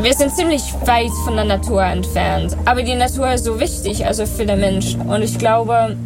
wir 0.00 0.14
sind 0.14 0.34
ziemlich 0.34 0.62
weit 0.84 1.10
von 1.24 1.34
der 1.34 1.44
Natur 1.44 1.82
entfernt. 1.82 2.56
Aber 2.64 2.82
die 2.82 2.94
Natur 2.94 3.32
ist 3.32 3.44
so 3.44 3.58
wichtig, 3.58 4.06
also 4.06 4.26
für 4.26 4.46
den 4.46 4.60
Mensch. 4.60 4.94
Und 4.94 5.22
ich 5.22 5.38
glaube, 5.38 5.96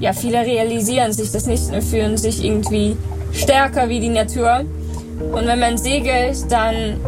ja, 0.00 0.12
viele 0.12 0.40
realisieren 0.40 1.12
sich 1.12 1.30
das 1.30 1.46
nicht 1.46 1.72
und 1.72 1.82
fühlen 1.82 2.16
sich 2.16 2.44
irgendwie 2.44 2.96
stärker 3.32 3.88
wie 3.88 4.00
die 4.00 4.08
Natur. 4.08 4.64
Und 5.32 5.46
wenn 5.46 5.60
man 5.60 5.78
segelt, 5.78 6.50
dann 6.50 7.00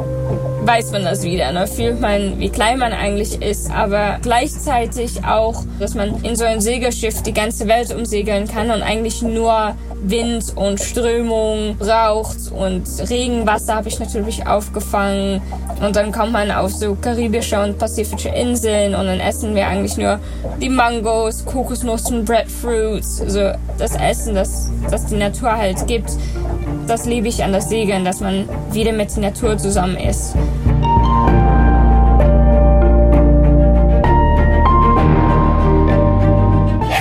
weiß 0.67 0.93
man 0.93 1.05
das 1.05 1.23
wieder. 1.23 1.53
Ne? 1.53 1.67
Fühlt 1.67 2.01
man, 2.01 2.39
wie 2.39 2.49
klein 2.49 2.79
man 2.79 2.93
eigentlich 2.93 3.43
ist, 3.43 3.71
aber 3.71 4.19
gleichzeitig 4.23 5.25
auch, 5.25 5.65
dass 5.79 5.95
man 5.95 6.23
in 6.23 6.37
so 6.37 6.45
einem 6.45 6.61
Segelschiff 6.61 7.23
die 7.23 7.35
ganze 7.35 7.69
Welt 7.69 7.95
umsegeln 7.95 8.49
kann 8.49 8.71
und 8.71 8.83
eigentlich 8.83 9.23
nur 9.23 9.75
Wind 10.07 10.53
und 10.57 10.81
Strömung 10.81 11.77
braucht 11.79 12.53
und 12.53 12.85
Regenwasser 13.09 13.77
habe 13.77 13.89
ich 13.89 13.99
natürlich 13.99 14.47
aufgefangen 14.47 15.41
und 15.81 15.97
dann 15.97 16.13
kommt 16.13 16.33
man 16.33 16.51
auf 16.51 16.73
so 16.73 16.95
karibische 16.95 17.61
und 17.63 17.79
pazifische 17.79 18.29
Inseln 18.29 18.95
und 18.95 19.07
dann 19.07 19.21
essen 19.21 19.55
wir 19.55 19.67
eigentlich 19.67 19.97
nur 19.97 20.21
die 20.61 20.69
Mangos, 20.69 21.45
Kokosnussen, 21.45 22.25
Breadfruits, 22.25 23.21
also 23.23 23.53
das 23.79 23.97
Essen, 23.97 24.35
das, 24.35 24.71
das 24.91 25.07
die 25.07 25.17
Natur 25.17 25.53
halt 25.53 25.87
gibt. 25.87 26.11
Das 26.87 27.07
liebe 27.07 27.29
ich 27.29 27.43
an 27.43 27.53
das 27.53 27.71
Segeln, 27.71 28.05
dass 28.05 28.21
man 28.21 28.49
wieder 28.73 28.93
mit 28.93 29.15
der 29.17 29.23
Natur 29.23 29.57
zusammen 29.57 29.97
ist. 29.97 30.35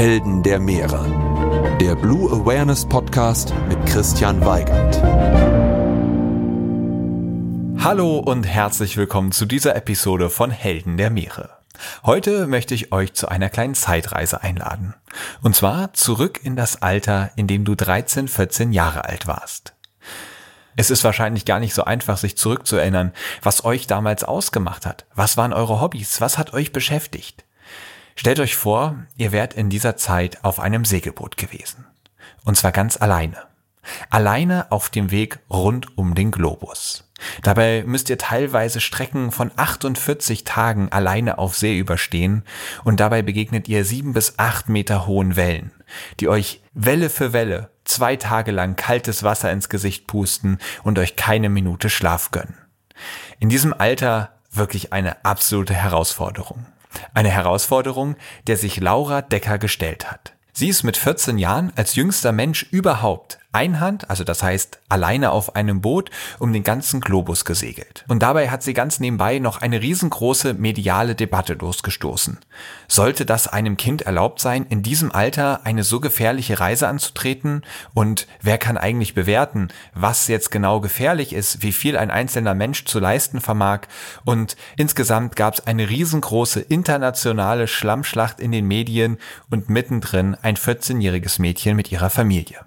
Helden 0.04 0.44
der 0.44 0.60
Meere. 0.60 1.78
Der 1.80 1.96
Blue 1.96 2.30
Awareness 2.30 2.86
Podcast 2.86 3.54
mit 3.70 3.86
Christian 3.86 4.44
Weigand. 4.46 5.02
Hallo 7.82 8.18
und 8.18 8.44
herzlich 8.44 8.98
willkommen 8.98 9.32
zu 9.32 9.46
dieser 9.46 9.78
Episode 9.78 10.30
von 10.30 10.52
Helden 10.52 10.98
der 10.98 11.10
Meere. 11.10 11.52
Heute 12.04 12.48
möchte 12.48 12.74
ich 12.74 12.92
euch 12.92 13.14
zu 13.14 13.30
einer 13.30 13.50
kleinen 13.50 13.76
Zeitreise 13.76 14.44
einladen. 14.44 14.94
Und 15.42 15.56
zwar 15.56 15.94
zurück 15.94 16.42
in 16.44 16.58
das 16.58 16.82
Alter, 16.82 17.32
in 17.38 17.48
dem 17.48 17.64
du 17.64 17.74
13, 17.74 18.28
14 18.28 18.74
Jahre 18.74 19.06
alt 19.06 19.26
warst. 19.26 19.74
Es 20.76 20.92
ist 20.92 21.06
wahrscheinlich 21.06 21.46
gar 21.46 21.62
nicht 21.62 21.74
so 21.74 21.86
einfach, 21.86 22.18
sich 22.18 22.36
zurückzuerinnern, 22.36 23.14
was 23.42 23.64
euch 23.64 23.88
damals 23.88 24.26
ausgemacht 24.26 24.86
hat. 24.86 25.06
Was 25.16 25.38
waren 25.38 25.54
eure 25.54 25.80
Hobbys? 25.80 26.20
Was 26.20 26.38
hat 26.38 26.52
euch 26.54 26.74
beschäftigt? 26.74 27.46
Stellt 28.16 28.40
euch 28.40 28.56
vor, 28.56 28.96
ihr 29.18 29.32
wärt 29.32 29.54
in 29.54 29.70
dieser 29.70 29.98
Zeit 29.98 30.44
auf 30.44 30.60
einem 30.60 30.86
Segelboot 30.86 31.38
gewesen. 31.38 31.86
Und 32.44 32.58
zwar 32.58 32.72
ganz 32.72 32.98
alleine. 32.98 33.38
Alleine 34.10 34.72
auf 34.72 34.90
dem 34.90 35.12
Weg 35.12 35.40
rund 35.50 35.98
um 35.98 36.16
den 36.16 36.32
Globus. 36.32 37.10
Dabei 37.42 37.84
müsst 37.86 38.10
ihr 38.10 38.18
teilweise 38.18 38.82
Strecken 38.82 39.32
von 39.32 39.52
48 39.56 40.44
Tagen 40.44 40.92
alleine 40.92 41.38
auf 41.38 41.56
See 41.56 41.78
überstehen 41.78 42.44
und 42.84 43.00
dabei 43.00 43.22
begegnet 43.22 43.68
ihr 43.68 43.86
sieben 43.86 44.14
bis 44.14 44.38
acht 44.38 44.70
Meter 44.70 45.08
hohen 45.08 45.36
Wellen, 45.36 45.72
die 46.20 46.28
euch 46.28 46.62
Welle 46.74 47.10
für 47.10 47.34
Welle 47.34 47.70
zwei 47.86 48.16
Tage 48.16 48.52
lang 48.52 48.76
kaltes 48.76 49.24
Wasser 49.24 49.52
ins 49.52 49.70
Gesicht 49.70 50.08
pusten 50.08 50.58
und 50.84 51.00
euch 51.00 51.16
keine 51.16 51.50
Minute 51.50 51.90
Schlaf 51.90 52.32
gönnen. 52.32 52.58
In 53.40 53.50
diesem 53.50 53.74
Alter 53.74 54.34
wirklich 54.52 54.94
eine 54.94 55.26
absolute 55.26 55.74
Herausforderung. 55.74 56.66
Eine 57.14 57.30
Herausforderung, 57.30 58.16
der 58.48 58.58
sich 58.58 58.80
Laura 58.80 59.22
Decker 59.22 59.58
gestellt 59.58 60.12
hat. 60.12 60.34
Sie 60.52 60.70
ist 60.70 60.84
mit 60.84 60.98
14 60.98 61.38
Jahren 61.38 61.74
als 61.76 61.96
jüngster 61.96 62.32
Mensch 62.32 62.64
überhaupt 62.72 63.40
Einhand, 63.54 64.10
also 64.10 64.24
das 64.24 64.42
heißt 64.42 64.80
alleine 64.90 65.32
auf 65.32 65.56
einem 65.56 65.80
Boot, 65.80 66.10
um 66.40 66.52
den 66.52 66.64
ganzen 66.64 67.02
Globus 67.02 67.46
gesegelt. 67.46 68.04
Und 68.08 68.24
dabei 68.24 68.50
hat 68.50 68.64
sie 68.64 68.74
ganz 68.74 69.00
nebenbei 69.00 69.38
noch 69.38 69.62
eine 69.62 69.82
riesengroße 69.82 70.56
mediale 70.56 71.14
Debatte 71.14 71.54
losgestoßen. 71.54 72.40
Sollte 72.88 73.26
das 73.26 73.48
einem 73.48 73.78
Kind 73.78 74.02
erlaubt 74.02 74.40
sein, 74.40 74.66
in 74.70 74.82
diesem 74.82 75.12
Alter 75.12 75.66
eine 75.66 75.84
so 75.84 76.00
gefährliche 76.00 76.60
Reise 76.60 76.88
anzutreten? 76.88 77.62
Und 77.94 78.28
wer 78.42 78.58
kann 78.58 78.78
eigentlich 78.78 79.14
bewerten, 79.14 79.70
was 79.94 80.28
jetzt 80.28 80.50
genau 80.50 80.82
gefährlich 80.82 81.32
ist, 81.32 81.62
wie 81.62 81.74
viel 81.74 81.96
ein 81.96 82.10
einzelner 82.12 82.56
Mensch 82.56 82.86
zu 82.86 83.00
leisten 83.00 83.40
vermag? 83.40 83.82
Und 84.26 84.56
insgesamt 84.78 85.36
gab 85.36 85.54
es 85.54 85.68
eine 85.68 85.90
riesengroße 85.90 86.60
internationale 86.60 87.68
Schlammschlacht 87.68 88.40
in 88.40 88.52
den 88.52 88.68
Medien 88.68 89.20
und 89.52 89.70
mittendrin 89.70 90.36
ein 90.42 90.58
14-jähriges 90.58 91.40
Mädchen 91.40 91.76
mit 91.76 91.92
ihrer 91.92 92.10
Familie. 92.10 92.60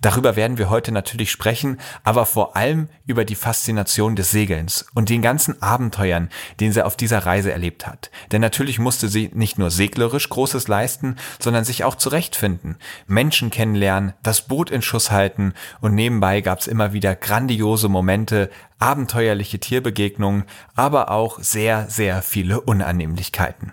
Darüber 0.00 0.36
werden 0.36 0.58
wir 0.58 0.70
heute 0.70 0.92
natürlich 0.92 1.30
sprechen, 1.30 1.78
aber 2.02 2.26
vor 2.26 2.56
allem 2.56 2.88
über 3.06 3.24
die 3.24 3.34
Faszination 3.34 4.16
des 4.16 4.30
Segelns 4.30 4.86
und 4.94 5.08
den 5.08 5.22
ganzen 5.22 5.60
Abenteuern, 5.62 6.30
den 6.60 6.72
sie 6.72 6.84
auf 6.84 6.96
dieser 6.96 7.20
Reise 7.26 7.52
erlebt 7.52 7.86
hat. 7.86 8.10
Denn 8.32 8.40
natürlich 8.40 8.78
musste 8.78 9.08
sie 9.08 9.30
nicht 9.34 9.58
nur 9.58 9.70
seglerisch 9.70 10.28
Großes 10.28 10.68
leisten, 10.68 11.16
sondern 11.38 11.64
sich 11.64 11.84
auch 11.84 11.94
zurechtfinden, 11.94 12.76
Menschen 13.06 13.50
kennenlernen, 13.50 14.14
das 14.22 14.42
Boot 14.42 14.70
in 14.70 14.82
Schuss 14.82 15.10
halten 15.10 15.54
und 15.80 15.94
nebenbei 15.94 16.40
gab 16.40 16.60
es 16.60 16.66
immer 16.66 16.92
wieder 16.92 17.14
grandiose 17.16 17.88
Momente, 17.88 18.50
abenteuerliche 18.78 19.58
Tierbegegnungen, 19.58 20.44
aber 20.74 21.10
auch 21.10 21.38
sehr, 21.40 21.88
sehr 21.88 22.22
viele 22.22 22.60
Unannehmlichkeiten. 22.60 23.72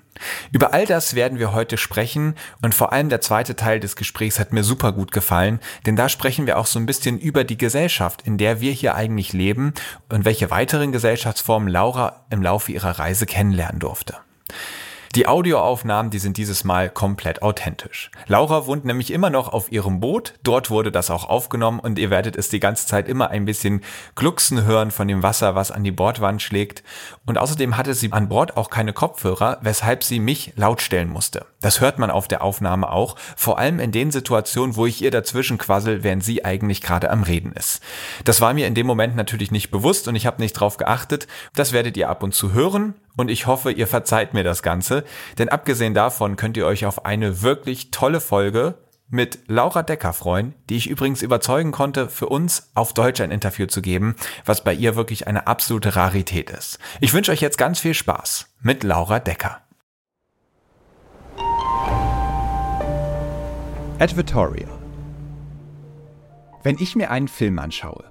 Über 0.52 0.74
all 0.74 0.86
das 0.86 1.16
werden 1.16 1.40
wir 1.40 1.54
heute 1.54 1.78
sprechen 1.78 2.36
und 2.62 2.76
vor 2.76 2.94
allem 2.94 3.10
der 3.10 3.22
zweite 3.22 3.56
Teil 3.56 3.80
des 3.80 3.96
Gesprächs 3.96 4.40
hat 4.40 4.54
mir 4.54 4.64
super 4.64 4.92
gut 4.92 5.12
gefallen, 5.12 5.60
denn 5.86 5.96
da 5.96 6.10
sprechen 6.10 6.48
wir 6.48 6.58
auch 6.58 6.66
so 6.66 6.80
ein 6.80 6.86
bisschen 6.86 7.20
über 7.20 7.44
die 7.44 7.58
Gesellschaft, 7.58 8.22
in 8.26 8.38
der 8.38 8.62
wir 8.62 8.72
hier 8.72 8.96
eigentlich 8.96 9.34
leben 9.34 9.74
und 10.10 10.26
welche 10.26 10.52
weiteren 10.52 10.92
Gesellschaftsformen 10.92 11.70
Laura 11.70 12.26
im 12.30 12.42
Laufe 12.42 12.72
ihrer 12.72 13.00
Reise 13.00 13.26
kennenlernen 13.26 13.80
durfte. 13.80 14.16
Die 15.16 15.28
Audioaufnahmen, 15.28 16.10
die 16.10 16.20
sind 16.20 16.38
dieses 16.38 16.64
Mal 16.64 16.90
komplett 16.90 17.42
authentisch. 17.42 18.12
Laura 18.28 18.66
wohnt 18.66 18.86
nämlich 18.86 19.12
immer 19.12 19.30
noch 19.30 19.52
auf 19.52 19.70
ihrem 19.70 20.00
Boot. 20.00 20.36
Dort 20.42 20.70
wurde 20.70 20.90
das 20.90 21.12
auch 21.12 21.28
aufgenommen 21.28 21.82
und 21.82 22.00
ihr 22.00 22.10
werdet 22.10 22.38
es 22.38 22.48
die 22.48 22.62
ganze 22.62 22.88
Zeit 22.88 23.10
immer 23.10 23.30
ein 23.30 23.44
bisschen 23.44 23.82
glucksen 24.16 24.64
hören 24.64 24.90
von 24.90 25.10
dem 25.10 25.22
Wasser, 25.22 25.54
was 25.54 25.70
an 25.70 25.84
die 25.84 25.92
Bordwand 25.92 26.42
schlägt. 26.42 26.82
Und 27.26 27.38
außerdem 27.38 27.76
hatte 27.76 27.94
sie 27.94 28.14
an 28.14 28.30
Bord 28.30 28.56
auch 28.56 28.70
keine 28.70 28.94
Kopfhörer, 28.94 29.58
weshalb 29.62 30.06
sie 30.06 30.22
mich 30.22 30.54
lautstellen 30.56 31.10
musste. 31.10 31.46
Das 31.60 31.82
hört 31.82 32.00
man 32.00 32.10
auf 32.10 32.30
der 32.30 32.42
Aufnahme 32.42 32.90
auch, 32.90 33.18
vor 33.36 33.60
allem 33.60 33.82
in 33.82 33.92
den 33.92 34.12
Situationen, 34.12 34.78
wo 34.78 34.86
ich 34.86 35.02
ihr 35.02 35.12
dazwischen 35.12 35.58
quassel, 35.58 36.04
während 36.04 36.24
sie 36.24 36.46
eigentlich 36.46 36.80
gerade 36.80 37.10
am 37.10 37.24
Reden 37.24 37.52
ist. 37.52 37.82
Das 38.24 38.40
war 38.40 38.54
mir 38.54 38.66
in 38.66 38.76
dem 38.76 38.88
Moment 38.88 39.18
natürlich 39.18 39.52
nicht 39.52 39.72
bewusst 39.72 40.08
und 40.08 40.16
ich 40.16 40.26
habe 40.26 40.42
nicht 40.42 40.54
drauf 40.54 40.78
geachtet. 40.78 41.28
Das 41.54 41.74
werdet 41.74 41.98
ihr 41.98 42.10
ab 42.10 42.24
und 42.24 42.34
zu 42.34 42.54
hören 42.54 42.96
und 43.18 43.30
ich 43.30 43.46
hoffe, 43.46 43.72
ihr 43.72 43.88
verzeiht 43.88 44.34
mir 44.34 44.44
das 44.44 44.64
Ganze, 44.64 45.01
denn 45.38 45.50
abgesehen 45.50 45.94
davon 45.94 46.36
könnt 46.36 46.58
ihr 46.58 46.66
euch 46.66 46.86
auf 46.86 47.06
eine 47.06 47.42
wirklich 47.42 47.92
tolle 47.92 48.20
Folge 48.20 48.76
mit 49.12 49.40
Laura 49.48 49.84
Decker 49.84 50.14
freuen, 50.14 50.56
die 50.70 50.78
ich 50.78 50.90
übrigens 50.90 51.22
überzeugen 51.22 51.72
konnte, 51.72 52.10
für 52.10 52.28
uns 52.28 52.72
auf 52.74 52.94
Deutsch 52.94 53.20
ein 53.20 53.30
Interview 53.30 53.68
zu 53.68 53.82
geben, 53.82 54.16
was 54.46 54.64
bei 54.64 54.74
ihr 54.74 54.96
wirklich 54.96 55.28
eine 55.28 55.48
absolute 55.48 55.96
Rarität 55.96 56.50
ist. 56.50 56.80
Ich 57.02 57.14
wünsche 57.14 57.32
euch 57.32 57.42
jetzt 57.42 57.58
ganz 57.58 57.80
viel 57.80 57.94
Spaß 57.94 58.48
mit 58.62 58.84
Laura 58.84 59.20
Decker. 59.20 59.62
Advertorial 64.00 64.70
Wenn 66.64 66.78
ich 66.80 66.96
mir 66.96 67.12
einen 67.12 67.28
Film 67.28 67.60
anschaue, 67.60 68.11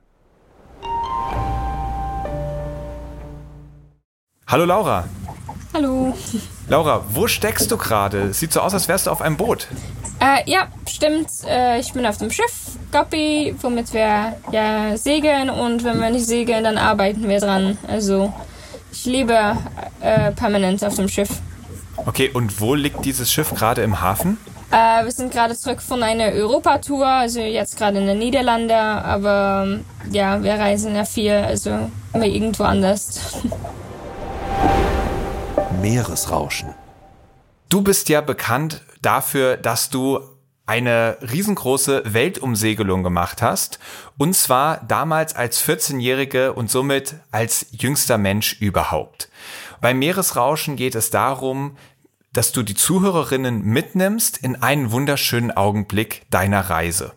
Hallo 4.47 4.65
Laura. 4.65 5.05
Hallo. 5.73 6.13
Laura, 6.67 7.05
wo 7.09 7.27
steckst 7.27 7.71
du 7.71 7.77
gerade? 7.77 8.33
Sieht 8.33 8.51
so 8.51 8.59
aus, 8.59 8.73
als 8.73 8.89
wärst 8.89 9.07
du 9.07 9.11
auf 9.11 9.21
einem 9.21 9.37
Boot. 9.37 9.67
Äh, 10.19 10.43
ja, 10.45 10.67
stimmt. 10.87 11.29
Äh, 11.47 11.79
ich 11.79 11.93
bin 11.93 12.05
auf 12.05 12.17
dem 12.17 12.29
Schiff 12.29 12.77
Guppy, 12.91 13.55
womit 13.61 13.93
wir 13.93 14.35
ja 14.51 14.97
segeln 14.97 15.49
und 15.49 15.85
wenn 15.85 15.99
wir 15.99 16.09
nicht 16.09 16.27
segeln, 16.27 16.65
dann 16.65 16.77
arbeiten 16.77 17.29
wir 17.29 17.39
dran. 17.39 17.77
Also 17.87 18.33
ich 18.91 19.05
lebe 19.05 19.57
äh, 20.01 20.31
permanent 20.33 20.83
auf 20.83 20.95
dem 20.95 21.07
Schiff. 21.07 21.29
Okay, 22.05 22.29
und 22.33 22.59
wo 22.59 22.75
liegt 22.75 23.05
dieses 23.05 23.31
Schiff 23.31 23.53
gerade 23.55 23.81
im 23.83 24.01
Hafen? 24.01 24.37
Äh, 24.71 25.03
wir 25.03 25.11
sind 25.11 25.33
gerade 25.33 25.55
zurück 25.55 25.81
von 25.81 26.01
einer 26.01 26.31
Europatour, 26.31 27.05
also 27.05 27.41
jetzt 27.41 27.77
gerade 27.77 27.97
in 27.97 28.07
den 28.07 28.19
Niederlanden, 28.19 28.71
aber 28.71 29.79
ja, 30.09 30.41
wir 30.41 30.53
reisen 30.53 30.95
ja 30.95 31.03
viel, 31.03 31.33
also 31.33 31.91
immer 32.13 32.25
irgendwo 32.25 32.63
anders. 32.63 33.37
Meeresrauschen. 35.81 36.73
Du 37.67 37.81
bist 37.81 38.07
ja 38.07 38.21
bekannt 38.21 38.81
dafür, 39.01 39.57
dass 39.57 39.89
du 39.89 40.19
eine 40.65 41.17
riesengroße 41.21 42.03
Weltumsegelung 42.05 43.03
gemacht 43.03 43.41
hast. 43.41 43.79
Und 44.17 44.35
zwar 44.35 44.77
damals 44.87 45.35
als 45.35 45.61
14-Jährige 45.67 46.53
und 46.53 46.71
somit 46.71 47.15
als 47.31 47.65
jüngster 47.71 48.17
Mensch 48.17 48.53
überhaupt. 48.61 49.29
Beim 49.81 49.99
Meeresrauschen 49.99 50.75
geht 50.75 50.95
es 50.95 51.09
darum, 51.09 51.75
dass 52.33 52.51
du 52.51 52.63
die 52.63 52.75
Zuhörerinnen 52.75 53.63
mitnimmst 53.63 54.37
in 54.37 54.61
einen 54.61 54.91
wunderschönen 54.91 55.51
Augenblick 55.51 56.23
deiner 56.29 56.61
Reise. 56.69 57.13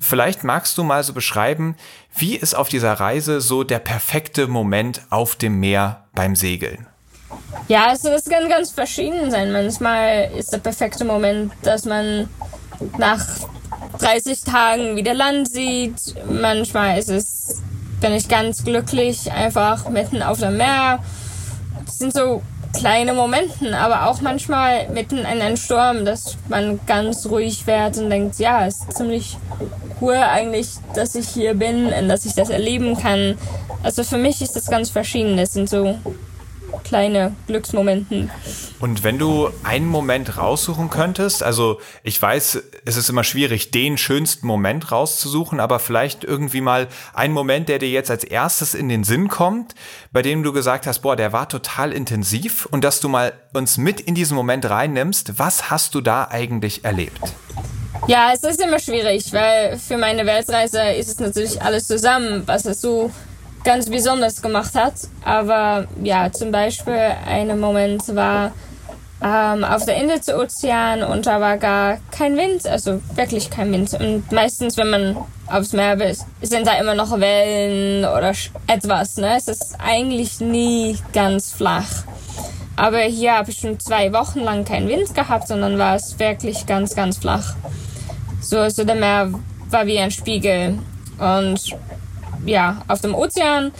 Vielleicht 0.00 0.44
magst 0.44 0.76
du 0.78 0.84
mal 0.84 1.02
so 1.02 1.12
beschreiben, 1.12 1.76
wie 2.14 2.36
ist 2.36 2.54
auf 2.54 2.68
dieser 2.68 2.92
Reise 2.92 3.40
so 3.40 3.64
der 3.64 3.78
perfekte 3.78 4.46
Moment 4.46 5.02
auf 5.10 5.34
dem 5.36 5.60
Meer 5.60 6.04
beim 6.14 6.36
Segeln? 6.36 6.86
Ja, 7.68 7.86
also 7.88 8.10
das 8.10 8.26
kann 8.26 8.48
ganz 8.48 8.70
verschieden 8.70 9.30
sein. 9.30 9.50
Manchmal 9.50 10.30
ist 10.36 10.52
der 10.52 10.58
perfekte 10.58 11.04
Moment, 11.04 11.52
dass 11.62 11.84
man 11.84 12.28
nach 12.98 13.24
30 13.98 14.42
Tagen 14.42 14.96
wieder 14.96 15.14
Land 15.14 15.48
sieht. 15.48 16.14
Manchmal 16.28 16.98
ist 16.98 17.08
es, 17.08 17.62
bin 18.00 18.12
ich 18.12 18.28
ganz 18.28 18.64
glücklich, 18.64 19.32
einfach 19.32 19.88
mitten 19.88 20.22
auf 20.22 20.38
dem 20.38 20.56
Meer. 20.58 21.02
Das 21.86 21.98
sind 21.98 22.12
so 22.12 22.42
kleine 22.74 23.14
Momenten, 23.14 23.74
aber 23.74 24.08
auch 24.08 24.20
manchmal 24.20 24.88
mitten 24.90 25.18
in 25.18 25.26
einem 25.26 25.56
Sturm, 25.56 26.04
dass 26.04 26.36
man 26.48 26.80
ganz 26.86 27.26
ruhig 27.26 27.66
wird 27.66 27.98
und 27.98 28.10
denkt, 28.10 28.38
ja, 28.38 28.66
es 28.66 28.80
ist 28.80 28.96
ziemlich 28.96 29.36
cool 30.00 30.16
eigentlich, 30.16 30.68
dass 30.94 31.14
ich 31.14 31.28
hier 31.28 31.54
bin 31.54 31.86
und 31.86 32.08
dass 32.08 32.26
ich 32.26 32.34
das 32.34 32.50
erleben 32.50 32.96
kann. 32.96 33.38
Also 33.82 34.02
für 34.02 34.18
mich 34.18 34.42
ist 34.42 34.56
das 34.56 34.66
ganz 34.66 34.90
verschieden. 34.90 35.36
Das 35.36 35.52
sind 35.52 35.68
so 35.68 35.98
kleine 36.82 37.34
Glücksmomenten. 37.46 38.30
Und 38.80 39.04
wenn 39.04 39.18
du 39.18 39.50
einen 39.62 39.86
Moment 39.86 40.36
raussuchen 40.36 40.90
könntest, 40.90 41.42
also 41.42 41.80
ich 42.02 42.20
weiß, 42.20 42.62
es 42.84 42.96
ist 42.96 43.08
immer 43.08 43.24
schwierig, 43.24 43.70
den 43.70 43.96
schönsten 43.98 44.46
Moment 44.46 44.90
rauszusuchen, 44.90 45.60
aber 45.60 45.78
vielleicht 45.78 46.24
irgendwie 46.24 46.60
mal 46.60 46.88
einen 47.12 47.32
Moment, 47.32 47.68
der 47.68 47.78
dir 47.78 47.90
jetzt 47.90 48.10
als 48.10 48.24
erstes 48.24 48.74
in 48.74 48.88
den 48.88 49.04
Sinn 49.04 49.28
kommt, 49.28 49.74
bei 50.12 50.22
dem 50.22 50.42
du 50.42 50.52
gesagt 50.52 50.86
hast, 50.86 51.00
boah, 51.00 51.16
der 51.16 51.32
war 51.32 51.48
total 51.48 51.92
intensiv 51.92 52.66
und 52.66 52.84
dass 52.84 53.00
du 53.00 53.08
mal 53.08 53.32
uns 53.52 53.78
mit 53.78 54.00
in 54.00 54.14
diesen 54.14 54.34
Moment 54.34 54.68
reinnimmst, 54.68 55.38
was 55.38 55.70
hast 55.70 55.94
du 55.94 56.00
da 56.00 56.28
eigentlich 56.30 56.84
erlebt? 56.84 57.20
Ja, 58.06 58.32
es 58.34 58.42
ist 58.42 58.60
immer 58.60 58.78
schwierig, 58.78 59.32
weil 59.32 59.78
für 59.78 59.96
meine 59.96 60.26
Weltreise 60.26 60.82
ist 60.90 61.08
es 61.08 61.18
natürlich 61.20 61.62
alles 61.62 61.86
zusammen, 61.86 62.42
was 62.46 62.66
es 62.66 62.80
so 62.80 63.10
ganz 63.64 63.90
besonders 63.90 64.40
gemacht 64.42 64.74
hat. 64.74 64.94
Aber 65.24 65.86
ja, 66.02 66.30
zum 66.30 66.52
Beispiel 66.52 67.12
ein 67.26 67.58
Moment 67.58 68.14
war 68.14 68.52
ähm, 69.22 69.64
auf 69.64 69.84
der 69.86 69.96
Insel 69.96 70.18
des 70.18 70.28
Ozean 70.28 71.02
und 71.02 71.26
da 71.26 71.40
war 71.40 71.56
gar 71.56 71.98
kein 72.10 72.36
Wind, 72.36 72.66
also 72.66 73.00
wirklich 73.14 73.50
kein 73.50 73.72
Wind. 73.72 73.94
Und 73.94 74.30
meistens, 74.30 74.76
wenn 74.76 74.90
man 74.90 75.16
aufs 75.46 75.72
Meer 75.72 75.98
will, 75.98 76.16
sind 76.42 76.66
da 76.66 76.74
immer 76.78 76.94
noch 76.94 77.18
Wellen 77.18 78.04
oder 78.04 78.32
etwas. 78.66 79.16
Ne? 79.16 79.34
Es 79.36 79.48
ist 79.48 79.76
eigentlich 79.82 80.40
nie 80.40 80.98
ganz 81.12 81.52
flach. 81.52 82.04
Aber 82.76 82.98
hier 82.98 83.34
habe 83.36 83.50
ich 83.50 83.58
schon 83.58 83.78
zwei 83.78 84.12
Wochen 84.12 84.40
lang 84.40 84.64
keinen 84.64 84.88
Wind 84.88 85.14
gehabt, 85.14 85.48
sondern 85.48 85.78
war 85.78 85.94
es 85.94 86.18
wirklich 86.18 86.66
ganz, 86.66 86.94
ganz 86.94 87.18
flach. 87.18 87.54
So, 88.40 88.58
also 88.58 88.84
der 88.84 88.96
Meer 88.96 89.32
war 89.70 89.86
wie 89.86 89.98
ein 89.98 90.10
Spiegel. 90.10 90.78
Und 91.18 91.76
ja, 92.44 92.82
auf 92.88 93.00
dem 93.00 93.14
Ozean, 93.14 93.72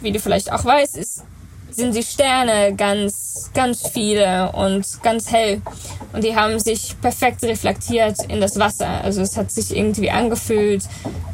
wie 0.00 0.12
du 0.12 0.20
vielleicht 0.20 0.52
auch 0.52 0.64
weißt, 0.64 0.96
ist, 0.96 1.22
sind 1.70 1.94
die 1.94 2.02
Sterne 2.02 2.74
ganz, 2.74 3.50
ganz 3.54 3.88
viele 3.88 4.50
und 4.52 4.84
ganz 5.02 5.30
hell. 5.30 5.62
Und 6.12 6.24
die 6.24 6.34
haben 6.34 6.58
sich 6.58 6.96
perfekt 7.00 7.42
reflektiert 7.44 8.16
in 8.28 8.40
das 8.40 8.58
Wasser. 8.58 9.02
Also 9.02 9.20
es 9.20 9.36
hat 9.36 9.50
sich 9.50 9.76
irgendwie 9.76 10.10
angefühlt, 10.10 10.84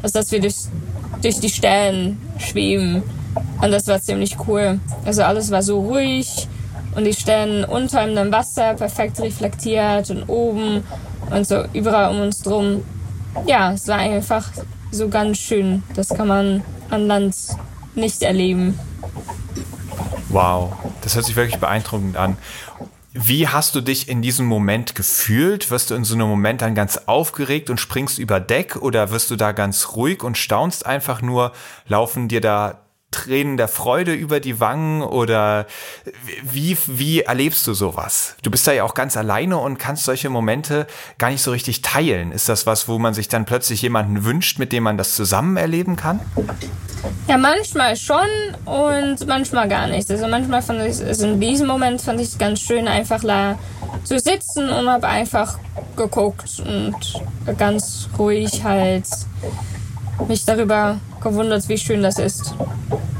als 0.03 0.13
dass 0.13 0.33
wir 0.33 0.41
durch, 0.41 0.57
durch 1.23 1.41
die 1.41 1.49
Sterne 1.49 2.17
schweben. 2.39 3.03
Und 3.63 3.71
das 3.71 3.87
war 3.87 4.01
ziemlich 4.01 4.37
cool. 4.47 4.81
Also 5.05 5.23
alles 5.23 5.51
war 5.51 5.63
so 5.63 5.81
ruhig 5.81 6.49
und 6.95 7.05
die 7.05 7.15
Sterne 7.15 7.67
unter 7.67 8.07
dem 8.07 8.33
Wasser 8.33 8.75
perfekt 8.75 9.21
reflektiert 9.21 10.11
und 10.11 10.29
oben 10.29 10.85
und 11.31 11.47
so 11.47 11.65
überall 11.73 12.11
um 12.11 12.21
uns 12.21 12.43
drum. 12.43 12.85
Ja, 13.47 13.73
es 13.73 13.89
war 13.89 13.99
einfach 13.99 14.45
so 14.95 15.09
ganz 15.09 15.39
schön. 15.39 15.83
Das 15.95 16.09
kann 16.09 16.29
man 16.29 16.63
an 16.91 17.07
Land 17.07 17.37
nicht 17.95 18.23
erleben. 18.23 18.79
Wow, 20.29 20.73
das 21.03 21.15
hört 21.15 21.27
sich 21.27 21.37
wirklich 21.37 21.61
beeindruckend 21.61 22.17
an. 22.17 22.37
Wie 23.13 23.47
hast 23.47 23.77
du 23.77 23.81
dich 23.81 24.09
in 24.09 24.23
diesem 24.23 24.47
Moment 24.47 24.97
gefühlt? 24.97 25.71
Wirst 25.71 25.91
du 25.91 25.95
in 25.95 26.03
so 26.03 26.15
einem 26.15 26.29
Moment 26.29 26.63
dann 26.63 26.75
ganz 26.75 27.03
aufgeregt 27.07 27.71
und 27.71 27.79
springst 27.79 28.19
über 28.19 28.41
Deck 28.41 28.75
oder 28.75 29.13
wirst 29.13 29.31
du 29.31 29.37
da 29.37 29.53
ganz 29.53 29.91
ruhig 29.95 30.25
und 30.25 30.37
staunst 30.37 30.85
einfach 30.85 31.23
nur? 31.23 31.53
Laufen 31.87 32.27
dir 32.27 32.41
da 32.41 32.84
Tränen 33.15 33.57
der 33.57 33.69
Freude 33.69 34.13
über 34.13 34.41
die 34.41 34.59
Wangen 34.59 35.03
oder 35.03 35.67
wie, 36.43 36.77
wie 36.89 37.21
erlebst 37.21 37.65
du 37.69 37.73
sowas? 37.73 38.35
Du 38.43 38.51
bist 38.51 38.67
da 38.67 38.73
ja 38.73 38.83
auch 38.83 38.95
ganz 38.95 39.17
alleine 39.17 39.57
und 39.59 39.79
kannst 39.79 40.05
solche 40.05 40.31
Momente 40.31 40.89
gar 41.19 41.31
nicht 41.31 41.41
so 41.41 41.53
richtig 41.53 41.81
teilen. 41.81 42.33
Ist 42.33 42.49
das 42.49 42.67
was, 42.67 42.89
wo 42.89 42.99
man 42.99 43.15
sich 43.15 43.29
dann 43.29 43.45
plötzlich 43.45 43.83
jemanden 43.83 44.25
wünscht, 44.25 44.59
mit 44.59 44.73
dem 44.73 44.83
man 44.83 44.99
das 44.99 45.15
zusammen 45.15 45.57
erleben 45.57 45.95
kann? 45.95 46.19
Ja, 47.29 47.39
manchmal 47.39 47.97
schon 47.97 48.27
und 48.65 49.27
manchmal 49.29 49.69
gar 49.69 49.87
nicht. 49.87 50.11
Also 50.11 50.27
manchmal 50.27 50.63
fand 50.63 50.81
ich, 50.81 51.01
also 51.01 51.29
in 51.29 51.41
diesem 51.41 51.69
Moment 51.69 52.01
fand 52.01 52.21
ich 52.21 52.29
es 52.29 52.39
ganz 52.39 52.61
schön, 52.61 52.89
einfach 52.89 53.23
da 53.23 53.57
zu 54.03 54.19
sitzen 54.19 54.69
und 54.71 54.89
habe 54.89 55.07
einfach 55.07 55.59
geguckt 55.97 56.61
und 56.67 56.97
ganz 57.57 58.09
ruhig 58.19 58.65
halt 58.65 59.07
mich 60.27 60.45
darüber 60.45 60.99
gewundert, 61.25 61.69
wie 61.69 61.79
schön 61.79 62.03
das 62.03 62.19
ist. 62.19 62.55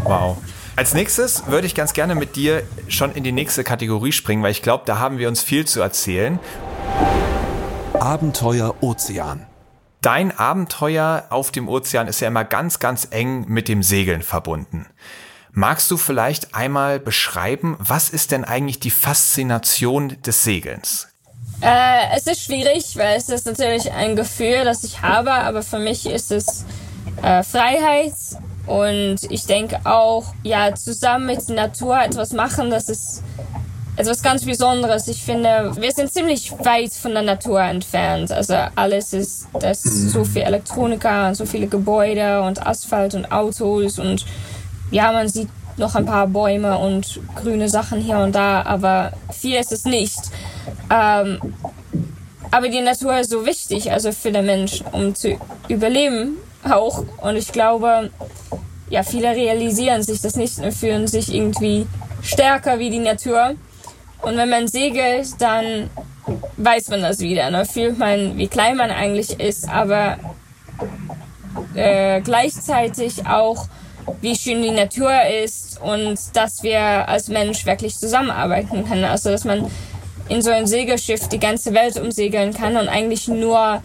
Wow. 0.05 0.39
Als 0.77 0.95
nächstes 0.95 1.47
würde 1.47 1.67
ich 1.67 1.75
ganz 1.75 1.93
gerne 1.93 2.15
mit 2.15 2.37
dir 2.37 2.63
schon 2.89 3.13
in 3.13 3.25
die 3.25 3.33
nächste 3.33 3.65
Kategorie 3.65 4.13
springen, 4.13 4.43
weil 4.43 4.51
ich 4.51 4.63
glaube, 4.63 4.85
da 4.87 4.99
haben 4.99 5.19
wir 5.19 5.29
uns 5.29 5.43
viel 5.43 5.67
zu 5.67 5.81
erzählen. 5.81 6.39
Abenteuer 7.99 8.75
Ozean. 8.81 9.47
Dein 10.01 10.37
Abenteuer 10.37 11.27
auf 11.31 11.51
dem 11.51 11.69
Ozean 11.69 12.09
ist 12.09 12.21
ja 12.21 12.29
immer 12.29 12.45
ganz, 12.45 12.79
ganz 12.79 13.09
eng 13.11 13.47
mit 13.49 13.69
dem 13.69 13.83
Segeln 13.83 14.23
verbunden. 14.23 14.87
Magst 15.53 15.91
du 15.91 15.97
vielleicht 15.97 16.55
einmal 16.55 16.99
beschreiben, 16.99 17.77
was 17.79 18.11
ist 18.11 18.33
denn 18.33 18.45
eigentlich 18.45 18.81
die 18.81 18.91
Faszination 18.91 20.21
des 20.23 20.43
Segelns? 20.43 21.09
Äh, 21.61 22.17
es 22.17 22.27
ist 22.27 22.45
schwierig, 22.45 22.97
weil 22.97 23.17
es 23.17 23.29
ist 23.29 23.47
natürlich 23.47 23.93
ein 23.93 24.17
Gefühl, 24.17 24.65
das 24.65 24.83
ich 24.83 25.01
habe, 25.01 25.33
aber 25.33 25.63
für 25.63 25.79
mich 25.79 26.05
ist 26.07 26.33
es 26.33 26.65
äh, 27.23 27.43
Freiheit 27.43 28.15
und 28.67 29.17
ich 29.29 29.47
denke 29.47 29.81
auch, 29.85 30.25
ja, 30.43 30.75
zusammen 30.75 31.27
mit 31.27 31.49
der 31.49 31.57
Natur 31.57 32.01
etwas 32.01 32.33
machen, 32.33 32.71
das 32.71 32.89
ist 32.89 33.23
etwas 33.97 34.23
ganz 34.23 34.45
Besonderes. 34.45 35.07
Ich 35.09 35.23
finde, 35.23 35.73
wir 35.77 35.93
sind 35.93 36.13
ziemlich 36.13 36.53
weit 36.65 36.93
von 36.93 37.13
der 37.13 37.23
Natur 37.23 37.61
entfernt. 37.61 38.33
Also 38.33 38.55
alles 38.75 39.13
ist, 39.13 39.47
das 39.53 39.85
ist 39.85 40.11
so 40.11 40.25
viel 40.25 40.43
Elektronika, 40.43 41.35
so 41.35 41.47
viele 41.47 41.69
Gebäude 41.69 42.43
und 42.43 42.67
Asphalt 42.67 43.15
und 43.15 43.31
Autos 43.31 43.99
und 43.99 44.25
ja, 44.91 45.13
man 45.13 45.29
sieht 45.29 45.49
noch 45.77 45.95
ein 45.95 46.07
paar 46.07 46.27
Bäume 46.27 46.79
und 46.79 47.21
grüne 47.35 47.69
Sachen 47.69 48.01
hier 48.01 48.19
und 48.19 48.35
da, 48.35 48.63
aber 48.63 49.13
viel 49.33 49.57
ist 49.59 49.73
es 49.73 49.85
nicht. 49.85 50.21
Ähm, 50.91 51.39
aber 52.51 52.69
die 52.69 52.81
Natur 52.81 53.19
ist 53.19 53.31
so 53.31 53.45
wichtig, 53.45 53.91
also 53.91 54.13
für 54.13 54.31
den 54.31 54.47
Menschen, 54.47 54.87
um 54.93 55.15
zu 55.15 55.37
überleben 55.69 56.37
auch. 56.65 57.05
Und 57.21 57.37
ich 57.37 57.53
glaube, 57.53 58.11
ja, 58.91 59.03
viele 59.03 59.31
realisieren 59.31 60.03
sich 60.03 60.21
das 60.21 60.37
nicht 60.37 60.59
und 60.59 60.73
fühlen 60.73 61.07
sich 61.07 61.35
irgendwie 61.35 61.87
stärker 62.23 62.79
wie 62.79 62.91
die 62.91 62.99
Natur. 62.99 63.55
Und 64.23 64.37
wenn 64.37 64.49
man 64.49 64.69
segelt, 64.69 65.41
dann 65.41 65.91
weiß 66.57 66.89
man 66.89 67.03
das 67.03 67.21
wieder. 67.21 67.51
Dann 67.51 67.67
fühlt 67.67 67.99
man, 67.99 68.39
wie 68.39 68.49
klein 68.49 68.77
man 68.77 68.91
eigentlich 68.91 69.39
ist, 69.41 69.69
aber 69.69 70.19
äh, 71.75 72.21
gleichzeitig 72.21 73.27
auch, 73.27 73.67
wie 74.21 74.37
schön 74.37 74.63
die 74.63 74.71
Natur 74.71 75.13
ist 75.43 75.81
und 75.81 76.19
dass 76.35 76.63
wir 76.63 77.09
als 77.09 77.29
Mensch 77.29 77.65
wirklich 77.65 77.97
zusammenarbeiten 77.97 78.87
können. 78.87 79.05
Also, 79.05 79.31
dass 79.31 79.45
man 79.45 79.71
in 80.29 80.43
so 80.43 80.51
einem 80.51 80.67
Segelschiff 80.67 81.29
die 81.29 81.39
ganze 81.39 81.75
Welt 81.75 81.99
umsegeln 81.99 82.53
kann 82.53 82.77
und 82.77 82.89
eigentlich 82.89 83.29
nur 83.29 83.83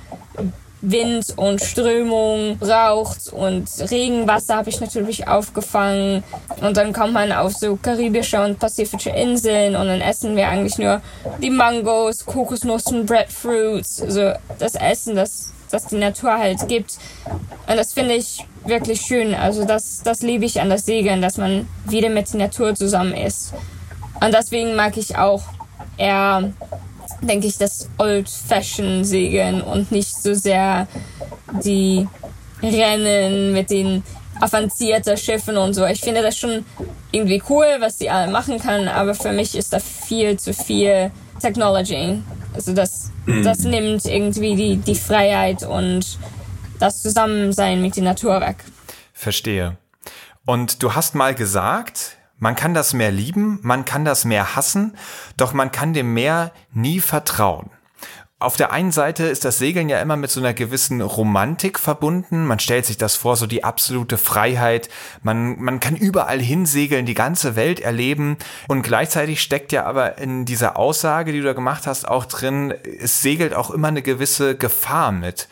Wind 0.81 1.33
und 1.35 1.61
Strömung 1.61 2.57
braucht 2.57 3.33
und 3.33 3.67
Regenwasser 3.91 4.55
habe 4.57 4.69
ich 4.69 4.79
natürlich 4.79 5.27
aufgefangen. 5.27 6.23
Und 6.61 6.77
dann 6.77 6.93
kommt 6.93 7.13
man 7.13 7.31
auf 7.31 7.53
so 7.53 7.75
karibische 7.75 8.41
und 8.41 8.59
pazifische 8.59 9.09
Inseln 9.09 9.75
und 9.75 9.87
dann 9.87 10.01
essen 10.01 10.35
wir 10.35 10.47
eigentlich 10.47 10.77
nur 10.77 11.01
die 11.41 11.49
Mangos, 11.49 12.25
Kokosnussen, 12.25 13.05
Breadfruits, 13.05 14.01
also 14.01 14.31
das 14.57 14.75
Essen, 14.75 15.15
das, 15.15 15.51
das 15.69 15.87
die 15.87 15.97
Natur 15.97 16.37
halt 16.37 16.67
gibt. 16.67 16.97
Und 17.67 17.75
das 17.75 17.93
finde 17.93 18.15
ich 18.15 18.45
wirklich 18.65 19.01
schön, 19.01 19.35
also 19.35 19.65
das, 19.65 20.01
das 20.03 20.21
liebe 20.21 20.45
ich 20.45 20.61
an 20.61 20.69
das 20.69 20.85
Segeln, 20.85 21.21
dass 21.21 21.37
man 21.37 21.67
wieder 21.85 22.09
mit 22.09 22.31
der 22.31 22.39
Natur 22.39 22.75
zusammen 22.75 23.13
ist. 23.13 23.53
Und 24.21 24.33
deswegen 24.33 24.75
mag 24.75 24.97
ich 24.97 25.17
auch 25.17 25.43
eher 25.97 26.51
denke 27.21 27.47
ich, 27.47 27.57
das 27.57 27.89
Old-Fashion-Segeln 27.97 29.61
und 29.61 29.91
nicht 29.91 30.15
so 30.15 30.33
sehr 30.33 30.87
die 31.63 32.07
Rennen 32.61 33.53
mit 33.53 33.69
den 33.69 34.03
avancierten 34.39 35.17
Schiffen 35.17 35.57
und 35.57 35.73
so. 35.73 35.85
Ich 35.85 36.01
finde 36.01 36.21
das 36.21 36.37
schon 36.37 36.65
irgendwie 37.11 37.41
cool, 37.49 37.65
was 37.79 37.97
die 37.97 38.09
alle 38.09 38.31
machen 38.31 38.59
kann, 38.59 38.87
aber 38.87 39.13
für 39.13 39.31
mich 39.31 39.55
ist 39.55 39.73
da 39.73 39.79
viel 39.79 40.37
zu 40.39 40.53
viel 40.53 41.11
Technology. 41.41 42.21
Also 42.53 42.73
das, 42.73 43.11
mhm. 43.25 43.43
das 43.43 43.59
nimmt 43.59 44.05
irgendwie 44.05 44.55
die, 44.55 44.77
die 44.77 44.95
Freiheit 44.95 45.63
und 45.63 46.17
das 46.79 47.01
Zusammensein 47.01 47.81
mit 47.81 47.95
der 47.95 48.03
Natur 48.03 48.39
weg. 48.41 48.57
Verstehe. 49.13 49.77
Und 50.45 50.81
du 50.81 50.95
hast 50.95 51.15
mal 51.15 51.35
gesagt, 51.35 52.17
man 52.39 52.55
kann 52.55 52.73
das 52.73 52.93
Meer 52.93 53.11
lieben, 53.11 53.59
man 53.61 53.85
kann 53.85 54.05
das 54.05 54.25
Meer 54.25 54.55
hassen, 54.55 54.95
doch 55.37 55.53
man 55.53 55.71
kann 55.71 55.93
dem 55.93 56.13
Meer 56.13 56.51
nie 56.73 56.99
vertrauen. 56.99 57.69
Auf 58.41 58.55
der 58.55 58.71
einen 58.71 58.93
Seite 58.93 59.25
ist 59.25 59.43
das 59.43 59.57
Segeln 59.57 59.89
ja 59.89 59.99
immer 59.99 60.15
mit 60.15 60.31
so 60.31 60.39
einer 60.39 60.53
gewissen 60.53 61.01
Romantik 61.01 61.77
verbunden. 61.77 62.45
Man 62.45 62.59
stellt 62.59 62.85
sich 62.85 62.97
das 62.97 63.17
vor, 63.17 63.35
so 63.35 63.47
die 63.47 63.65
absolute 63.65 64.17
Freiheit. 64.17 64.87
Man, 65.21 65.61
man 65.61 65.81
kann 65.81 65.97
überall 65.97 66.39
hinsegeln, 66.39 67.05
die 67.05 67.15
ganze 67.15 67.57
Welt 67.57 67.81
erleben. 67.81 68.37
Und 68.69 68.83
gleichzeitig 68.83 69.41
steckt 69.41 69.73
ja 69.73 69.83
aber 69.83 70.19
in 70.19 70.45
dieser 70.45 70.77
Aussage, 70.77 71.33
die 71.33 71.39
du 71.39 71.47
da 71.47 71.53
gemacht 71.53 71.85
hast, 71.85 72.07
auch 72.07 72.23
drin, 72.23 72.73
es 73.01 73.21
segelt 73.21 73.53
auch 73.53 73.71
immer 73.71 73.89
eine 73.89 74.01
gewisse 74.01 74.55
Gefahr 74.55 75.11
mit. 75.11 75.49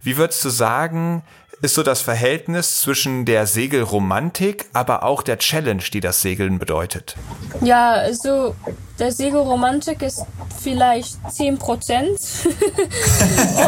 Wie 0.00 0.16
würdest 0.16 0.42
du 0.42 0.48
sagen, 0.48 1.22
ist 1.62 1.74
so 1.74 1.82
das 1.82 2.00
Verhältnis 2.00 2.80
zwischen 2.80 3.24
der 3.24 3.46
Segelromantik, 3.46 4.66
aber 4.72 5.02
auch 5.02 5.22
der 5.22 5.38
Challenge, 5.38 5.82
die 5.92 6.00
das 6.00 6.22
Segeln 6.22 6.58
bedeutet? 6.58 7.16
Ja, 7.60 7.92
also 7.92 8.54
der 8.98 9.12
Segelromantik 9.12 10.02
ist 10.02 10.24
vielleicht 10.62 11.18
10 11.30 11.58
Prozent 11.58 12.18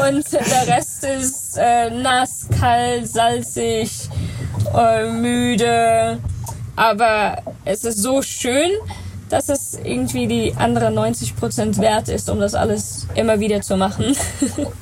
und 0.07 0.33
der 0.33 0.69
Rest 0.69 1.05
ist 1.05 1.57
äh, 1.59 1.91
nass, 1.91 2.47
kalt, 2.59 3.09
salzig, 3.09 4.09
äh, 4.75 5.11
müde. 5.11 6.19
Aber 6.77 7.43
es 7.65 7.85
ist 7.85 7.99
so 7.99 8.23
schön, 8.23 8.71
dass 9.29 9.49
es 9.49 9.79
irgendwie 9.83 10.27
die 10.27 10.55
anderen 10.57 10.95
90 10.95 11.37
Prozent 11.37 11.79
wert 11.79 12.09
ist, 12.09 12.29
um 12.29 12.41
das 12.41 12.55
alles 12.55 13.07
immer 13.15 13.41
wieder 13.41 13.63
zu 13.63 13.77
machen. 13.77 14.17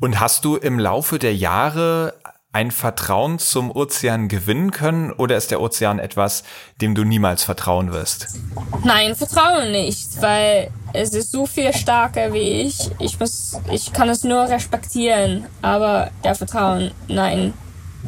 Und 0.00 0.20
hast 0.20 0.44
du 0.44 0.56
im 0.56 0.78
Laufe 0.78 1.18
der 1.18 1.34
Jahre 1.34 2.14
ein 2.52 2.70
Vertrauen 2.70 3.38
zum 3.38 3.70
Ozean 3.70 4.28
gewinnen 4.28 4.70
können 4.70 5.12
oder 5.12 5.36
ist 5.36 5.50
der 5.50 5.60
Ozean 5.60 5.98
etwas, 5.98 6.44
dem 6.80 6.94
du 6.94 7.04
niemals 7.04 7.42
vertrauen 7.42 7.92
wirst? 7.92 8.38
Nein, 8.84 9.14
Vertrauen 9.16 9.70
nicht, 9.72 10.22
weil 10.22 10.70
es 10.92 11.10
ist 11.10 11.32
so 11.32 11.46
viel 11.46 11.72
stärker 11.74 12.32
wie 12.32 12.62
ich. 12.62 12.90
Ich 13.00 13.20
muss, 13.20 13.58
ich 13.70 13.92
kann 13.92 14.08
es 14.08 14.24
nur 14.24 14.48
respektieren, 14.48 15.46
aber 15.62 16.10
der 16.24 16.34
Vertrauen, 16.34 16.92
nein. 17.08 17.52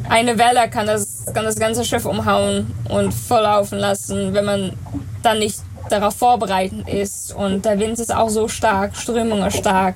Eine 0.09 0.39
Welle 0.39 0.69
kann 0.69 0.87
das, 0.87 1.25
kann 1.33 1.43
das 1.45 1.59
ganze 1.59 1.83
Schiff 1.83 2.05
umhauen 2.05 2.73
und 2.89 3.13
volllaufen 3.13 3.77
lassen, 3.77 4.33
wenn 4.33 4.45
man 4.45 4.73
dann 5.21 5.39
nicht 5.39 5.59
darauf 5.89 6.15
vorbereitet 6.15 6.87
ist. 6.87 7.33
Und 7.33 7.65
der 7.65 7.77
Wind 7.77 7.99
ist 7.99 8.15
auch 8.15 8.29
so 8.29 8.47
stark, 8.47 8.95
Strömung 8.95 9.45
ist 9.45 9.57
stark. 9.57 9.95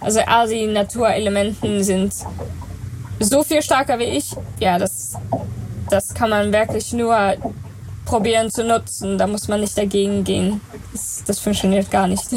Also 0.00 0.20
all 0.20 0.48
die 0.48 0.66
Naturelementen 0.66 1.82
sind 1.82 2.14
so 3.20 3.42
viel 3.42 3.62
stärker 3.62 3.98
wie 3.98 4.04
ich. 4.04 4.34
Ja, 4.60 4.78
das, 4.78 5.16
das 5.90 6.14
kann 6.14 6.30
man 6.30 6.52
wirklich 6.52 6.92
nur 6.92 7.36
probieren 8.04 8.50
zu 8.50 8.64
nutzen. 8.64 9.18
Da 9.18 9.26
muss 9.26 9.48
man 9.48 9.60
nicht 9.60 9.76
dagegen 9.76 10.24
gehen. 10.24 10.60
Das, 10.92 11.24
das 11.26 11.40
funktioniert 11.40 11.90
gar 11.90 12.06
nicht. 12.06 12.26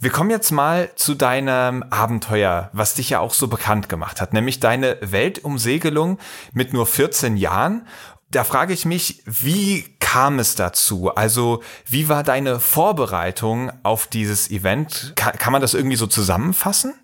Wir 0.00 0.10
kommen 0.10 0.28
jetzt 0.28 0.50
mal 0.50 0.90
zu 0.96 1.14
deinem 1.14 1.82
Abenteuer, 1.84 2.68
was 2.74 2.92
dich 2.92 3.10
ja 3.10 3.20
auch 3.20 3.32
so 3.32 3.48
bekannt 3.48 3.88
gemacht 3.88 4.20
hat, 4.20 4.34
nämlich 4.34 4.60
deine 4.60 4.98
Weltumsegelung 5.00 6.18
mit 6.52 6.74
nur 6.74 6.86
14 6.86 7.38
Jahren. 7.38 7.86
Da 8.30 8.44
frage 8.44 8.74
ich 8.74 8.84
mich, 8.84 9.22
wie 9.24 9.93
kam 10.14 10.38
es 10.38 10.54
dazu? 10.54 11.10
Also, 11.12 11.60
wie 11.88 12.08
war 12.08 12.22
deine 12.22 12.60
Vorbereitung 12.60 13.72
auf 13.82 14.06
dieses 14.06 14.48
Event? 14.48 15.12
Kann, 15.16 15.32
kann 15.32 15.52
man 15.52 15.60
das 15.60 15.74
irgendwie 15.74 15.96
so 15.96 16.06
zusammenfassen? 16.06 16.94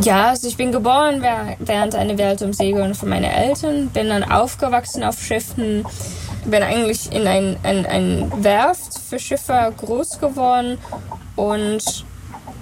Ja, 0.00 0.30
also 0.30 0.48
ich 0.48 0.56
bin 0.56 0.72
geboren 0.72 1.22
während 1.58 1.94
einer 1.94 2.16
Weltumsegelung 2.16 2.94
von 2.94 3.10
meinen 3.10 3.30
Eltern, 3.30 3.88
bin 3.88 4.08
dann 4.08 4.24
aufgewachsen 4.24 5.04
auf 5.04 5.20
Schiffen, 5.20 5.86
bin 6.46 6.62
eigentlich 6.62 7.12
in 7.12 7.26
ein, 7.26 7.58
ein, 7.64 7.84
ein 7.84 8.32
Werft 8.42 8.98
für 8.98 9.18
Schiffe 9.18 9.70
groß 9.76 10.18
geworden 10.18 10.78
und 11.36 12.06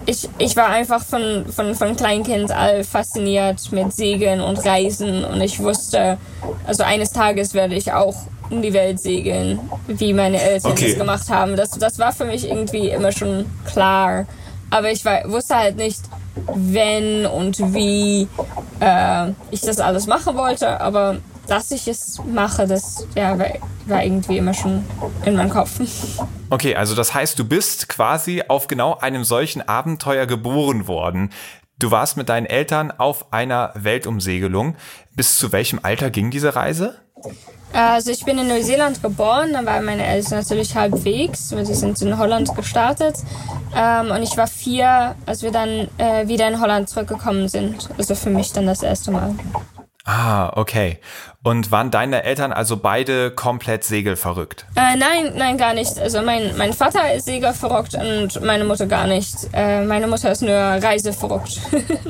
ich, 0.07 0.29
ich 0.39 0.57
war 0.57 0.67
einfach 0.67 1.05
von, 1.05 1.47
von, 1.47 1.77
von 1.77 1.95
Kleinkind 1.95 2.51
all 2.51 2.83
fasziniert 2.83 3.71
mit 3.71 3.93
Segeln 3.93 4.41
und 4.41 4.67
Reisen 4.67 5.25
und 5.25 5.41
ich 5.41 5.61
wusste, 5.61 6.19
also 6.67 6.83
eines 6.83 7.13
Tages 7.13 7.55
werde 7.55 7.77
ich 7.77 7.93
auch 7.93 8.17
um 8.53 8.63
die 8.63 8.73
Welt 8.73 9.01
segeln, 9.01 9.59
wie 9.89 10.13
meine 10.13 10.41
Eltern 10.41 10.73
okay. 10.73 10.91
das 10.91 10.99
gemacht 10.99 11.31
haben. 11.31 11.57
Das, 11.57 11.71
das 11.71 11.99
war 11.99 12.13
für 12.13 12.25
mich 12.25 12.49
irgendwie 12.49 12.91
immer 12.91 13.11
schon 13.11 13.47
klar. 13.65 14.27
Aber 14.71 14.91
ich 14.91 15.05
war, 15.05 15.31
wusste 15.31 15.57
halt 15.57 15.77
nicht, 15.77 16.01
wenn 16.55 17.27
und 17.27 17.59
wie 17.75 18.29
äh, 18.81 19.31
ich 19.51 19.61
das 19.63 19.81
alles 19.81 20.07
machen 20.07 20.37
wollte. 20.37 20.81
Aber 20.81 21.17
dass 21.47 21.71
ich 21.71 21.89
es 21.89 22.21
mache, 22.25 22.67
das 22.67 23.07
ja, 23.15 23.39
war, 23.39 23.47
war 23.87 24.05
irgendwie 24.05 24.39
immer 24.39 24.55
schon 24.55 24.85
in 25.25 25.37
meinem 25.37 25.51
Kopf. 25.51 25.81
Okay, 26.51 26.77
also 26.77 26.95
das 26.95 27.15
heißt, 27.15 27.39
du 27.39 27.45
bist 27.45 27.89
quasi 27.89 28.43
auf 28.47 28.69
genau 28.69 28.99
einem 28.99 29.25
solchen 29.25 29.67
Abenteuer 29.67 30.27
geboren 30.27 30.87
worden. 30.87 31.31
Du 31.79 31.91
warst 31.91 32.19
mit 32.19 32.29
deinen 32.29 32.45
Eltern 32.45 32.91
auf 32.91 33.33
einer 33.33 33.73
Weltumsegelung. 33.75 34.77
Bis 35.17 35.39
zu 35.39 35.51
welchem 35.51 35.81
Alter 35.83 36.11
ging 36.11 36.31
diese 36.31 36.55
Reise? 36.55 37.01
Also 37.73 38.11
ich 38.11 38.25
bin 38.25 38.39
in 38.39 38.49
Neuseeland 38.49 39.03
geboren, 39.03 39.53
dann 39.55 39.65
waren 39.65 39.85
meine 39.85 40.05
Eltern 40.05 40.41
natürlich 40.41 40.77
halbwegs, 40.77 41.53
weil 41.53 41.65
sie 41.65 41.75
sind 41.75 42.01
in 42.03 42.19
Holland 42.19 42.55
gestartet. 42.55 43.17
Ähm, 43.75 44.11
und 44.11 44.23
ich 44.23 44.37
war 44.37 44.47
vier, 44.47 45.15
als 45.25 45.43
wir 45.43 45.53
dann 45.53 45.89
äh, 45.97 46.29
wieder 46.29 46.49
in 46.49 46.61
Holland 46.61 46.91
zurückgekommen 46.91 47.49
sind. 47.49 47.89
Also 47.97 48.15
für 48.15 48.31
mich 48.31 48.53
dann 48.53 48.67
das 48.67 48.83
erste 48.83 49.11
Mal. 49.11 49.35
Ah, 50.05 50.53
okay. 50.57 50.99
Und 51.45 51.71
waren 51.71 51.91
deine 51.91 52.25
Eltern 52.25 52.53
also 52.53 52.77
beide 52.77 53.31
komplett 53.31 53.85
segelverrückt? 53.85 54.67
Äh, 54.75 54.97
nein, 54.97 55.33
nein, 55.37 55.59
gar 55.59 55.75
nicht. 55.75 55.99
Also 55.99 56.23
mein, 56.23 56.57
mein 56.57 56.73
Vater 56.73 57.15
ist 57.15 57.27
segelverrückt 57.27 57.95
und 57.95 58.43
meine 58.43 58.65
Mutter 58.65 58.87
gar 58.87 59.07
nicht. 59.07 59.35
Äh, 59.53 59.85
meine 59.85 60.07
Mutter 60.09 60.31
ist 60.31 60.43
nur 60.43 60.55
reiseverrückt. 60.55 61.61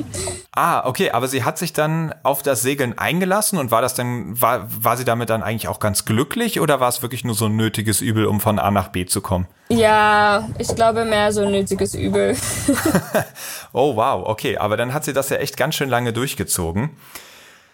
ah, 0.51 0.87
okay, 0.87 1.11
aber 1.11 1.27
sie 1.27 1.43
hat 1.43 1.57
sich 1.59 1.73
dann 1.73 2.13
auf 2.23 2.41
das 2.41 2.63
Segeln 2.63 2.97
eingelassen 2.97 3.59
und 3.59 3.69
war 3.69 3.81
das 3.81 3.93
dann, 3.93 4.39
war, 4.39 4.67
war 4.69 4.97
sie 4.97 5.05
damit 5.05 5.29
dann 5.29 5.43
eigentlich 5.43 5.67
auch 5.67 5.79
ganz 5.79 6.05
glücklich 6.05 6.59
oder 6.59 6.79
war 6.79 6.89
es 6.89 7.01
wirklich 7.03 7.23
nur 7.23 7.35
so 7.35 7.45
ein 7.45 7.55
nötiges 7.55 8.01
Übel, 8.01 8.25
um 8.25 8.39
von 8.39 8.57
A 8.59 8.71
nach 8.71 8.89
B 8.89 9.05
zu 9.05 9.21
kommen? 9.21 9.47
Ja, 9.69 10.47
ich 10.57 10.75
glaube 10.75 11.05
mehr 11.05 11.31
so 11.31 11.41
ein 11.41 11.51
nötiges 11.51 11.93
Übel. 11.95 12.35
oh 13.73 13.95
wow, 13.95 14.27
okay, 14.27 14.57
aber 14.57 14.77
dann 14.77 14.93
hat 14.93 15.05
sie 15.05 15.13
das 15.13 15.29
ja 15.29 15.37
echt 15.37 15.57
ganz 15.57 15.75
schön 15.75 15.89
lange 15.89 16.13
durchgezogen. 16.13 16.91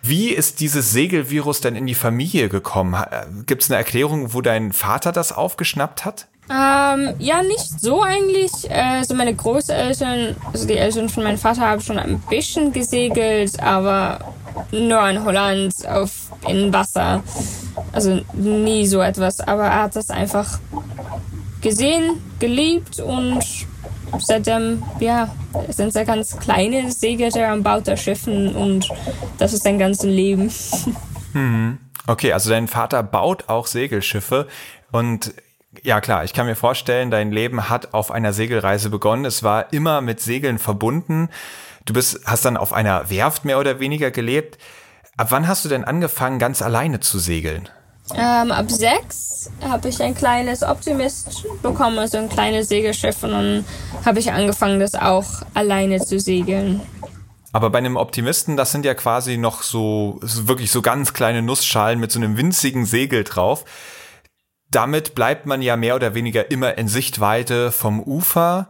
Wie 0.02 0.30
ist 0.30 0.60
dieses 0.60 0.92
Segelvirus 0.92 1.62
denn 1.62 1.76
in 1.76 1.86
die 1.86 1.96
Familie 1.96 2.50
gekommen? 2.50 2.94
Äh, 2.94 3.26
Gibt 3.46 3.64
es 3.64 3.70
eine 3.70 3.78
Erklärung, 3.78 4.34
wo 4.34 4.42
dein 4.42 4.72
Vater 4.72 5.12
das 5.12 5.32
aufgeschnappt 5.32 6.06
hat? 6.06 6.28
Ähm, 6.50 7.14
ja, 7.20 7.44
nicht 7.44 7.80
so 7.80 8.02
eigentlich. 8.02 8.52
Also 8.72 9.14
meine 9.14 9.36
Großeltern, 9.36 10.36
also 10.52 10.68
die 10.68 10.78
Eltern 10.78 11.10
von 11.10 11.24
meinem 11.24 11.38
Vater 11.38 11.62
haben 11.62 11.82
schon 11.82 12.00
ein 12.00 12.20
bisschen 12.30 12.74
gesegelt, 12.74 13.62
aber 13.62 14.20
nur 14.72 15.08
in 15.10 15.24
Holland 15.24 15.74
auf 15.88 16.32
in 16.48 16.74
Wasser. 16.74 17.22
Also 17.92 18.22
nie 18.34 18.88
so 18.88 19.02
etwas. 19.02 19.42
Aber 19.42 19.66
er 19.66 19.84
hat 19.84 19.96
das 19.96 20.10
einfach 20.10 20.60
gesehen, 21.62 22.20
geliebt 22.40 23.00
und 23.00 23.44
seitdem, 24.18 24.84
ja, 25.00 25.34
sind 25.70 25.96
er 25.96 26.06
ganz 26.06 26.38
kleine 26.38 26.92
Segler 26.92 27.54
und 27.54 27.64
baut 27.64 27.88
da 27.88 27.96
Schiffen 27.96 28.56
und 28.56 28.90
das 29.38 29.54
ist 29.54 29.64
sein 29.64 29.80
ganzes 29.80 30.06
Leben. 30.06 30.52
Hm. 31.34 31.78
Okay, 32.08 32.34
also 32.34 32.50
dein 32.50 32.68
Vater 32.68 33.04
baut 33.04 33.50
auch 33.50 33.68
Segelschiffe 33.68 34.48
und 34.92 35.32
ja 35.84 36.02
klar, 36.02 36.24
ich 36.24 36.34
kann 36.34 36.48
mir 36.48 36.56
vorstellen, 36.56 37.12
dein 37.12 37.32
Leben 37.32 37.70
hat 37.70 37.94
auf 37.94 38.10
einer 38.10 38.34
Segelreise 38.34 38.90
begonnen. 38.90 39.26
Es 39.26 39.44
war 39.44 39.72
immer 39.72 40.02
mit 40.02 40.20
Segeln 40.20 40.58
verbunden. 40.58 41.30
Du 41.86 41.94
bist, 41.94 42.22
hast 42.26 42.46
dann 42.46 42.58
auf 42.58 42.74
einer 42.74 43.10
Werft 43.12 43.46
mehr 43.46 43.60
oder 43.60 43.80
weniger 43.80 44.10
gelebt. 44.10 44.58
Ab 45.18 45.28
wann 45.30 45.48
hast 45.48 45.66
du 45.66 45.70
denn 45.70 45.84
angefangen, 45.84 46.40
ganz 46.40 46.62
alleine 46.62 47.00
zu 47.00 47.20
segeln? 47.20 47.70
Ähm, 48.16 48.52
ab 48.52 48.72
sechs 48.72 49.52
habe 49.62 49.90
ich 49.90 50.02
ein 50.02 50.16
kleines 50.16 50.64
Optimist 50.64 51.46
bekommen, 51.62 52.00
also 52.00 52.18
ein 52.18 52.30
kleines 52.30 52.70
Segelschiff 52.70 53.24
und 53.24 53.32
dann 53.32 53.66
habe 54.06 54.20
ich 54.20 54.32
angefangen, 54.32 54.80
das 54.80 54.96
auch 54.96 55.26
alleine 55.54 56.00
zu 56.00 56.20
segeln. 56.20 56.82
Aber 57.52 57.70
bei 57.70 57.80
einem 57.80 57.96
Optimisten, 57.96 58.58
das 58.58 58.72
sind 58.72 58.86
ja 58.86 58.94
quasi 58.94 59.38
noch 59.38 59.64
so, 59.64 60.20
wirklich 60.22 60.72
so 60.72 60.82
ganz 60.82 61.14
kleine 61.14 61.42
Nussschalen 61.42 62.00
mit 62.00 62.12
so 62.12 62.20
einem 62.20 62.38
winzigen 62.38 62.86
Segel 62.86 63.24
drauf. 63.24 63.66
Damit 64.70 65.16
bleibt 65.16 65.48
man 65.48 65.62
ja 65.62 65.76
mehr 65.76 65.96
oder 65.96 66.14
weniger 66.14 66.52
immer 66.52 66.78
in 66.78 66.88
Sichtweite 66.88 67.72
vom 67.72 68.02
Ufer. 68.02 68.70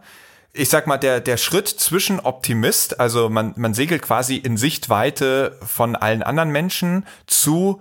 Ich 0.52 0.70
sag 0.70 0.86
mal, 0.86 0.96
der, 0.96 1.20
der 1.20 1.36
Schritt 1.36 1.68
zwischen 1.68 2.20
Optimist, 2.20 2.98
also 2.98 3.28
man, 3.28 3.52
man 3.56 3.74
segelt 3.74 4.02
quasi 4.02 4.36
in 4.36 4.56
Sichtweite 4.56 5.58
von 5.62 5.94
allen 5.94 6.22
anderen 6.22 6.50
Menschen 6.50 7.06
zu 7.26 7.80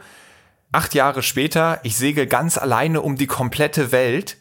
acht 0.71 0.93
Jahre 0.93 1.23
später, 1.23 1.79
ich 1.83 1.97
segel 1.97 2.27
ganz 2.27 2.57
alleine 2.57 3.01
um 3.01 3.15
die 3.15 3.27
komplette 3.27 3.91
Welt. 3.91 4.37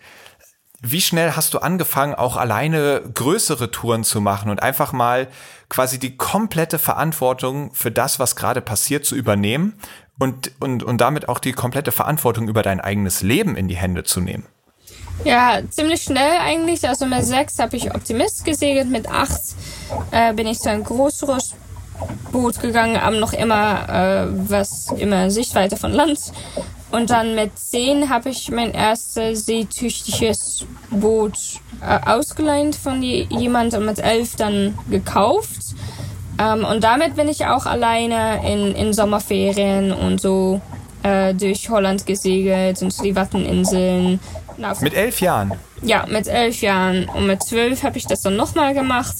Wie 0.80 1.00
schnell 1.00 1.32
hast 1.32 1.54
du 1.54 1.58
angefangen, 1.58 2.14
auch 2.14 2.36
alleine 2.36 3.02
größere 3.14 3.70
Touren 3.70 4.04
zu 4.04 4.20
machen 4.20 4.50
und 4.50 4.62
einfach 4.62 4.92
mal 4.92 5.28
quasi 5.68 5.98
die 5.98 6.16
komplette 6.16 6.78
Verantwortung 6.78 7.74
für 7.74 7.90
das, 7.90 8.20
was 8.20 8.36
gerade 8.36 8.60
passiert, 8.60 9.04
zu 9.04 9.16
übernehmen 9.16 9.74
und, 10.18 10.52
und, 10.60 10.82
und 10.84 11.00
damit 11.00 11.28
auch 11.28 11.40
die 11.40 11.52
komplette 11.52 11.90
Verantwortung 11.90 12.48
über 12.48 12.62
dein 12.62 12.80
eigenes 12.80 13.22
Leben 13.22 13.56
in 13.56 13.66
die 13.66 13.76
Hände 13.76 14.04
zu 14.04 14.20
nehmen? 14.20 14.46
Ja, 15.24 15.60
ziemlich 15.68 16.02
schnell 16.02 16.38
eigentlich. 16.40 16.88
Also 16.88 17.06
mit 17.06 17.24
sechs 17.24 17.58
habe 17.58 17.76
ich 17.76 17.92
Optimist 17.92 18.44
gesegelt, 18.44 18.88
mit 18.88 19.08
acht 19.08 19.40
äh, 20.12 20.32
bin 20.32 20.46
ich 20.46 20.60
zu 20.60 20.70
einem 20.70 20.84
größeres 20.84 21.54
Boot 22.32 22.60
gegangen, 22.60 22.96
aber 22.96 23.18
noch 23.18 23.32
immer 23.32 23.88
äh, 23.88 24.26
was 24.48 24.92
immer 24.92 25.30
Sichtweite 25.30 25.76
von 25.76 25.92
Land. 25.92 26.32
Und 26.90 27.10
dann 27.10 27.34
mit 27.34 27.58
zehn 27.58 28.08
habe 28.08 28.30
ich 28.30 28.50
mein 28.50 28.72
erstes 28.72 29.44
seetüchtiges 29.44 30.64
Boot 30.90 31.36
äh, 31.82 32.10
ausgeleint 32.10 32.76
von 32.76 33.02
jemandem 33.02 33.80
und 33.80 33.86
mit 33.86 33.98
elf 33.98 34.36
dann 34.36 34.78
gekauft. 34.90 35.74
Ähm, 36.38 36.64
und 36.64 36.84
damit 36.84 37.16
bin 37.16 37.28
ich 37.28 37.46
auch 37.46 37.66
alleine 37.66 38.40
in, 38.50 38.74
in 38.74 38.92
Sommerferien 38.92 39.92
und 39.92 40.20
so 40.20 40.60
äh, 41.02 41.34
durch 41.34 41.68
Holland 41.70 42.06
gesegelt 42.06 42.82
und 42.82 43.02
die 43.02 43.14
Watteninseln. 43.14 44.20
Mit 44.80 44.94
elf 44.94 45.20
Jahren? 45.20 45.52
Ja, 45.82 46.04
mit 46.06 46.26
elf 46.26 46.60
Jahren. 46.60 47.08
Und 47.08 47.26
mit 47.26 47.42
zwölf 47.42 47.82
habe 47.84 47.98
ich 47.98 48.06
das 48.06 48.22
dann 48.22 48.36
nochmal 48.36 48.74
gemacht. 48.74 49.14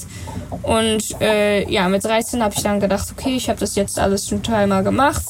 Und 0.63 1.21
äh, 1.21 1.71
ja, 1.71 1.89
mit 1.89 2.05
13 2.05 2.43
habe 2.43 2.55
ich 2.57 2.63
dann 2.63 2.81
gedacht, 2.81 3.09
okay, 3.13 3.37
ich 3.37 3.49
habe 3.49 3.61
das 3.61 3.77
jetzt 3.77 3.99
alles 3.99 4.29
schon 4.29 4.43
dreimal 4.43 4.83
gemacht. 4.83 5.23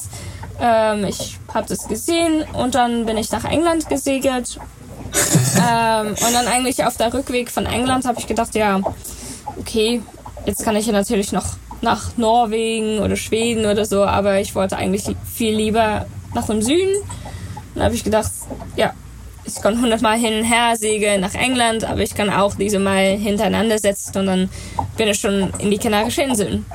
Ähm, 0.59 1.05
ich 1.05 1.37
habe 1.53 1.67
das 1.67 1.87
gesehen 1.87 2.43
und 2.53 2.75
dann 2.75 3.05
bin 3.05 3.17
ich 3.17 3.31
nach 3.31 3.45
England 3.45 3.87
gesegelt. 3.87 4.59
ähm, 5.55 6.07
und 6.09 6.33
dann 6.33 6.47
eigentlich 6.47 6.83
auf 6.83 6.97
der 6.97 7.13
Rückweg 7.13 7.49
von 7.51 7.65
England 7.65 8.05
habe 8.05 8.19
ich 8.19 8.27
gedacht, 8.27 8.55
ja, 8.55 8.81
okay, 9.59 10.01
jetzt 10.45 10.63
kann 10.63 10.75
ich 10.75 10.87
ja 10.87 10.93
natürlich 10.93 11.31
noch 11.31 11.45
nach 11.81 12.17
Norwegen 12.17 12.99
oder 12.99 13.15
Schweden 13.15 13.65
oder 13.65 13.85
so, 13.85 14.03
aber 14.03 14.39
ich 14.39 14.55
wollte 14.55 14.77
eigentlich 14.77 15.03
viel 15.25 15.55
lieber 15.55 16.05
nach 16.33 16.47
dem 16.47 16.61
Süden. 16.61 16.95
Dann 17.75 17.85
habe 17.85 17.95
ich 17.95 18.03
gedacht, 18.03 18.31
ja, 18.75 18.93
ich 19.45 19.55
kann 19.61 19.81
hundertmal 19.81 20.17
hin 20.17 20.39
und 20.39 20.43
her 20.43 20.75
segeln 20.75 21.21
nach 21.21 21.33
England, 21.33 21.83
aber 21.83 22.01
ich 22.01 22.13
kann 22.13 22.29
auch 22.29 22.55
diese 22.55 22.79
Mal 22.79 23.17
hintereinander 23.17 23.79
setzen 23.79 24.19
und 24.19 24.25
dann 24.25 24.49
bin 24.97 25.07
ich 25.07 25.19
schon 25.19 25.51
in 25.59 25.71
die 25.71 25.77
Kanarischen 25.77 26.29
Inseln. 26.29 26.65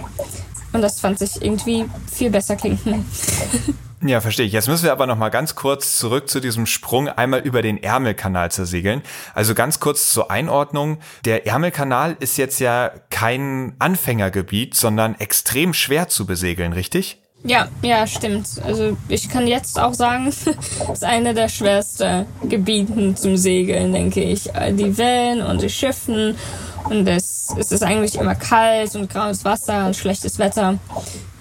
Und 0.73 0.83
das 0.83 0.99
fand 0.99 1.19
sich 1.19 1.41
irgendwie 1.41 1.85
viel 2.13 2.31
besser 2.31 2.57
klingen. 2.57 3.05
Ja, 4.07 4.21
verstehe 4.21 4.45
ich. 4.45 4.53
Jetzt 4.53 4.69
müssen 4.69 4.85
wir 4.85 4.93
aber 4.93 5.07
noch 5.07 5.17
mal 5.17 5.31
ganz 5.31 5.55
kurz 5.55 5.97
zurück 5.97 6.29
zu 6.29 6.39
diesem 6.39 6.67
Sprung 6.67 7.09
einmal 7.09 7.41
über 7.41 7.63
den 7.63 7.83
Ärmelkanal 7.83 8.51
zu 8.51 8.67
segeln. 8.67 9.01
Also 9.33 9.55
ganz 9.55 9.81
kurz 9.81 10.11
zur 10.11 10.31
Einordnung. 10.31 10.99
Der 11.25 11.47
Ärmelkanal 11.47 12.15
ist 12.21 12.37
jetzt 12.37 12.61
ja 12.61 12.91
kein 13.09 13.75
Anfängergebiet, 13.79 14.75
sondern 14.75 15.15
extrem 15.15 15.73
schwer 15.73 16.09
zu 16.09 16.27
besegeln, 16.27 16.75
richtig? 16.75 17.24
Ja, 17.47 17.69
ja, 17.83 18.07
stimmt. 18.07 18.49
Also 18.65 18.97
ich 19.09 19.29
kann 19.29 19.47
jetzt 19.47 19.79
auch 19.79 19.93
sagen, 19.93 20.27
es 20.29 20.47
ist 20.47 21.05
eine 21.05 21.35
der 21.35 21.49
schwersten 21.49 22.25
Gebieten 22.49 23.17
zum 23.17 23.37
Segeln, 23.37 23.93
denke 23.93 24.23
ich. 24.23 24.51
Die 24.73 24.97
Wellen 24.97 25.43
und 25.43 25.61
die 25.61 25.69
Schiffen 25.69 26.37
und 26.85 27.07
es, 27.07 27.55
es 27.59 27.71
ist 27.71 27.83
eigentlich 27.83 28.17
immer 28.17 28.35
kalt 28.35 28.97
und 28.97 29.11
graues 29.11 29.45
Wasser 29.45 29.87
und 29.87 29.95
schlechtes 29.95 30.39
Wetter. 30.39 30.79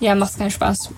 Ja, 0.01 0.13
macht 0.15 0.37
keinen 0.37 0.51
Spaß. 0.51 0.89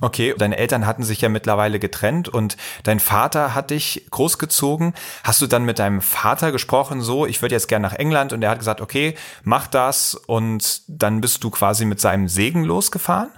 Okay, 0.00 0.34
deine 0.38 0.56
Eltern 0.56 0.86
hatten 0.86 1.02
sich 1.02 1.20
ja 1.20 1.28
mittlerweile 1.28 1.80
getrennt 1.80 2.28
und 2.28 2.56
dein 2.84 3.00
Vater 3.00 3.54
hat 3.54 3.70
dich 3.70 4.06
großgezogen. 4.10 4.94
Hast 5.24 5.42
du 5.42 5.46
dann 5.46 5.64
mit 5.64 5.80
deinem 5.80 6.00
Vater 6.00 6.52
gesprochen, 6.52 7.00
so, 7.00 7.26
ich 7.26 7.42
würde 7.42 7.56
jetzt 7.56 7.66
gerne 7.66 7.88
nach 7.88 7.94
England 7.94 8.32
und 8.32 8.42
er 8.42 8.50
hat 8.50 8.60
gesagt, 8.60 8.80
okay, 8.80 9.16
mach 9.42 9.66
das 9.66 10.14
und 10.14 10.82
dann 10.86 11.20
bist 11.20 11.42
du 11.42 11.50
quasi 11.50 11.84
mit 11.84 12.00
seinem 12.00 12.28
Segen 12.28 12.62
losgefahren? 12.62 13.30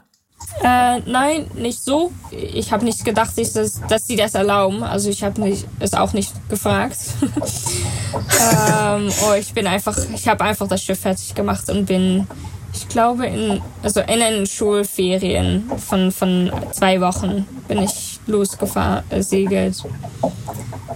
Äh, 0.62 1.00
nein, 1.06 1.46
nicht 1.54 1.82
so. 1.82 2.12
Ich 2.30 2.72
habe 2.72 2.84
nicht 2.84 3.04
gedacht, 3.04 3.32
dass, 3.38 3.52
dass 3.88 4.06
sie 4.06 4.16
das 4.16 4.34
erlauben. 4.34 4.82
Also 4.82 5.08
ich 5.08 5.22
habe 5.22 5.56
es 5.78 5.94
auch 5.94 6.12
nicht 6.12 6.32
gefragt. 6.48 6.98
ähm, 7.22 9.10
oh, 9.26 9.34
ich 9.34 9.52
bin 9.54 9.66
einfach, 9.66 9.96
ich 10.14 10.28
habe 10.28 10.44
einfach 10.44 10.68
das 10.68 10.82
Schiff 10.82 11.00
fertig 11.00 11.34
gemacht 11.34 11.70
und 11.70 11.86
bin, 11.86 12.26
ich 12.74 12.88
glaube 12.88 13.26
in, 13.26 13.62
also 13.82 14.00
in 14.00 14.20
den 14.20 14.46
Schulferien 14.46 15.70
von 15.78 16.12
von 16.12 16.52
zwei 16.72 17.00
Wochen 17.00 17.46
bin 17.66 17.82
ich 17.82 18.20
losgefahren, 18.26 19.04
äh, 19.10 19.22
segelt. 19.22 19.82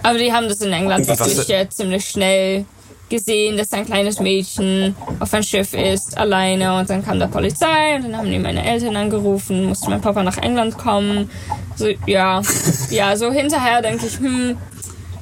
Aber 0.03 0.17
die 0.19 0.31
haben 0.31 0.47
das 0.47 0.61
in 0.61 0.71
England 0.71 1.07
wirklich 1.07 1.49
äh, 1.49 1.67
ziemlich 1.69 2.07
schnell 2.07 2.65
gesehen, 3.09 3.57
dass 3.57 3.71
ein 3.73 3.85
kleines 3.85 4.19
Mädchen 4.19 4.95
auf 5.19 5.33
ein 5.33 5.43
Schiff 5.43 5.73
ist, 5.73 6.17
alleine. 6.17 6.77
Und 6.77 6.89
dann 6.89 7.03
kam 7.03 7.19
der 7.19 7.27
Polizei 7.27 7.95
und 7.95 8.03
dann 8.03 8.17
haben 8.17 8.29
die 8.29 8.39
meine 8.39 8.65
Eltern 8.65 8.95
angerufen, 8.95 9.65
musste 9.65 9.89
mein 9.89 10.01
Papa 10.01 10.23
nach 10.23 10.37
England 10.37 10.77
kommen. 10.77 11.29
So, 11.75 11.87
ja, 12.05 12.41
ja, 12.89 13.15
so 13.15 13.31
hinterher 13.31 13.81
denke 13.81 14.05
ich, 14.05 14.17
hm, 14.17 14.57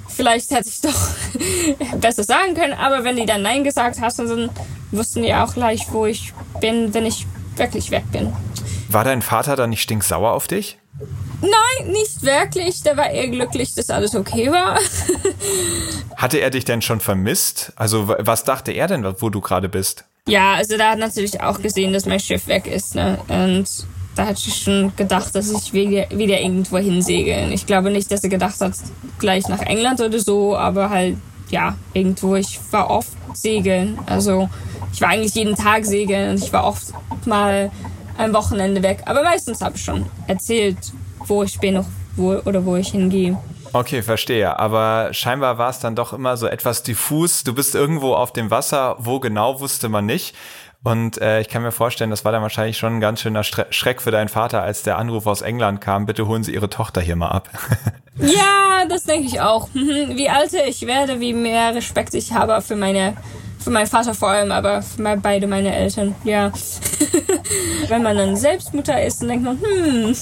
vielleicht 0.07 0.51
hätte 0.51 0.69
ich 0.69 0.81
doch 0.81 1.97
besser 1.99 2.23
sagen 2.23 2.53
können. 2.53 2.73
Aber 2.73 3.03
wenn 3.03 3.15
die 3.15 3.25
dann 3.25 3.41
Nein 3.41 3.63
gesagt 3.63 3.99
hast, 4.01 4.19
dann 4.19 4.49
wussten 4.91 5.23
die 5.23 5.33
auch 5.33 5.53
gleich, 5.53 5.87
wo 5.91 6.05
ich 6.05 6.33
bin, 6.61 6.93
wenn 6.93 7.05
ich 7.05 7.25
wirklich 7.55 7.91
weg 7.91 8.03
bin. 8.11 8.31
War 8.89 9.03
dein 9.03 9.21
Vater 9.21 9.55
dann 9.55 9.71
nicht 9.71 9.81
stinksauer 9.81 10.31
auf 10.31 10.47
dich? 10.47 10.77
Nein, 11.43 11.91
nicht 11.91 12.23
wirklich. 12.23 12.81
Der 12.83 12.95
war 12.95 13.09
eher 13.09 13.27
glücklich, 13.27 13.75
dass 13.75 13.89
alles 13.89 14.15
okay 14.15 14.49
war. 14.49 14.79
Hatte 16.15 16.39
er 16.39 16.49
dich 16.49 16.63
denn 16.63 16.81
schon 16.81 17.01
vermisst? 17.01 17.73
Also 17.75 18.07
was 18.07 18.45
dachte 18.45 18.71
er 18.71 18.87
denn, 18.87 19.05
wo 19.19 19.29
du 19.29 19.41
gerade 19.41 19.67
bist? 19.67 20.05
Ja, 20.25 20.53
also 20.53 20.77
da 20.77 20.91
hat 20.91 20.99
natürlich 20.99 21.41
auch 21.41 21.61
gesehen, 21.61 21.91
dass 21.91 22.05
mein 22.05 22.21
Schiff 22.21 22.47
weg 22.47 22.65
ist. 22.65 22.95
Ne? 22.95 23.19
Und 23.27 23.67
da 24.15 24.27
hatte 24.27 24.39
ich 24.47 24.55
schon 24.55 24.95
gedacht, 24.95 25.35
dass 25.35 25.51
ich 25.51 25.73
wieder, 25.73 26.09
wieder 26.11 26.39
irgendwo 26.39 26.77
hinsegeln. 26.77 27.51
Ich 27.51 27.65
glaube 27.65 27.91
nicht, 27.91 28.09
dass 28.09 28.23
er 28.23 28.29
gedacht 28.29 28.61
hat, 28.61 28.73
gleich 29.19 29.49
nach 29.49 29.59
England 29.59 29.99
oder 29.99 30.19
so, 30.19 30.55
aber 30.55 30.89
halt, 30.89 31.17
ja, 31.49 31.75
irgendwo. 31.93 32.35
Ich 32.35 32.57
war 32.71 32.89
oft 32.89 33.11
segeln. 33.33 33.99
Also 34.05 34.49
ich 34.93 35.01
war 35.01 35.09
eigentlich 35.09 35.35
jeden 35.35 35.55
Tag 35.55 35.83
segeln 35.83 36.29
und 36.29 36.41
ich 36.41 36.53
war 36.53 36.63
oft 36.63 36.93
mal 37.25 37.69
ein 38.17 38.33
Wochenende 38.33 38.81
weg. 38.81 39.01
Aber 39.05 39.23
meistens 39.23 39.59
habe 39.59 39.75
ich 39.75 39.83
schon 39.83 40.05
erzählt, 40.27 40.77
wo 41.27 41.43
ich 41.43 41.59
bin 41.59 41.85
wo, 42.15 42.33
oder 42.45 42.65
wo 42.65 42.75
ich 42.75 42.89
hingehe. 42.89 43.37
Okay, 43.73 44.03
verstehe. 44.03 44.59
Aber 44.59 45.09
scheinbar 45.13 45.57
war 45.57 45.69
es 45.69 45.79
dann 45.79 45.95
doch 45.95 46.13
immer 46.13 46.37
so 46.37 46.47
etwas 46.47 46.83
diffus. 46.83 47.43
Du 47.43 47.55
bist 47.55 47.73
irgendwo 47.73 48.13
auf 48.13 48.31
dem 48.31 48.51
Wasser, 48.51 48.95
wo 48.99 49.19
genau 49.19 49.59
wusste 49.59 49.89
man 49.89 50.05
nicht. 50.05 50.35
Und 50.83 51.19
äh, 51.21 51.39
ich 51.39 51.47
kann 51.47 51.63
mir 51.63 51.71
vorstellen, 51.71 52.09
das 52.09 52.25
war 52.25 52.33
dann 52.33 52.41
wahrscheinlich 52.41 52.77
schon 52.77 52.97
ein 52.97 52.99
ganz 52.99 53.21
schöner 53.21 53.43
Schreck 53.43 54.01
für 54.01 54.11
deinen 54.11 54.27
Vater, 54.27 54.61
als 54.61 54.83
der 54.83 54.97
Anruf 54.97 55.25
aus 55.27 55.41
England 55.41 55.79
kam, 55.79 56.05
bitte 56.05 56.27
holen 56.27 56.43
Sie 56.43 56.53
Ihre 56.53 56.69
Tochter 56.69 56.99
hier 56.99 57.15
mal 57.15 57.29
ab. 57.29 57.49
ja, 58.17 58.85
das 58.89 59.05
denke 59.05 59.27
ich 59.27 59.39
auch. 59.39 59.69
Wie 59.73 60.25
älter 60.25 60.67
ich 60.67 60.85
werde, 60.85 61.21
wie 61.21 61.33
mehr 61.33 61.73
Respekt 61.73 62.13
ich 62.13 62.33
habe 62.33 62.61
für 62.61 62.75
meine 62.75 63.15
für 63.63 63.69
meinen 63.69 63.87
Vater 63.87 64.13
vor 64.13 64.29
allem, 64.29 64.51
aber 64.51 64.81
für 64.81 65.17
beide 65.17 65.47
meine 65.47 65.73
Eltern, 65.73 66.15
ja. 66.23 66.51
Wenn 67.87 68.03
man 68.03 68.17
dann 68.17 68.35
selbst 68.35 68.73
Mutter 68.73 69.01
ist, 69.01 69.21
dann 69.21 69.29
denkt 69.29 69.45
man, 69.45 69.59
hm. 69.61 70.15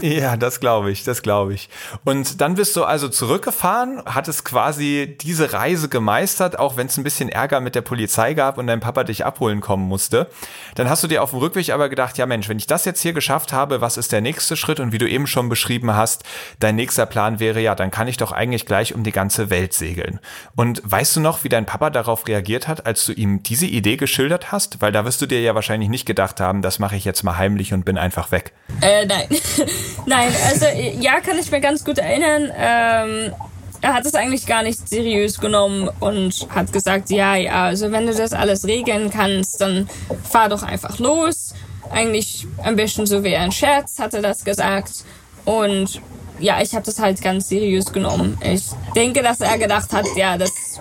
ja, 0.00 0.36
das 0.36 0.60
glaube 0.60 0.90
ich, 0.90 1.04
das 1.04 1.22
glaube 1.22 1.54
ich. 1.54 1.68
Und 2.04 2.40
dann 2.40 2.54
bist 2.54 2.76
du 2.76 2.84
also 2.84 3.08
zurückgefahren, 3.08 4.02
hattest 4.06 4.44
quasi 4.44 5.16
diese 5.20 5.52
Reise 5.52 5.88
gemeistert, 5.88 6.58
auch 6.58 6.76
wenn 6.76 6.86
es 6.86 6.96
ein 6.96 7.04
bisschen 7.04 7.28
Ärger 7.28 7.60
mit 7.60 7.74
der 7.74 7.82
Polizei 7.82 8.34
gab 8.34 8.58
und 8.58 8.66
dein 8.66 8.80
Papa 8.80 9.04
dich 9.04 9.24
abholen 9.24 9.60
kommen 9.60 9.86
musste. 9.86 10.28
Dann 10.74 10.88
hast 10.88 11.02
du 11.02 11.08
dir 11.08 11.22
auf 11.22 11.30
dem 11.30 11.40
Rückweg 11.40 11.70
aber 11.70 11.88
gedacht, 11.88 12.18
ja 12.18 12.26
Mensch, 12.26 12.48
wenn 12.48 12.58
ich 12.58 12.66
das 12.66 12.84
jetzt 12.84 13.00
hier 13.00 13.12
geschafft 13.12 13.52
habe, 13.52 13.80
was 13.80 13.96
ist 13.96 14.12
der 14.12 14.20
nächste 14.20 14.56
Schritt? 14.56 14.80
Und 14.80 14.92
wie 14.92 14.98
du 14.98 15.08
eben 15.08 15.26
schon 15.26 15.48
beschrieben 15.48 15.94
hast, 15.94 16.24
dein 16.60 16.76
nächster 16.76 17.06
Plan 17.06 17.40
wäre 17.40 17.60
ja, 17.60 17.74
dann 17.74 17.90
kann 17.90 18.08
ich 18.08 18.16
doch 18.16 18.32
eigentlich 18.32 18.66
gleich 18.66 18.94
um 18.94 19.02
die 19.02 19.12
ganze 19.12 19.50
Welt 19.50 19.72
segeln. 19.72 20.20
Und 20.54 20.82
weißt 20.84 21.16
du 21.16 21.20
noch, 21.20 21.44
wie 21.44 21.48
dein 21.48 21.66
Papa 21.66 21.90
darauf 21.90 22.26
reagiert 22.26 22.51
reagiert 22.52 22.68
hat, 22.68 22.86
als 22.86 23.06
du 23.06 23.12
ihm 23.12 23.42
diese 23.42 23.66
Idee 23.66 23.96
geschildert 23.96 24.52
hast? 24.52 24.80
Weil 24.80 24.92
da 24.92 25.04
wirst 25.04 25.20
du 25.22 25.26
dir 25.26 25.40
ja 25.40 25.54
wahrscheinlich 25.54 25.88
nicht 25.88 26.06
gedacht 26.06 26.40
haben, 26.40 26.62
das 26.62 26.78
mache 26.78 26.96
ich 26.96 27.04
jetzt 27.04 27.22
mal 27.22 27.36
heimlich 27.36 27.72
und 27.72 27.84
bin 27.84 27.96
einfach 27.96 28.30
weg. 28.30 28.52
Äh, 28.82 29.06
nein. 29.06 29.26
nein, 30.06 30.28
also 30.48 30.66
ja, 31.00 31.20
kann 31.20 31.38
ich 31.38 31.50
mir 31.50 31.60
ganz 31.60 31.84
gut 31.84 31.98
erinnern. 31.98 32.50
Ähm, 32.56 33.32
er 33.80 33.94
hat 33.94 34.04
es 34.04 34.14
eigentlich 34.14 34.46
gar 34.46 34.62
nicht 34.62 34.88
seriös 34.88 35.40
genommen 35.40 35.88
und 36.00 36.46
hat 36.50 36.72
gesagt, 36.72 37.10
ja, 37.10 37.34
ja, 37.34 37.64
also 37.64 37.90
wenn 37.90 38.06
du 38.06 38.14
das 38.14 38.32
alles 38.32 38.64
regeln 38.66 39.10
kannst, 39.10 39.60
dann 39.60 39.88
fahr 40.22 40.48
doch 40.48 40.62
einfach 40.62 40.98
los. 40.98 41.54
Eigentlich 41.90 42.46
ein 42.62 42.76
bisschen 42.76 43.06
so 43.06 43.24
wie 43.24 43.36
ein 43.36 43.50
Scherz, 43.50 43.98
hat 43.98 44.14
er 44.14 44.22
das 44.22 44.44
gesagt. 44.44 45.04
Und 45.44 46.00
ja, 46.38 46.60
ich 46.60 46.74
habe 46.74 46.84
das 46.84 46.98
halt 46.98 47.20
ganz 47.22 47.48
seriös 47.48 47.92
genommen. 47.92 48.38
Ich 48.42 48.64
denke, 48.94 49.22
dass 49.22 49.40
er 49.40 49.58
gedacht 49.58 49.92
hat, 49.92 50.06
ja, 50.16 50.38
das 50.38 50.80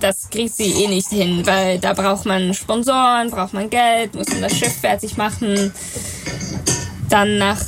das 0.00 0.30
kriegt 0.30 0.54
sie 0.54 0.84
eh 0.84 0.88
nicht 0.88 1.08
hin, 1.08 1.46
weil 1.46 1.78
da 1.78 1.92
braucht 1.92 2.26
man 2.26 2.54
Sponsoren, 2.54 3.30
braucht 3.30 3.54
man 3.54 3.70
Geld, 3.70 4.14
muss 4.14 4.28
man 4.28 4.42
das 4.42 4.56
Schiff 4.56 4.80
fertig 4.80 5.16
machen. 5.16 5.72
Dann 7.08 7.38
nach 7.38 7.60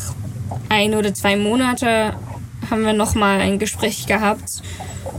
ein 0.68 0.94
oder 0.94 1.14
zwei 1.14 1.36
Monate 1.36 2.14
haben 2.70 2.84
wir 2.84 2.92
nochmal 2.92 3.40
ein 3.40 3.58
Gespräch 3.58 4.06
gehabt. 4.06 4.62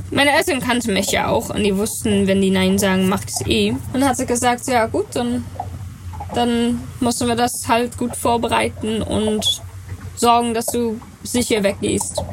Meine 0.10 0.32
Eltern 0.32 0.60
kannten 0.60 0.94
mich 0.94 1.12
ja 1.12 1.28
auch 1.28 1.50
und 1.50 1.64
die 1.64 1.76
wussten, 1.76 2.28
wenn 2.28 2.42
die 2.42 2.52
Nein 2.52 2.78
sagen, 2.78 3.10
macht 3.10 3.30
es 3.30 3.46
eh. 3.48 3.72
Und 3.72 3.80
dann 3.94 4.10
hat 4.10 4.18
sie 4.18 4.26
gesagt, 4.26 4.68
ja 4.68 4.86
gut, 4.86 5.08
dann, 5.14 5.46
dann 6.34 6.82
müssen 7.00 7.28
wir 7.28 7.36
das 7.36 7.68
halt 7.68 7.98
gut 7.98 8.16
vorbereiten 8.16 9.02
und 9.02 9.62
sorgen, 10.16 10.54
dass 10.54 10.68
du 10.68 11.00
sicher 11.24 11.64
weggehst. 11.64 12.24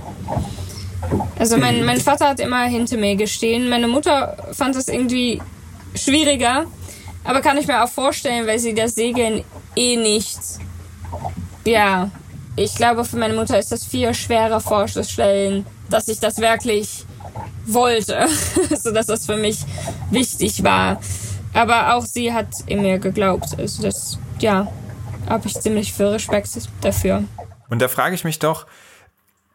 Also 1.39 1.57
mein, 1.57 1.85
mein 1.85 2.01
Vater 2.01 2.29
hat 2.29 2.41
immer 2.41 2.65
hinter 2.65 2.97
mir 2.97 3.17
gestehen. 3.17 3.69
Meine 3.69 3.89
Mutter 3.89 4.37
fand 4.53 4.77
es 4.77 4.89
irgendwie 4.89 5.41
schwieriger, 5.95 6.67
aber 7.25 7.41
kann 7.41 7.59
ich 7.59 7.67
mir 7.67 7.83
auch 7.83 7.89
vorstellen, 7.89 8.47
weil 8.47 8.59
sie 8.59 8.75
das 8.75 8.95
Segeln 8.95 9.45
eh 9.77 9.97
nicht. 9.97 10.39
Ja, 11.65 12.11
ich 12.57 12.75
glaube, 12.75 13.05
für 13.05 13.17
meine 13.17 13.35
Mutter 13.35 13.59
ist 13.59 13.71
das 13.71 13.85
viel 13.85 14.13
schwerer 14.15 14.61
vorzustellen, 14.61 15.65
dass 15.91 16.09
ich 16.09 16.19
das 16.19 16.39
wirklich 16.39 17.05
wollte, 17.67 18.27
so 18.83 18.91
dass 18.91 19.07
das 19.07 19.27
für 19.27 19.37
mich 19.37 19.59
wichtig 20.11 20.65
war. 20.65 21.01
Aber 21.55 21.95
auch 21.95 22.05
sie 22.05 22.33
hat 22.33 22.49
in 22.67 22.83
mir 22.83 22.99
geglaubt. 22.99 23.59
Also 23.59 23.83
das, 23.83 24.19
ja, 24.41 24.71
habe 25.29 25.47
ich 25.47 25.55
ziemlich 25.55 25.93
viel 25.93 26.07
Respekt 26.07 26.51
dafür. 26.81 27.25
Und 27.71 27.81
da 27.81 27.89
frage 27.89 28.15
ich 28.15 28.25
mich 28.25 28.39
doch, 28.39 28.67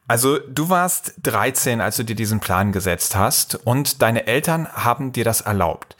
also 0.07 0.37
du 0.39 0.69
warst 0.69 1.13
13, 1.23 1.81
als 1.81 1.97
du 1.97 2.03
dir 2.03 2.15
diesen 2.15 2.39
Plan 2.39 2.71
gesetzt 2.71 3.15
hast 3.15 3.55
und 3.65 4.01
deine 4.01 4.27
Eltern 4.27 4.67
haben 4.67 5.13
dir 5.13 5.23
das 5.23 5.41
erlaubt. 5.41 5.95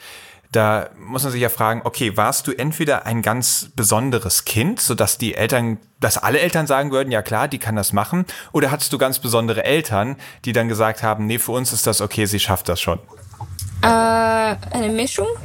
Da 0.52 0.90
muss 0.96 1.24
man 1.24 1.32
sich 1.32 1.40
ja 1.40 1.48
fragen, 1.48 1.80
okay, 1.82 2.16
warst 2.16 2.46
du 2.46 2.52
entweder 2.52 3.06
ein 3.06 3.22
ganz 3.22 3.70
besonderes 3.74 4.44
Kind, 4.44 4.78
sodass 4.78 5.18
die 5.18 5.34
Eltern, 5.34 5.78
dass 5.98 6.16
alle 6.16 6.38
Eltern 6.38 6.68
sagen 6.68 6.92
würden, 6.92 7.10
ja 7.10 7.22
klar, 7.22 7.48
die 7.48 7.58
kann 7.58 7.74
das 7.74 7.92
machen, 7.92 8.24
oder 8.52 8.70
hattest 8.70 8.92
du 8.92 8.98
ganz 8.98 9.18
besondere 9.18 9.64
Eltern, 9.64 10.16
die 10.44 10.52
dann 10.52 10.68
gesagt 10.68 11.02
haben, 11.02 11.26
nee, 11.26 11.40
für 11.40 11.50
uns 11.50 11.72
ist 11.72 11.88
das 11.88 12.00
okay, 12.00 12.26
sie 12.26 12.38
schafft 12.38 12.68
das 12.68 12.80
schon? 12.80 13.00
Äh, 13.84 14.56
eine 14.70 14.88
Mischung. 14.88 15.26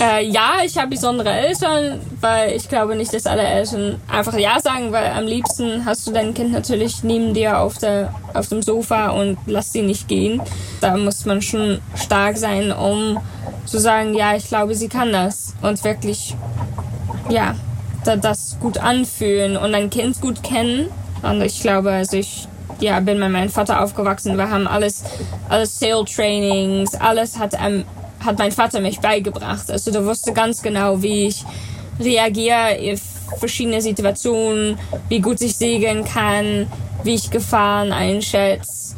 äh, 0.00 0.24
ja, 0.24 0.58
ich 0.64 0.78
habe 0.78 0.90
besondere 0.90 1.30
Eltern, 1.30 2.00
weil 2.20 2.52
ich 2.52 2.68
glaube 2.68 2.94
nicht, 2.94 3.12
dass 3.12 3.26
alle 3.26 3.42
Eltern 3.42 4.00
einfach 4.06 4.38
Ja 4.38 4.60
sagen, 4.60 4.92
weil 4.92 5.10
am 5.10 5.24
liebsten 5.24 5.84
hast 5.84 6.06
du 6.06 6.12
dein 6.12 6.32
Kind 6.32 6.52
natürlich 6.52 7.02
neben 7.02 7.34
dir 7.34 7.58
auf, 7.58 7.78
der, 7.78 8.14
auf 8.34 8.48
dem 8.48 8.62
Sofa 8.62 9.08
und 9.08 9.36
lass 9.46 9.72
sie 9.72 9.82
nicht 9.82 10.06
gehen. 10.06 10.40
Da 10.80 10.96
muss 10.96 11.24
man 11.24 11.42
schon 11.42 11.80
stark 11.96 12.38
sein, 12.38 12.70
um 12.70 13.18
zu 13.66 13.80
sagen, 13.80 14.14
ja, 14.14 14.36
ich 14.36 14.46
glaube, 14.46 14.76
sie 14.76 14.88
kann 14.88 15.12
das. 15.12 15.54
Und 15.60 15.82
wirklich, 15.82 16.36
ja, 17.30 17.56
das 18.04 18.58
gut 18.60 18.78
anfühlen 18.78 19.56
und 19.56 19.72
dein 19.72 19.90
Kind 19.90 20.20
gut 20.20 20.44
kennen. 20.44 20.88
Und 21.22 21.42
ich 21.42 21.62
glaube, 21.62 21.90
also 21.90 22.16
ich 22.16 22.46
ja, 22.80 23.00
bin 23.00 23.18
mit 23.18 23.30
meinem 23.30 23.50
Vater 23.50 23.82
aufgewachsen. 23.82 24.36
Wir 24.36 24.50
haben 24.50 24.66
alles, 24.66 25.02
alles 25.48 25.78
Sale 25.78 26.04
Trainings, 26.04 26.94
alles 26.94 27.38
hat, 27.38 27.54
ähm, 27.54 27.84
hat 28.24 28.38
mein 28.38 28.52
Vater 28.52 28.80
mich 28.80 29.00
beigebracht. 29.00 29.70
Also 29.70 29.90
der 29.90 30.04
wusste 30.04 30.32
ganz 30.32 30.62
genau, 30.62 31.02
wie 31.02 31.28
ich 31.28 31.44
reagiere 32.00 32.74
in 32.76 33.00
verschiedene 33.38 33.82
Situationen, 33.82 34.78
wie 35.08 35.20
gut 35.20 35.40
ich 35.40 35.56
segeln 35.56 36.04
kann, 36.04 36.66
wie 37.02 37.14
ich 37.14 37.30
Gefahren 37.30 37.92
einschätze. 37.92 38.96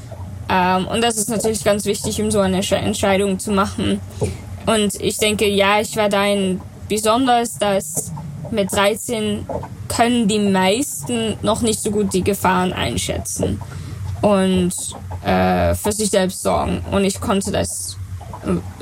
Ähm, 0.49 0.87
und 0.89 1.03
das 1.03 1.17
ist 1.17 1.29
natürlich 1.29 1.65
ganz 1.65 1.85
wichtig, 1.85 2.21
um 2.21 2.31
so 2.31 2.41
eine 2.41 2.59
Entscheidung 2.59 3.39
zu 3.39 3.53
machen. 3.53 4.01
Und 4.67 4.95
ich 5.01 5.19
denke, 5.19 5.47
ja, 5.49 5.81
ich 5.81 5.97
war 5.97 6.09
da 6.09 6.25
besonders, 6.89 7.59
dass 7.59 8.13
mit 8.53 8.73
13 8.73 9.47
können 9.89 10.29
die 10.29 10.39
meisten 10.39 11.37
noch 11.43 11.63
nicht 11.63 11.81
so 11.81 11.91
gut 11.91 12.13
die 12.13 12.23
Gefahren 12.23 12.73
einschätzen 12.73 13.61
und 14.23 14.73
äh, 15.25 15.75
für 15.75 15.93
sich 15.93 16.11
selbst 16.11 16.43
sorgen. 16.43 16.83
Und 16.91 17.05
ich 17.05 17.21
konnte 17.21 17.51
das. 17.51 17.97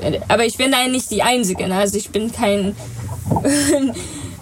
Äh, 0.01 0.19
aber 0.27 0.45
ich 0.45 0.57
bin 0.57 0.71
da 0.71 0.85
nicht 0.87 1.09
die 1.11 1.23
Einzige. 1.23 1.67
Ne? 1.67 1.75
Also 1.75 1.97
ich 1.97 2.09
bin 2.09 2.31
kein 2.31 2.75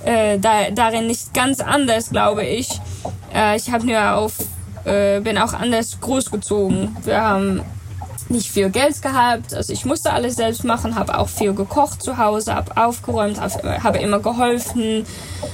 äh, 0.06 0.38
da, 0.40 0.72
darin 0.72 1.08
nicht 1.08 1.34
ganz 1.34 1.60
anders, 1.60 2.10
glaube 2.10 2.46
ich. 2.46 2.70
Äh, 3.34 3.58
ich 3.58 3.72
habe 3.72 3.86
nur 3.86 4.14
auf 4.14 4.34
äh, 4.86 5.20
bin 5.20 5.38
auch 5.38 5.54
anders 5.54 6.00
großgezogen. 6.00 6.96
Wir 7.04 7.22
haben 7.22 7.62
nicht 8.30 8.52
viel 8.52 8.70
Geld 8.70 9.02
gehabt. 9.02 9.54
Also 9.54 9.74
ich 9.74 9.86
musste 9.86 10.12
alles 10.12 10.36
selbst 10.36 10.64
machen, 10.64 10.96
habe 10.96 11.18
auch 11.18 11.30
viel 11.30 11.54
gekocht 11.54 12.02
zu 12.02 12.18
Hause, 12.18 12.56
habe 12.56 12.76
aufgeräumt, 12.78 13.40
habe 13.40 13.84
hab 13.84 14.00
immer 14.00 14.20
geholfen. 14.20 15.06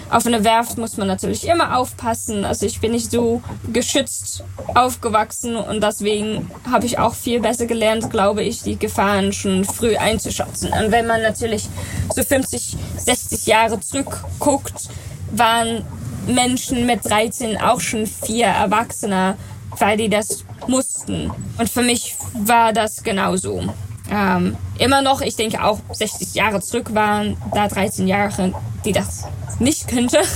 Auf 0.09 0.25
einer 0.25 0.43
Werft 0.43 0.77
muss 0.77 0.97
man 0.97 1.07
natürlich 1.07 1.47
immer 1.47 1.77
aufpassen. 1.77 2.45
Also 2.45 2.65
ich 2.65 2.79
bin 2.79 2.91
nicht 2.91 3.11
so 3.11 3.41
geschützt 3.71 4.43
aufgewachsen 4.73 5.55
und 5.55 5.81
deswegen 5.83 6.49
habe 6.69 6.85
ich 6.85 6.99
auch 6.99 7.15
viel 7.15 7.39
besser 7.39 7.65
gelernt, 7.65 8.09
glaube 8.09 8.43
ich, 8.43 8.63
die 8.63 8.77
Gefahren 8.77 9.33
schon 9.33 9.65
früh 9.65 9.95
einzuschätzen. 9.95 10.71
Und 10.71 10.91
wenn 10.91 11.07
man 11.07 11.21
natürlich 11.21 11.67
so 12.13 12.23
50, 12.23 12.77
60 12.97 13.45
Jahre 13.45 13.79
zurückguckt, 13.79 14.89
waren 15.31 15.83
Menschen 16.27 16.85
mit 16.85 17.05
13 17.05 17.59
auch 17.59 17.81
schon 17.81 18.07
vier 18.07 18.45
Erwachsener, 18.45 19.37
weil 19.79 19.97
die 19.97 20.09
das 20.09 20.45
mussten. 20.67 21.31
Und 21.57 21.69
für 21.69 21.81
mich 21.81 22.15
war 22.33 22.73
das 22.73 23.03
genauso. 23.03 23.63
Ähm, 24.11 24.57
immer 24.79 25.01
noch, 25.01 25.21
ich 25.21 25.35
denke 25.35 25.63
auch 25.63 25.79
60 25.91 26.33
Jahre 26.35 26.61
zurück 26.61 26.93
waren 26.93 27.37
da 27.53 27.67
13 27.67 28.07
Jahre, 28.07 28.53
die 28.85 28.91
das 28.91 29.25
nicht 29.59 29.87
könnte. 29.87 30.19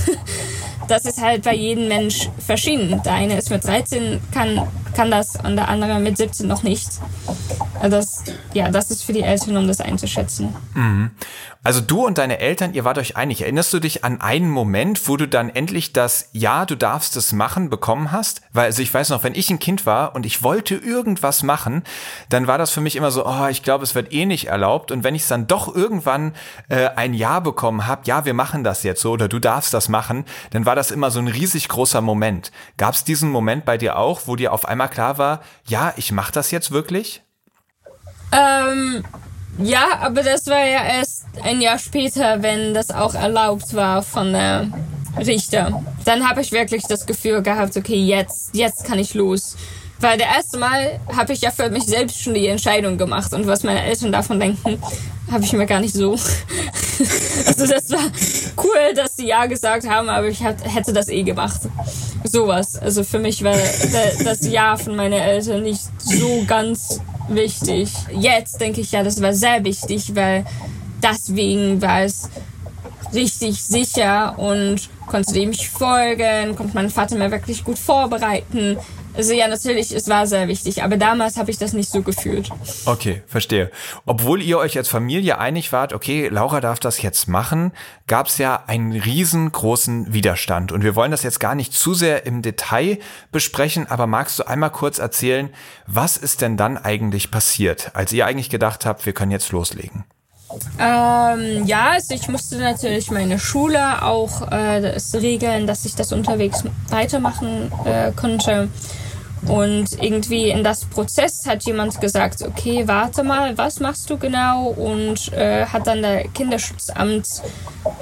Das 0.88 1.04
ist 1.04 1.20
halt 1.20 1.42
bei 1.42 1.54
jedem 1.54 1.88
Mensch 1.88 2.30
verschieden. 2.38 3.02
Der 3.04 3.12
eine 3.12 3.36
ist 3.36 3.50
mit 3.50 3.62
13, 3.62 4.20
kann, 4.32 4.66
kann 4.94 5.10
das 5.10 5.36
und 5.36 5.56
der 5.56 5.68
andere 5.68 6.00
mit 6.00 6.16
17 6.16 6.46
noch 6.46 6.62
nicht. 6.62 6.88
Das, 7.82 8.24
ja, 8.54 8.70
das 8.70 8.90
ist 8.90 9.04
für 9.04 9.12
die 9.12 9.20
Eltern, 9.20 9.58
um 9.58 9.68
das 9.68 9.82
einzuschätzen. 9.82 10.54
Mhm. 10.74 11.10
Also 11.64 11.80
du 11.80 12.06
und 12.06 12.18
deine 12.18 12.38
Eltern, 12.38 12.72
ihr 12.72 12.84
wart 12.84 12.98
euch 12.98 13.16
einig. 13.16 13.42
Erinnerst 13.42 13.72
du 13.72 13.80
dich 13.80 14.04
an 14.04 14.20
einen 14.20 14.48
Moment, 14.48 15.08
wo 15.08 15.16
du 15.16 15.26
dann 15.26 15.50
endlich 15.50 15.92
das 15.92 16.28
Ja, 16.32 16.64
du 16.64 16.76
darfst 16.76 17.16
es 17.16 17.32
machen 17.32 17.68
bekommen 17.68 18.12
hast? 18.12 18.42
Weil 18.52 18.66
also 18.66 18.80
ich 18.80 18.94
weiß 18.94 19.10
noch, 19.10 19.24
wenn 19.24 19.34
ich 19.34 19.50
ein 19.50 19.58
Kind 19.58 19.84
war 19.84 20.14
und 20.14 20.24
ich 20.24 20.42
wollte 20.42 20.76
irgendwas 20.76 21.42
machen, 21.42 21.82
dann 22.28 22.46
war 22.46 22.58
das 22.58 22.70
für 22.70 22.80
mich 22.80 22.94
immer 22.94 23.10
so, 23.10 23.26
oh, 23.26 23.48
ich 23.48 23.62
glaube, 23.62 23.82
es 23.82 23.94
wird 23.94 24.12
eh 24.12 24.24
nicht 24.24 24.46
erlaubt. 24.46 24.92
Und 24.92 25.02
wenn 25.02 25.16
ich 25.16 25.22
es 25.22 25.28
dann 25.28 25.48
doch 25.48 25.74
irgendwann 25.74 26.32
äh, 26.68 26.90
ein 26.94 27.12
Ja 27.12 27.40
bekommen 27.40 27.86
habe, 27.86 28.02
ja, 28.04 28.24
wir 28.24 28.34
machen 28.34 28.62
das 28.62 28.84
jetzt 28.84 29.02
so 29.02 29.10
oder 29.10 29.28
du 29.28 29.40
darfst 29.40 29.74
das 29.74 29.88
machen, 29.88 30.24
dann 30.50 30.64
war 30.64 30.76
das 30.76 30.92
immer 30.92 31.10
so 31.10 31.18
ein 31.18 31.28
riesig 31.28 31.68
großer 31.68 32.00
Moment. 32.00 32.52
Gab 32.76 32.94
es 32.94 33.02
diesen 33.02 33.30
Moment 33.30 33.64
bei 33.64 33.76
dir 33.76 33.98
auch, 33.98 34.22
wo 34.26 34.36
dir 34.36 34.52
auf 34.52 34.64
einmal 34.66 34.88
klar 34.88 35.18
war, 35.18 35.40
ja, 35.66 35.92
ich 35.96 36.12
mache 36.12 36.32
das 36.32 36.52
jetzt 36.52 36.70
wirklich? 36.70 37.22
Ähm, 38.30 39.04
ja, 39.58 39.86
aber 40.00 40.22
das 40.22 40.46
war 40.46 40.64
ja 40.64 40.84
erst 40.84 41.24
ein 41.42 41.60
Jahr 41.60 41.78
später, 41.78 42.42
wenn 42.42 42.74
das 42.74 42.90
auch 42.90 43.14
erlaubt 43.14 43.74
war 43.74 44.02
von 44.02 44.32
der 44.32 44.68
Richter. 45.18 45.82
Dann 46.04 46.28
habe 46.28 46.40
ich 46.40 46.52
wirklich 46.52 46.84
das 46.88 47.06
Gefühl 47.06 47.42
gehabt, 47.42 47.76
okay, 47.76 48.02
jetzt, 48.02 48.54
jetzt 48.54 48.84
kann 48.84 48.98
ich 48.98 49.14
los. 49.14 49.56
Weil 50.00 50.16
der 50.16 50.28
erste 50.28 50.58
Mal 50.58 51.00
habe 51.14 51.32
ich 51.32 51.40
ja 51.40 51.50
für 51.50 51.70
mich 51.70 51.84
selbst 51.84 52.22
schon 52.22 52.34
die 52.34 52.46
Entscheidung 52.46 52.98
gemacht 52.98 53.32
und 53.32 53.46
was 53.46 53.64
meine 53.64 53.82
Eltern 53.82 54.12
davon 54.12 54.38
denken, 54.38 54.80
habe 55.30 55.44
ich 55.44 55.52
mir 55.52 55.66
gar 55.66 55.80
nicht 55.80 55.94
so. 55.94 56.12
also 57.46 57.66
das 57.66 57.90
war 57.90 58.04
cool, 58.62 58.94
dass 58.94 59.16
sie 59.16 59.26
ja 59.26 59.46
gesagt 59.46 59.88
haben, 59.88 60.08
aber 60.08 60.28
ich 60.28 60.42
hätte 60.42 60.92
das 60.92 61.08
eh 61.08 61.24
gemacht. 61.24 61.62
Sowas. 62.24 62.76
Also 62.76 63.02
für 63.02 63.18
mich 63.18 63.42
war 63.42 63.56
das 64.24 64.46
Ja 64.46 64.76
von 64.76 64.94
meinen 64.94 65.20
Eltern 65.20 65.62
nicht 65.62 65.82
so 65.98 66.44
ganz 66.46 67.00
wichtig. 67.28 67.90
Jetzt 68.12 68.60
denke 68.60 68.80
ich 68.80 68.92
ja, 68.92 69.02
das 69.02 69.20
war 69.20 69.32
sehr 69.32 69.64
wichtig, 69.64 70.14
weil 70.14 70.44
deswegen 71.02 71.82
war 71.82 72.02
es 72.02 72.28
richtig 73.14 73.62
sicher 73.62 74.38
und 74.38 74.88
konnte 75.06 75.32
dem 75.32 75.50
ich 75.50 75.68
folgen, 75.68 76.54
konnte 76.56 76.74
mein 76.74 76.90
Vater 76.90 77.16
mir 77.16 77.30
wirklich 77.30 77.64
gut 77.64 77.78
vorbereiten. 77.78 78.76
Also 79.18 79.32
ja, 79.32 79.48
natürlich, 79.48 79.90
es 79.90 80.08
war 80.08 80.28
sehr 80.28 80.46
wichtig, 80.46 80.84
aber 80.84 80.96
damals 80.96 81.38
habe 81.38 81.50
ich 81.50 81.58
das 81.58 81.72
nicht 81.72 81.90
so 81.90 82.02
gefühlt. 82.02 82.50
Okay, 82.84 83.22
verstehe. 83.26 83.72
Obwohl 84.06 84.40
ihr 84.40 84.58
euch 84.58 84.78
als 84.78 84.86
Familie 84.86 85.38
einig 85.38 85.72
wart, 85.72 85.92
okay, 85.92 86.28
Laura 86.28 86.60
darf 86.60 86.78
das 86.78 87.02
jetzt 87.02 87.26
machen, 87.26 87.72
gab 88.06 88.28
es 88.28 88.38
ja 88.38 88.62
einen 88.68 88.92
riesengroßen 88.92 90.12
Widerstand. 90.12 90.70
Und 90.70 90.84
wir 90.84 90.94
wollen 90.94 91.10
das 91.10 91.24
jetzt 91.24 91.40
gar 91.40 91.56
nicht 91.56 91.74
zu 91.74 91.94
sehr 91.94 92.26
im 92.26 92.42
Detail 92.42 93.00
besprechen, 93.32 93.88
aber 93.88 94.06
magst 94.06 94.38
du 94.38 94.46
einmal 94.46 94.70
kurz 94.70 95.00
erzählen, 95.00 95.50
was 95.88 96.16
ist 96.16 96.40
denn 96.40 96.56
dann 96.56 96.78
eigentlich 96.78 97.32
passiert, 97.32 97.90
als 97.94 98.12
ihr 98.12 98.24
eigentlich 98.24 98.50
gedacht 98.50 98.86
habt, 98.86 99.04
wir 99.04 99.14
können 99.14 99.32
jetzt 99.32 99.50
loslegen? 99.50 100.04
Ähm, 100.78 101.66
ja, 101.66 101.90
also 101.94 102.14
ich 102.14 102.28
musste 102.28 102.58
natürlich 102.58 103.10
meine 103.10 103.40
Schule 103.40 104.00
auch 104.04 104.52
äh, 104.52 104.80
das 104.80 105.12
regeln, 105.12 105.66
dass 105.66 105.84
ich 105.84 105.96
das 105.96 106.12
unterwegs 106.12 106.62
weitermachen 106.88 107.72
äh, 107.84 108.12
konnte. 108.12 108.68
Und 109.46 110.02
irgendwie 110.02 110.50
in 110.50 110.64
das 110.64 110.84
Prozess 110.84 111.46
hat 111.46 111.64
jemand 111.64 112.00
gesagt, 112.00 112.42
okay, 112.42 112.86
warte 112.86 113.22
mal, 113.22 113.56
was 113.56 113.80
machst 113.80 114.10
du 114.10 114.18
genau? 114.18 114.68
Und 114.68 115.32
äh, 115.32 115.64
hat 115.66 115.86
dann 115.86 116.02
der 116.02 116.28
Kinderschutzamt 116.28 117.42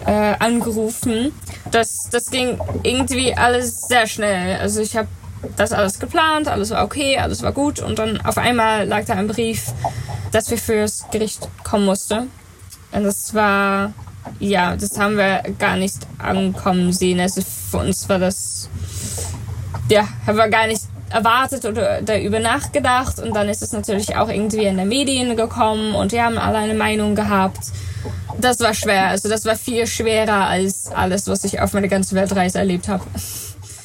äh, 0.06 0.34
angerufen. 0.38 1.32
Das, 1.70 2.08
das 2.10 2.30
ging 2.30 2.58
irgendwie 2.82 3.34
alles 3.34 3.82
sehr 3.82 4.06
schnell. 4.06 4.58
Also 4.58 4.80
ich 4.80 4.96
habe 4.96 5.08
das 5.56 5.72
alles 5.72 5.98
geplant, 5.98 6.48
alles 6.48 6.70
war 6.70 6.84
okay, 6.84 7.18
alles 7.18 7.42
war 7.42 7.52
gut. 7.52 7.80
Und 7.80 7.98
dann 7.98 8.20
auf 8.22 8.38
einmal 8.38 8.86
lag 8.86 9.04
da 9.04 9.14
ein 9.14 9.28
Brief, 9.28 9.72
dass 10.32 10.50
wir 10.50 10.58
fürs 10.58 11.04
Gericht 11.12 11.48
kommen 11.62 11.84
mussten. 11.84 12.30
Und 12.92 13.04
das 13.04 13.34
war, 13.34 13.92
ja, 14.40 14.74
das 14.74 14.98
haben 14.98 15.16
wir 15.16 15.42
gar 15.58 15.76
nicht 15.76 15.98
ankommen 16.18 16.92
sehen. 16.92 17.20
Also 17.20 17.42
für 17.42 17.78
uns 17.78 18.08
war 18.08 18.18
das, 18.18 18.68
ja, 19.90 20.08
haben 20.26 20.38
wir 20.38 20.48
gar 20.48 20.66
nicht 20.66 20.82
erwartet 21.10 21.64
oder 21.64 22.02
darüber 22.02 22.40
nachgedacht 22.40 23.18
und 23.18 23.34
dann 23.34 23.48
ist 23.48 23.62
es 23.62 23.72
natürlich 23.72 24.16
auch 24.16 24.28
irgendwie 24.28 24.64
in 24.64 24.76
den 24.76 24.88
Medien 24.88 25.36
gekommen 25.36 25.94
und 25.94 26.12
wir 26.12 26.24
haben 26.24 26.38
alle 26.38 26.58
eine 26.58 26.74
Meinung 26.74 27.14
gehabt. 27.14 27.58
Das 28.38 28.60
war 28.60 28.74
schwer, 28.74 29.08
also 29.08 29.28
das 29.28 29.44
war 29.44 29.56
viel 29.56 29.86
schwerer 29.86 30.46
als 30.46 30.90
alles, 30.92 31.28
was 31.28 31.44
ich 31.44 31.60
auf 31.60 31.72
meiner 31.72 31.88
ganzen 31.88 32.16
Weltreise 32.16 32.58
erlebt 32.58 32.88
habe. 32.88 33.04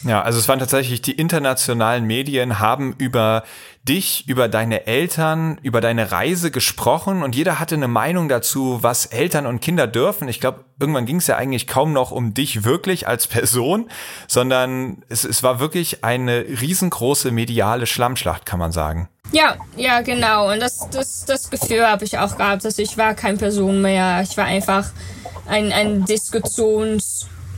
Ja, 0.03 0.23
also 0.23 0.39
es 0.39 0.47
waren 0.47 0.57
tatsächlich 0.57 1.01
die 1.01 1.11
internationalen 1.11 2.05
Medien 2.05 2.59
haben 2.59 2.95
über 2.97 3.43
dich, 3.83 4.27
über 4.27 4.47
deine 4.47 4.85
Eltern, 4.85 5.57
über 5.63 5.81
deine 5.81 6.11
Reise 6.11 6.51
gesprochen 6.51 7.23
und 7.23 7.35
jeder 7.35 7.59
hatte 7.59 7.75
eine 7.75 7.87
Meinung 7.87 8.29
dazu, 8.29 8.79
was 8.81 9.07
Eltern 9.07 9.47
und 9.47 9.59
Kinder 9.59 9.87
dürfen. 9.87 10.27
Ich 10.27 10.39
glaube, 10.39 10.65
irgendwann 10.79 11.05
ging 11.05 11.17
es 11.17 11.27
ja 11.27 11.37
eigentlich 11.37 11.67
kaum 11.67 11.91
noch 11.91 12.11
um 12.11 12.33
dich 12.33 12.63
wirklich 12.63 13.07
als 13.07 13.25
Person, 13.27 13.89
sondern 14.27 15.03
es, 15.09 15.23
es 15.23 15.41
war 15.41 15.59
wirklich 15.59 16.03
eine 16.03 16.41
riesengroße 16.41 17.31
mediale 17.31 17.87
Schlammschlacht, 17.87 18.45
kann 18.45 18.59
man 18.59 18.71
sagen. 18.71 19.09
Ja, 19.31 19.55
ja, 19.75 20.01
genau. 20.01 20.51
Und 20.51 20.59
das, 20.59 20.87
das, 20.91 21.25
das 21.25 21.49
Gefühl 21.49 21.87
habe 21.87 22.03
ich 22.03 22.17
auch 22.17 22.37
gehabt, 22.37 22.65
dass 22.65 22.77
ich 22.77 22.97
war 22.97 23.15
keine 23.15 23.37
Person 23.37 23.81
mehr. 23.81 24.21
Ich 24.21 24.37
war 24.37 24.45
einfach 24.45 24.91
ein, 25.47 25.71
ein 25.71 26.05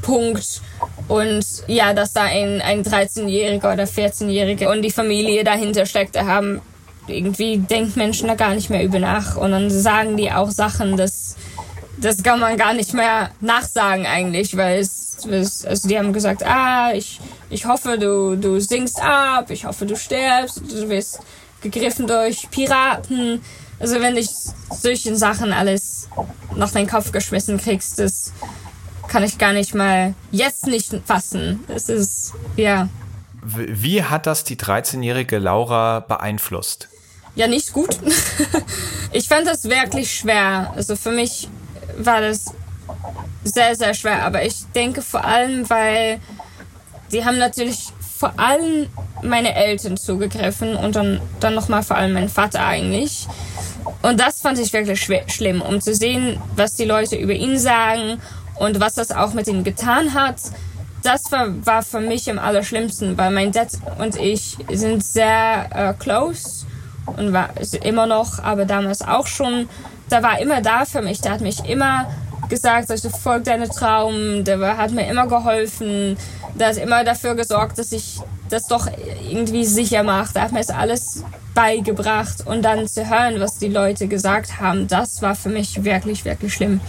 Diskussionspunkt 0.04 0.62
und 1.08 1.46
ja, 1.68 1.94
dass 1.94 2.14
da 2.14 2.24
ein, 2.24 2.62
ein 2.62 2.84
13-Jähriger 2.84 3.74
oder 3.74 3.84
14-Jähriger 3.84 4.72
und 4.72 4.82
die 4.82 4.92
Familie 4.92 5.44
dahinter 5.44 5.86
steckte, 5.86 6.26
haben 6.26 6.62
irgendwie 7.08 7.58
denkt 7.58 7.98
Menschen 7.98 8.28
da 8.28 8.36
gar 8.36 8.56
nicht 8.56 8.70
mehr 8.70 8.84
über 8.84 9.00
nach. 9.00 9.36
Und 9.36 9.52
dann 9.52 9.70
sagen 9.70 10.16
die 10.16 10.32
auch 10.32 10.52
Sachen, 10.52 10.96
das, 10.96 11.36
das 11.98 12.24
kann 12.24 12.40
man 12.40 12.58
gar 12.58 12.74
nicht 12.74 12.94
mehr 12.94 13.32
nachsagen 13.42 14.06
eigentlich, 14.06 14.56
weil 14.56 14.80
es, 14.80 15.26
es 15.30 15.66
also 15.66 15.90
die 15.90 15.98
haben 15.98 16.14
gesagt, 16.14 16.46
ah, 16.46 16.94
ich, 16.94 17.20
ich 17.50 17.66
hoffe, 17.66 17.98
du, 17.98 18.38
du 18.38 18.60
singst 18.60 19.02
ab, 19.02 19.50
ich 19.50 19.66
hoffe, 19.66 19.86
du 19.86 19.96
stirbst, 19.96 20.62
du 20.70 20.88
wirst 20.90 21.20
gegriffen 21.62 22.08
durch 22.08 22.50
Piraten. 22.50 23.42
Also 23.80 24.00
wenn 24.00 24.16
ich 24.16 24.30
solche 24.72 25.16
Sachen 25.16 25.52
alles 25.52 26.08
nach 26.56 26.72
deinen 26.72 26.88
Kopf 26.88 27.12
geschmissen 27.12 27.58
kriegst, 27.58 28.00
das 28.00 28.32
kann 29.08 29.24
ich 29.24 29.38
gar 29.38 29.54
nicht 29.54 29.74
mal 29.74 30.14
jetzt 30.32 30.68
nicht 30.68 30.94
fassen. 31.06 31.64
Es 31.68 31.90
ist, 31.90 32.34
ja. 32.56 32.90
Wie 33.42 34.04
hat 34.04 34.26
das 34.26 34.44
die 34.44 34.56
13-jährige 34.56 35.38
Laura 35.38 36.00
beeinflusst? 36.00 36.88
Ja, 37.36 37.48
nicht 37.48 37.74
gut. 37.74 37.98
ich 39.12 39.28
fand 39.28 39.48
das 39.48 39.66
wirklich 39.66 40.12
schwer. 40.14 40.72
Also 40.76 40.96
für 40.96 41.12
mich 41.12 41.50
war 41.98 42.22
das 42.22 42.46
sehr, 43.44 43.76
sehr 43.76 43.94
schwer. 43.94 44.24
Aber 44.24 44.46
ich 44.46 44.66
denke 44.76 45.02
vor 45.02 45.26
allem, 45.26 45.70
weil 45.70 46.20
die 47.12 47.26
haben 47.26 47.38
natürlich 47.38 47.88
vor 48.18 48.40
allem 48.40 48.88
meine 49.22 49.56
Eltern 49.56 49.98
zugegriffen 49.98 50.76
und 50.76 50.96
dann, 50.96 51.22
dann 51.40 51.56
nochmal 51.56 51.84
vor 51.84 51.98
allem 51.98 52.14
mein 52.14 52.30
Vater 52.30 52.66
eigentlich. 52.66 53.28
Und 54.02 54.20
das 54.20 54.40
fand 54.42 54.60
ich 54.60 54.72
wirklich 54.72 55.02
schlimm, 55.28 55.62
um 55.62 55.82
zu 55.82 55.94
sehen, 55.94 56.40
was 56.56 56.76
die 56.76 56.86
Leute 56.86 57.18
über 57.18 57.34
ihn 57.34 57.58
sagen 57.58 58.22
und 58.56 58.80
was 58.80 58.96
das 58.96 59.12
auch 59.12 59.34
mit 59.34 59.48
ihm 59.48 59.64
getan 59.64 60.14
hat, 60.14 60.36
das 61.04 61.32
war, 61.32 61.48
war 61.66 61.84
für 61.84 62.00
mich 62.00 62.30
am 62.30 62.40
allerschlimmsten, 62.40 63.18
weil 63.18 63.32
mein 63.32 63.52
Dad 63.52 63.70
und 64.00 64.16
ich 64.16 64.58
sind 64.72 65.04
sehr 65.04 65.68
äh, 65.74 65.94
close 66.02 66.66
und 67.18 67.34
war 67.34 67.50
immer 67.84 68.08
noch, 68.08 68.40
aber 68.40 68.66
damals 68.66 69.02
auch 69.02 69.28
schon. 69.28 69.68
Da 70.10 70.24
war 70.24 70.40
immer 70.40 70.62
da 70.62 70.86
für 70.86 71.02
mich. 71.02 71.22
Der 71.22 71.34
hat 71.34 71.42
mich 71.42 71.66
immer 71.66 72.10
gesagt, 72.50 72.90
also 72.92 73.10
folg 73.10 73.44
deine 73.44 73.70
Traum. 73.70 74.44
Der 74.44 74.78
hat 74.78 74.92
mir 74.92 75.08
immer 75.08 75.28
geholfen. 75.28 76.18
Der 76.56 76.70
hat 76.70 76.78
immer 76.78 77.04
dafür 77.04 77.36
gesorgt, 77.36 77.78
dass 77.78 77.92
ich 77.92 78.20
das 78.50 78.68
doch 78.68 78.88
irgendwie 79.30 79.66
sicher 79.66 80.04
mache. 80.04 80.34
Der 80.34 80.44
hat 80.44 80.52
mir 80.52 80.60
das 80.60 80.70
alles 80.70 81.24
beigebracht 81.54 82.46
und 82.46 82.64
dann 82.64 82.88
zu 82.88 83.10
hören, 83.10 83.40
was 83.40 83.58
die 83.58 83.70
Leute 83.70 84.08
gesagt 84.08 84.60
haben, 84.60 84.88
das 84.88 85.22
war 85.22 85.36
für 85.36 85.50
mich 85.50 85.84
wirklich, 85.84 86.26
wirklich 86.26 86.54
schlimm. 86.54 86.82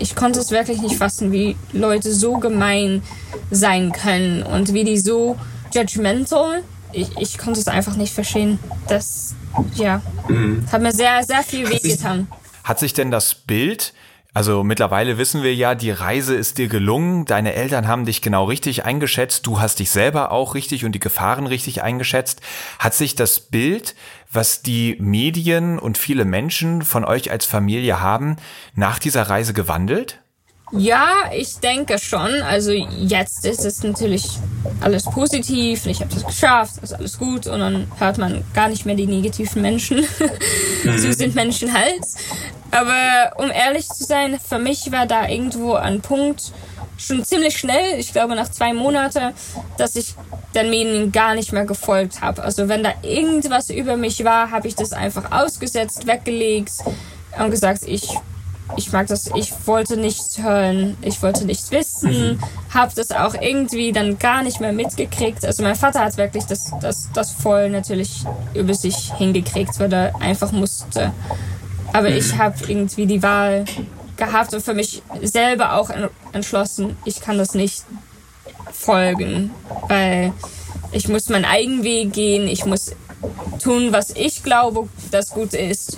Ich 0.00 0.14
konnte 0.14 0.40
es 0.40 0.50
wirklich 0.50 0.80
nicht 0.80 0.96
fassen, 0.96 1.32
wie 1.32 1.56
Leute 1.72 2.12
so 2.12 2.38
gemein 2.38 3.02
sein 3.50 3.92
können 3.92 4.42
und 4.42 4.72
wie 4.72 4.84
die 4.84 4.98
so 4.98 5.36
judgmental. 5.74 6.62
Ich, 6.92 7.16
ich 7.18 7.38
konnte 7.38 7.60
es 7.60 7.68
einfach 7.68 7.96
nicht 7.96 8.12
verstehen. 8.12 8.58
Das, 8.88 9.34
ja, 9.74 10.00
mhm. 10.28 10.64
hat 10.70 10.80
mir 10.80 10.92
sehr, 10.92 11.22
sehr 11.24 11.42
viel 11.42 11.68
wehgetan. 11.68 12.28
Hat 12.64 12.78
sich 12.78 12.92
denn 12.94 13.10
das 13.10 13.34
Bild 13.34 13.92
also 14.38 14.62
mittlerweile 14.62 15.18
wissen 15.18 15.42
wir 15.42 15.52
ja, 15.54 15.74
die 15.74 15.90
Reise 15.90 16.36
ist 16.36 16.58
dir 16.58 16.68
gelungen, 16.68 17.24
deine 17.24 17.54
Eltern 17.54 17.88
haben 17.88 18.04
dich 18.04 18.22
genau 18.22 18.44
richtig 18.44 18.84
eingeschätzt, 18.84 19.46
du 19.48 19.58
hast 19.58 19.80
dich 19.80 19.90
selber 19.90 20.30
auch 20.30 20.54
richtig 20.54 20.84
und 20.84 20.92
die 20.92 21.00
Gefahren 21.00 21.48
richtig 21.48 21.82
eingeschätzt. 21.82 22.40
Hat 22.78 22.94
sich 22.94 23.16
das 23.16 23.40
Bild, 23.40 23.96
was 24.30 24.62
die 24.62 24.96
Medien 25.00 25.78
und 25.78 25.98
viele 25.98 26.24
Menschen 26.24 26.82
von 26.82 27.04
euch 27.04 27.30
als 27.30 27.46
Familie 27.46 28.00
haben, 28.00 28.36
nach 28.74 28.98
dieser 28.98 29.22
Reise 29.22 29.54
gewandelt? 29.54 30.20
Ja, 30.72 31.30
ich 31.34 31.56
denke 31.60 31.98
schon. 31.98 32.42
Also 32.42 32.72
jetzt 32.72 33.46
ist 33.46 33.64
es 33.64 33.82
natürlich 33.82 34.26
alles 34.80 35.04
positiv, 35.04 35.86
ich 35.86 36.00
habe 36.00 36.12
das 36.12 36.26
geschafft, 36.26 36.82
ist 36.82 36.92
alles 36.92 37.18
gut 37.18 37.46
und 37.46 37.60
dann 37.60 37.90
hört 37.98 38.18
man 38.18 38.44
gar 38.54 38.68
nicht 38.68 38.84
mehr 38.84 38.94
die 38.94 39.06
negativen 39.06 39.62
Menschen. 39.62 40.04
so 40.84 41.12
sind 41.12 41.34
Menschen 41.34 41.72
halt. 41.72 42.02
Aber 42.70 43.32
um 43.42 43.50
ehrlich 43.50 43.88
zu 43.88 44.04
sein, 44.04 44.38
für 44.46 44.58
mich 44.58 44.92
war 44.92 45.06
da 45.06 45.26
irgendwo 45.26 45.74
ein 45.74 46.02
Punkt, 46.02 46.52
schon 46.96 47.24
ziemlich 47.24 47.56
schnell, 47.56 47.98
ich 47.98 48.12
glaube 48.12 48.34
nach 48.34 48.50
zwei 48.50 48.72
Monaten, 48.72 49.32
dass 49.76 49.96
ich 49.96 50.14
den 50.54 50.70
Medien 50.70 51.12
gar 51.12 51.34
nicht 51.34 51.52
mehr 51.52 51.64
gefolgt 51.64 52.20
habe. 52.20 52.42
Also 52.42 52.68
wenn 52.68 52.82
da 52.82 52.92
irgendwas 53.02 53.70
über 53.70 53.96
mich 53.96 54.24
war, 54.24 54.50
habe 54.50 54.68
ich 54.68 54.74
das 54.74 54.92
einfach 54.92 55.30
ausgesetzt, 55.30 56.06
weggelegt 56.06 56.72
und 57.38 57.50
gesagt, 57.50 57.82
ich 57.86 58.18
ich 58.76 58.92
mag 58.92 59.06
das, 59.06 59.30
ich 59.34 59.52
wollte 59.66 59.96
nichts 59.96 60.42
hören, 60.42 60.96
ich 61.00 61.22
wollte 61.22 61.44
nichts 61.44 61.70
wissen, 61.70 62.32
mhm. 62.32 62.38
habe 62.72 62.92
das 62.94 63.10
auch 63.10 63.34
irgendwie 63.34 63.92
dann 63.92 64.18
gar 64.18 64.42
nicht 64.42 64.60
mehr 64.60 64.72
mitgekriegt. 64.72 65.44
Also 65.44 65.62
mein 65.62 65.74
Vater 65.74 66.00
hat 66.00 66.16
wirklich 66.16 66.44
das, 66.44 66.72
das, 66.80 67.08
das 67.14 67.32
voll 67.32 67.70
natürlich 67.70 68.24
über 68.54 68.74
sich 68.74 69.14
hingekriegt, 69.14 69.78
weil 69.80 69.92
er 69.92 70.20
einfach 70.20 70.52
musste. 70.52 71.12
Aber 71.92 72.10
ich 72.10 72.36
habe 72.36 72.56
irgendwie 72.66 73.06
die 73.06 73.22
Wahl 73.22 73.64
gehabt 74.18 74.52
und 74.52 74.62
für 74.62 74.74
mich 74.74 75.02
selber 75.22 75.74
auch 75.74 75.90
entschlossen, 76.32 76.96
ich 77.04 77.20
kann 77.20 77.38
das 77.38 77.54
nicht 77.54 77.84
folgen, 78.72 79.50
weil 79.88 80.32
ich 80.92 81.08
muss 81.08 81.28
meinen 81.28 81.44
eigenen 81.46 81.82
Weg 81.84 82.12
gehen, 82.12 82.46
ich 82.48 82.66
muss 82.66 82.92
tun, 83.62 83.92
was 83.92 84.10
ich 84.10 84.42
glaube, 84.42 84.88
das 85.10 85.30
gut 85.30 85.54
ist. 85.54 85.96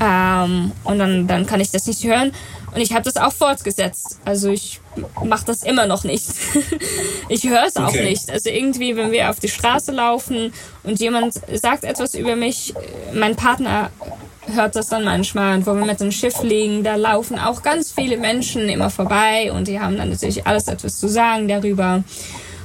Ähm, 0.00 0.72
und 0.82 0.98
dann, 0.98 1.26
dann 1.26 1.46
kann 1.46 1.60
ich 1.60 1.70
das 1.70 1.86
nicht 1.86 2.04
hören. 2.04 2.32
Und 2.74 2.80
ich 2.80 2.92
habe 2.92 3.04
das 3.04 3.16
auch 3.16 3.32
fortgesetzt. 3.32 4.18
Also 4.24 4.50
ich 4.50 4.80
mache 5.24 5.44
das 5.46 5.62
immer 5.62 5.86
noch 5.86 6.02
nicht. 6.02 6.26
ich 7.28 7.48
höre 7.48 7.64
es 7.66 7.76
auch 7.76 7.88
okay. 7.88 8.04
nicht. 8.04 8.30
Also 8.30 8.50
irgendwie, 8.50 8.96
wenn 8.96 9.12
wir 9.12 9.30
auf 9.30 9.38
die 9.38 9.48
Straße 9.48 9.92
laufen 9.92 10.52
und 10.82 10.98
jemand 10.98 11.34
sagt 11.52 11.84
etwas 11.84 12.14
über 12.14 12.34
mich, 12.34 12.74
mein 13.12 13.36
Partner 13.36 13.90
hört 14.52 14.76
das 14.76 14.88
dann 14.88 15.04
manchmal. 15.04 15.56
Und 15.56 15.66
wo 15.66 15.74
wir 15.74 15.84
mit 15.84 16.00
dem 16.00 16.12
Schiff 16.12 16.42
liegen, 16.42 16.84
da 16.84 16.96
laufen 16.96 17.38
auch 17.38 17.62
ganz 17.62 17.92
viele 17.92 18.16
Menschen 18.16 18.68
immer 18.68 18.90
vorbei 18.90 19.52
und 19.52 19.68
die 19.68 19.80
haben 19.80 19.96
dann 19.96 20.10
natürlich 20.10 20.46
alles 20.46 20.68
etwas 20.68 20.98
zu 20.98 21.08
sagen 21.08 21.48
darüber. 21.48 22.02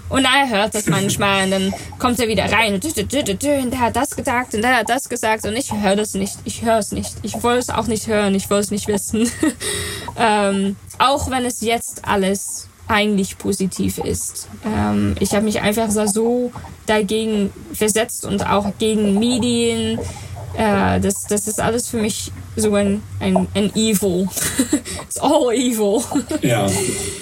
Und 0.09 0.25
er 0.25 0.49
hört 0.49 0.73
das 0.73 0.87
manchmal 0.87 1.45
und 1.45 1.51
dann 1.51 1.73
kommt 1.99 2.19
er 2.19 2.27
wieder 2.27 2.51
rein 2.51 2.73
und, 2.73 2.83
der 2.83 3.79
hat 3.79 3.95
das 3.95 4.15
gesagt 4.15 4.55
und 4.55 4.63
der 4.63 4.77
hat 4.77 4.89
das 4.89 5.07
gesagt 5.07 5.45
und 5.45 5.55
ich 5.55 5.71
höre 5.71 5.95
das 5.95 6.15
nicht. 6.15 6.33
Ich 6.45 6.63
höre 6.63 6.79
es 6.79 6.91
nicht. 6.91 7.13
Ich 7.21 7.43
wollte 7.43 7.59
es 7.59 7.69
auch 7.69 7.85
nicht 7.85 8.07
hören. 8.07 8.33
Ich 8.33 8.49
wollte 8.49 8.63
es 8.63 8.71
nicht 8.71 8.87
wissen. 8.87 9.29
ähm, 10.17 10.75
auch 10.97 11.29
wenn 11.29 11.45
es 11.45 11.61
jetzt 11.61 12.07
alles 12.07 12.67
eigentlich 12.87 13.37
positiv 13.37 13.99
ist. 13.99 14.49
Ähm, 14.65 15.15
ich 15.19 15.33
habe 15.33 15.45
mich 15.45 15.61
einfach 15.61 15.91
so 15.91 16.51
dagegen 16.87 17.53
versetzt 17.71 18.25
und 18.25 18.49
auch 18.49 18.73
gegen 18.79 19.19
Medien, 19.19 19.99
äh, 20.59 20.99
das, 20.99 21.23
das 21.23 21.47
ist 21.47 21.61
alles 21.61 21.87
für 21.87 21.97
mich 21.97 22.33
so 22.57 22.75
ein, 22.75 23.01
ein, 23.21 23.47
ein 23.53 23.73
Evil. 23.75 24.27
It's 25.05 25.17
all 25.17 25.53
evil. 25.53 26.03
Ja. 26.41 26.67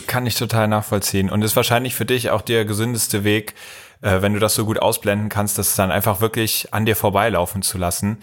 Kann 0.08 0.26
ich 0.26 0.34
total 0.34 0.68
nachvollziehen. 0.68 1.30
Und 1.30 1.44
ist 1.44 1.56
wahrscheinlich 1.56 1.94
für 1.94 2.06
dich 2.06 2.32
auch 2.32 2.42
der 2.42 2.66
gesündeste 2.66 3.24
Weg, 3.24 3.54
äh, 4.02 4.24
wenn 4.24 4.34
du 4.34 4.40
das 4.40 4.56
so 4.56 4.66
gut 4.66 4.80
ausblenden 4.80 5.30
kannst, 5.30 5.60
das 5.60 5.76
dann 5.76 5.92
einfach 5.92 6.20
wirklich 6.20 6.74
an 6.74 6.88
dir 6.88 6.96
vorbeilaufen 6.96 7.62
zu 7.62 7.78
lassen. 7.78 8.18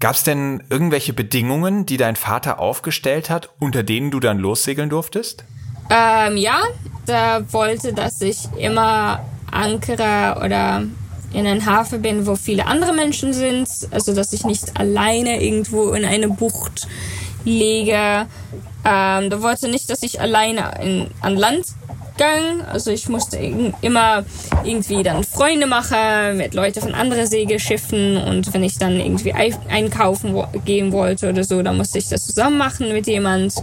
Gab 0.00 0.16
es 0.16 0.22
denn 0.22 0.62
irgendwelche 0.68 1.14
Bedingungen, 1.14 1.86
die 1.86 1.96
dein 1.96 2.16
Vater 2.16 2.60
aufgestellt 2.60 3.30
hat, 3.30 3.48
unter 3.58 3.82
denen 3.82 4.10
du 4.10 4.20
dann 4.20 4.38
lossegeln 4.38 4.90
durftest? 4.90 5.44
Ähm, 5.88 6.36
ja, 6.36 6.60
der 7.08 7.50
wollte, 7.54 7.94
dass 7.94 8.20
ich 8.20 8.48
immer 8.58 9.24
Ankerer 9.50 10.42
oder 10.44 10.82
in 11.34 11.46
einen 11.46 11.66
Hafen 11.66 12.02
bin, 12.02 12.26
wo 12.26 12.36
viele 12.36 12.66
andere 12.66 12.92
Menschen 12.92 13.32
sind, 13.32 13.68
also 13.90 14.14
dass 14.14 14.32
ich 14.32 14.44
nicht 14.44 14.78
alleine 14.78 15.42
irgendwo 15.42 15.90
in 15.92 16.04
eine 16.04 16.28
Bucht 16.28 16.86
lege. 17.44 18.26
Ähm, 18.86 19.30
da 19.30 19.42
wollte 19.42 19.68
nicht, 19.68 19.90
dass 19.90 20.02
ich 20.02 20.20
alleine 20.20 20.74
in, 20.82 21.06
an 21.20 21.36
Land 21.36 21.66
gang. 22.16 22.66
Also 22.70 22.90
ich 22.90 23.08
musste 23.08 23.38
immer 23.80 24.24
irgendwie 24.62 25.02
dann 25.02 25.24
Freunde 25.24 25.66
machen 25.66 26.36
mit 26.36 26.54
Leuten 26.54 26.80
von 26.80 26.94
anderen 26.94 27.26
Segelschiffen 27.26 28.16
und 28.16 28.52
wenn 28.54 28.62
ich 28.62 28.78
dann 28.78 29.00
irgendwie 29.00 29.32
einkaufen 29.32 30.36
gehen 30.64 30.92
wollte 30.92 31.30
oder 31.30 31.44
so, 31.44 31.62
dann 31.62 31.76
musste 31.76 31.98
ich 31.98 32.08
das 32.08 32.26
zusammen 32.26 32.58
machen 32.58 32.92
mit 32.92 33.06
jemand. 33.06 33.54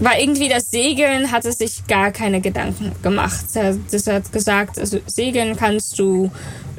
Weil 0.00 0.20
irgendwie 0.22 0.48
das 0.48 0.70
Segeln 0.70 1.30
hatte 1.30 1.52
sich 1.52 1.86
gar 1.86 2.10
keine 2.10 2.40
Gedanken 2.40 2.92
gemacht. 3.02 3.46
Das 3.54 4.06
hat 4.06 4.32
gesagt, 4.32 4.78
also 4.78 4.98
Segeln 5.06 5.56
kannst 5.56 5.98
du 5.98 6.30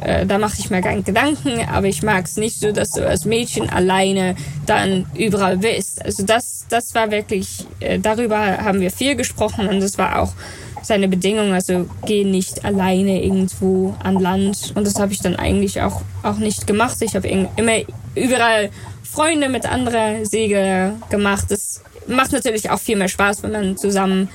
äh, 0.01 0.25
da 0.25 0.37
mache 0.37 0.55
ich 0.59 0.69
mir 0.69 0.81
keine 0.81 1.03
Gedanken, 1.03 1.61
aber 1.71 1.87
ich 1.87 2.03
mag 2.03 2.25
es 2.25 2.37
nicht 2.37 2.59
so, 2.59 2.71
dass 2.71 2.91
du 2.91 3.07
als 3.07 3.25
Mädchen 3.25 3.69
alleine 3.69 4.35
dann 4.65 5.05
überall 5.15 5.57
bist. 5.57 6.03
Also 6.03 6.23
das, 6.23 6.65
das 6.69 6.93
war 6.95 7.11
wirklich, 7.11 7.65
äh, 7.79 7.99
darüber 7.99 8.57
haben 8.57 8.81
wir 8.81 8.91
viel 8.91 9.15
gesprochen 9.15 9.67
und 9.67 9.79
das 9.79 9.97
war 9.97 10.21
auch 10.21 10.33
seine 10.81 11.07
Bedingung, 11.07 11.53
also 11.53 11.87
geh 12.05 12.23
nicht 12.23 12.63
alleine 12.65 13.23
irgendwo 13.23 13.95
an 14.03 14.19
Land. 14.19 14.73
Und 14.75 14.85
das 14.85 14.99
habe 14.99 15.13
ich 15.13 15.19
dann 15.19 15.35
eigentlich 15.35 15.81
auch, 15.81 16.01
auch 16.21 16.37
nicht 16.37 16.67
gemacht. 16.67 16.97
Ich 17.01 17.15
habe 17.15 17.27
immer 17.27 17.77
überall 18.13 18.69
Freunde 19.01 19.49
mit 19.49 19.65
anderen 19.65 20.25
Segel 20.25 20.93
gemacht. 21.09 21.45
Das 21.49 21.81
macht 22.07 22.31
natürlich 22.31 22.69
auch 22.69 22.79
viel 22.79 22.97
mehr 22.97 23.09
Spaß, 23.09 23.43
wenn 23.43 23.51
man 23.51 23.77
zusammen 23.77 24.29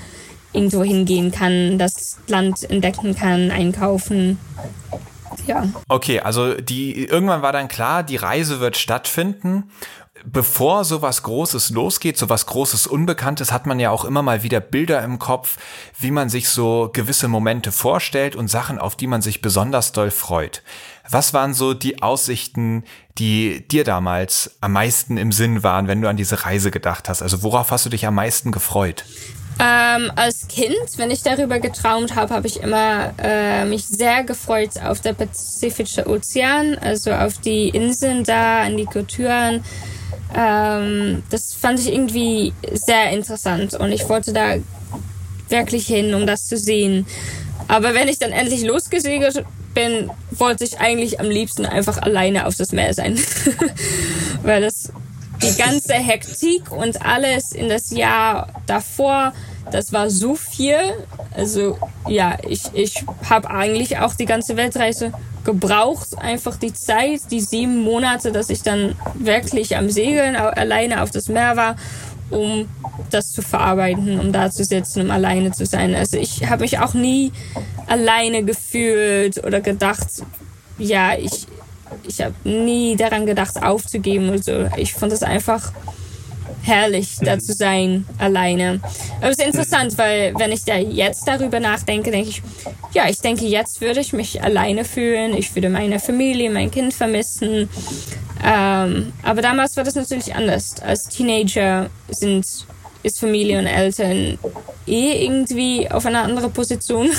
irgendwo 0.53 0.83
hingehen 0.83 1.31
kann, 1.31 1.79
das 1.79 2.19
Land 2.27 2.69
entdecken 2.69 3.15
kann, 3.15 3.51
einkaufen 3.51 4.39
ja. 5.47 5.69
Okay, 5.89 6.21
also 6.21 6.55
die 6.55 7.05
irgendwann 7.05 7.43
war 7.43 7.53
dann 7.53 7.69
klar, 7.69 8.03
die 8.03 8.17
Reise 8.17 8.61
wird 8.61 8.77
stattfinden. 8.77 9.71
Bevor 10.25 10.85
sowas 10.85 11.23
Großes 11.23 11.71
losgeht, 11.71 12.19
sowas 12.19 12.45
Großes 12.45 12.87
Unbekanntes, 12.87 13.53
hat 13.53 13.67
man 13.67 13.81
ja 13.81 13.91
auch 13.91 14.05
immer 14.05 14.23
mal 14.23 14.43
wieder 14.43 14.61
Bilder 14.61 15.03
im 15.03 15.19
Kopf, 15.19 15.57
wie 15.99 16.11
man 16.11 16.29
sich 16.29 16.51
so 16.51 16.91
gewisse 16.93 17.27
Momente 17.27 17.73
vorstellt 17.73 18.37
und 18.37 18.49
Sachen, 18.49 18.79
auf 18.79 18.97
die 18.97 19.07
man 19.07 19.23
sich 19.23 19.41
besonders 19.41 19.93
doll 19.93 20.11
freut. 20.11 20.63
Was 21.11 21.35
waren 21.35 21.55
so 21.55 21.75
die 21.75 22.03
Aussichten, 22.03 22.85
die 23.19 23.67
dir 23.67 23.83
damals 23.83 24.57
am 24.61 24.73
meisten 24.73 25.17
im 25.17 25.33
Sinn 25.33 25.65
waren, 25.65 25.89
wenn 25.89 26.01
du 26.01 26.09
an 26.09 26.17
diese 26.17 26.45
Reise 26.45 26.71
gedacht 26.71 27.09
hast? 27.09 27.21
Also 27.21 27.43
worauf 27.43 27.73
hast 27.73 27.85
du 27.85 27.91
dich 27.91 28.07
am 28.07 28.15
meisten 28.15 28.53
gefreut? 28.53 29.05
Ähm, 29.59 30.13
als 30.15 30.47
Kind, 30.47 30.77
wenn 30.97 31.11
ich 31.11 31.23
darüber 31.23 31.59
getraumt 31.59 32.15
habe, 32.15 32.33
habe 32.33 32.47
ich 32.47 32.61
immer 32.61 33.13
äh, 33.19 33.65
mich 33.65 33.85
sehr 33.87 34.23
gefreut 34.23 34.71
auf 34.83 35.01
der 35.01 35.13
Pazifische 35.13 36.09
Ozean, 36.09 36.79
also 36.79 37.13
auf 37.13 37.39
die 37.39 37.69
Inseln 37.69 38.23
da, 38.23 38.63
an 38.63 38.77
die 38.77 38.87
Kulturen. 38.87 39.65
Ähm, 40.35 41.25
das 41.29 41.53
fand 41.53 41.81
ich 41.81 41.93
irgendwie 41.93 42.55
sehr 42.73 43.11
interessant 43.11 43.75
und 43.75 43.91
ich 43.91 44.09
wollte 44.09 44.33
da 44.33 44.55
wirklich 45.49 45.89
hin, 45.89 46.15
um 46.15 46.27
das 46.27 46.47
zu 46.47 46.57
sehen. 46.57 47.05
Aber 47.69 47.95
wenn 47.95 48.09
ich 48.09 48.19
dann 48.19 48.31
endlich 48.31 48.63
losgesegelt 48.63 49.45
bin, 49.75 50.11
wollte 50.31 50.65
ich 50.65 50.79
eigentlich 50.81 51.21
am 51.21 51.29
liebsten 51.29 51.67
einfach 51.67 51.99
alleine 51.99 52.47
auf 52.47 52.57
das 52.57 52.73
Meer 52.73 52.95
sein. 52.95 53.19
Weil 54.43 54.63
das 54.63 54.93
die 55.43 55.57
ganze 55.57 55.95
Hektik 55.95 56.71
und 56.71 57.05
alles 57.05 57.53
in 57.53 57.69
das 57.69 57.91
Jahr 57.91 58.49
davor 58.67 59.33
das 59.71 59.93
war 59.93 60.11
so 60.11 60.35
viel. 60.35 60.79
Also 61.35 61.79
ja, 62.09 62.39
ich, 62.49 62.63
ich 62.75 63.05
habe 63.29 63.51
eigentlich 63.51 63.99
auch 63.99 64.15
die 64.15 64.27
ganze 64.27 64.57
Weltreise 64.57 65.13
gebraucht. 65.45 66.19
Einfach 66.19 66.57
die 66.57 66.73
Zeit, 66.73 67.21
die 67.31 67.41
sieben 67.41 67.83
Monate, 67.83 68.33
dass 68.33 68.51
ich 68.51 68.63
dann 68.63 68.97
wirklich 69.15 69.77
am 69.77 69.91
Segeln 69.91 70.37
alleine 70.37 71.03
auf 71.03 71.11
das 71.11 71.29
Meer 71.29 71.57
war, 71.57 71.77
um 72.31 72.69
das 73.11 73.33
zu 73.33 73.43
verarbeiten, 73.43 74.21
um 74.21 74.33
da 74.33 74.51
zu 74.51 74.65
sitzen, 74.65 75.03
um 75.03 75.11
alleine 75.11 75.53
zu 75.53 75.67
sein. 75.67 75.95
Also 75.95 76.17
ich 76.17 76.49
habe 76.49 76.63
mich 76.63 76.79
auch 76.79 76.95
nie 76.95 77.33
alleine 77.87 78.45
gefühlt 78.45 79.45
oder 79.45 79.61
gedacht, 79.61 80.09
ja, 80.79 81.17
ich, 81.17 81.47
ich 82.07 82.21
habe 82.21 82.35
nie 82.45 82.97
daran 82.97 83.27
gedacht, 83.27 83.63
aufzugeben 83.63 84.29
oder 84.29 84.43
so. 84.43 84.69
Ich 84.77 84.95
fand 84.95 85.13
das 85.13 85.23
einfach 85.23 85.73
herrlich, 86.63 87.17
da 87.21 87.39
zu 87.39 87.53
sein, 87.53 88.05
alleine. 88.19 88.81
Aber 89.21 89.31
es 89.31 89.39
ist 89.39 89.47
interessant, 89.47 89.97
weil 89.99 90.35
wenn 90.37 90.53
ich 90.53 90.65
da 90.65 90.77
jetzt 90.77 91.27
darüber 91.27 91.61
nachdenke, 91.61 92.11
denke 92.11 92.31
ich, 92.31 92.43
ja, 92.93 93.09
ich 93.09 93.21
denke, 93.21 93.47
jetzt 93.47 93.81
würde 93.81 94.01
ich 94.01 94.13
mich 94.13 94.43
alleine 94.43 94.85
fühlen. 94.85 95.37
Ich 95.37 95.55
würde 95.55 95.71
meine 95.71 96.01
Familie, 96.01 96.51
mein 96.51 96.71
Kind 96.71 96.93
vermissen. 96.93 97.69
Ähm, 98.43 99.13
aber 99.23 99.43
damals 99.43 99.77
war 99.77 99.85
das 99.85 99.95
natürlich 99.95 100.35
anders. 100.35 100.77
Als 100.81 101.09
Teenager 101.09 101.91
sind, 102.09 102.47
ist 103.03 103.21
Familie 103.21 103.59
und 103.59 103.67
Eltern 103.67 104.39
eh 104.87 105.25
irgendwie 105.25 105.91
auf 105.91 106.07
einer 106.07 106.23
anderen 106.23 106.53
Position. 106.53 107.11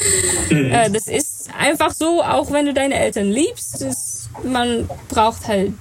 äh, 0.50 0.90
das 0.90 1.06
ist 1.06 1.50
einfach 1.58 1.92
so, 1.92 2.22
auch 2.22 2.50
wenn 2.52 2.66
du 2.66 2.74
deine 2.74 2.94
Eltern 2.94 3.30
liebst. 3.30 3.82
Das, 3.82 4.28
man 4.44 4.88
braucht 5.08 5.46
halt 5.48 5.72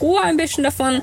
Ruhe 0.00 0.20
ein 0.22 0.36
bisschen 0.36 0.64
davon. 0.64 1.02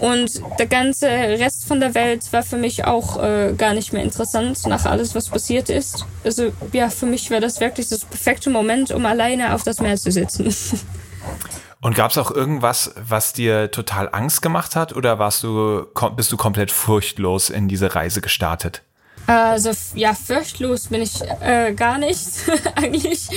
Und 0.00 0.40
der 0.58 0.66
ganze 0.66 1.06
Rest 1.06 1.66
von 1.66 1.78
der 1.78 1.94
Welt 1.94 2.32
war 2.32 2.42
für 2.42 2.56
mich 2.56 2.84
auch 2.84 3.22
äh, 3.22 3.52
gar 3.56 3.74
nicht 3.74 3.92
mehr 3.92 4.02
interessant 4.02 4.66
nach 4.66 4.86
alles, 4.86 5.14
was 5.14 5.28
passiert 5.28 5.68
ist. 5.70 6.06
Also 6.24 6.52
ja, 6.72 6.90
für 6.90 7.06
mich 7.06 7.30
war 7.30 7.40
das 7.40 7.60
wirklich 7.60 7.88
das 7.88 8.04
perfekte 8.04 8.50
Moment, 8.50 8.90
um 8.90 9.04
alleine 9.06 9.54
auf 9.54 9.62
das 9.62 9.80
Meer 9.80 9.96
zu 9.96 10.10
sitzen. 10.10 10.54
Und 11.84 11.94
gab 11.94 12.12
es 12.12 12.16
auch 12.16 12.30
irgendwas, 12.30 12.94
was 12.96 13.34
dir 13.34 13.70
total 13.70 14.08
Angst 14.10 14.40
gemacht 14.40 14.74
hat 14.74 14.96
oder 14.96 15.18
warst 15.18 15.42
du, 15.42 15.84
bist 16.16 16.32
du 16.32 16.38
komplett 16.38 16.70
furchtlos 16.70 17.50
in 17.50 17.68
diese 17.68 17.94
Reise 17.94 18.22
gestartet? 18.22 18.80
Also 19.26 19.70
ja, 19.94 20.14
furchtlos 20.14 20.88
bin 20.88 21.02
ich 21.02 21.20
äh, 21.42 21.74
gar 21.74 21.98
nicht 21.98 22.26
eigentlich. 22.74 23.28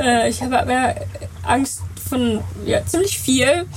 Äh, 0.00 0.28
ich 0.28 0.42
habe 0.42 0.66
mehr 0.66 0.96
Angst 1.44 1.82
von 2.10 2.42
ja, 2.64 2.84
ziemlich 2.84 3.20
viel. 3.20 3.68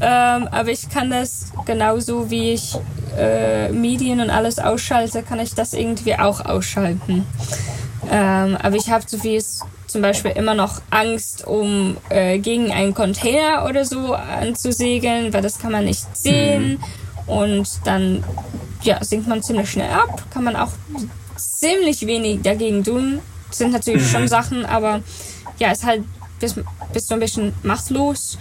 Ähm, 0.00 0.48
aber 0.52 0.68
ich 0.68 0.88
kann 0.88 1.10
das 1.10 1.50
genauso 1.64 2.30
wie 2.30 2.52
ich 2.52 2.76
äh, 3.16 3.70
Medien 3.70 4.20
und 4.20 4.30
alles 4.30 4.60
ausschalte, 4.60 5.24
kann 5.24 5.40
ich 5.40 5.56
das 5.56 5.72
irgendwie 5.72 6.16
auch 6.16 6.44
ausschalten. 6.44 7.26
Ähm, 8.08 8.56
aber 8.62 8.76
ich 8.76 8.88
habe 8.88 9.02
so 9.04 9.16
es 9.28 9.64
zum 9.88 10.02
Beispiel 10.02 10.32
immer 10.32 10.54
noch 10.54 10.80
Angst, 10.90 11.46
um 11.46 11.96
äh, 12.10 12.38
gegen 12.38 12.70
einen 12.70 12.94
Container 12.94 13.66
oder 13.68 13.84
so 13.84 14.14
anzusegeln, 14.14 15.32
weil 15.32 15.42
das 15.42 15.58
kann 15.58 15.72
man 15.72 15.84
nicht 15.84 16.16
sehen. 16.16 16.72
Mhm. 17.26 17.32
Und 17.32 17.68
dann 17.84 18.24
ja, 18.82 19.02
sinkt 19.02 19.26
man 19.26 19.42
ziemlich 19.42 19.70
schnell 19.70 19.90
ab. 19.90 20.24
Kann 20.30 20.44
man 20.44 20.56
auch 20.56 20.70
ziemlich 21.36 22.06
wenig 22.06 22.42
dagegen 22.42 22.84
tun. 22.84 23.20
Das 23.48 23.58
sind 23.58 23.72
natürlich 23.72 24.02
mhm. 24.02 24.08
schon 24.08 24.28
Sachen, 24.28 24.64
aber 24.64 25.00
ja, 25.58 25.72
ist 25.72 25.84
halt 25.84 26.04
bist, 26.38 26.60
bist 26.92 27.10
du 27.10 27.14
ein 27.14 27.20
bisschen 27.20 27.54
machtlos 27.62 28.38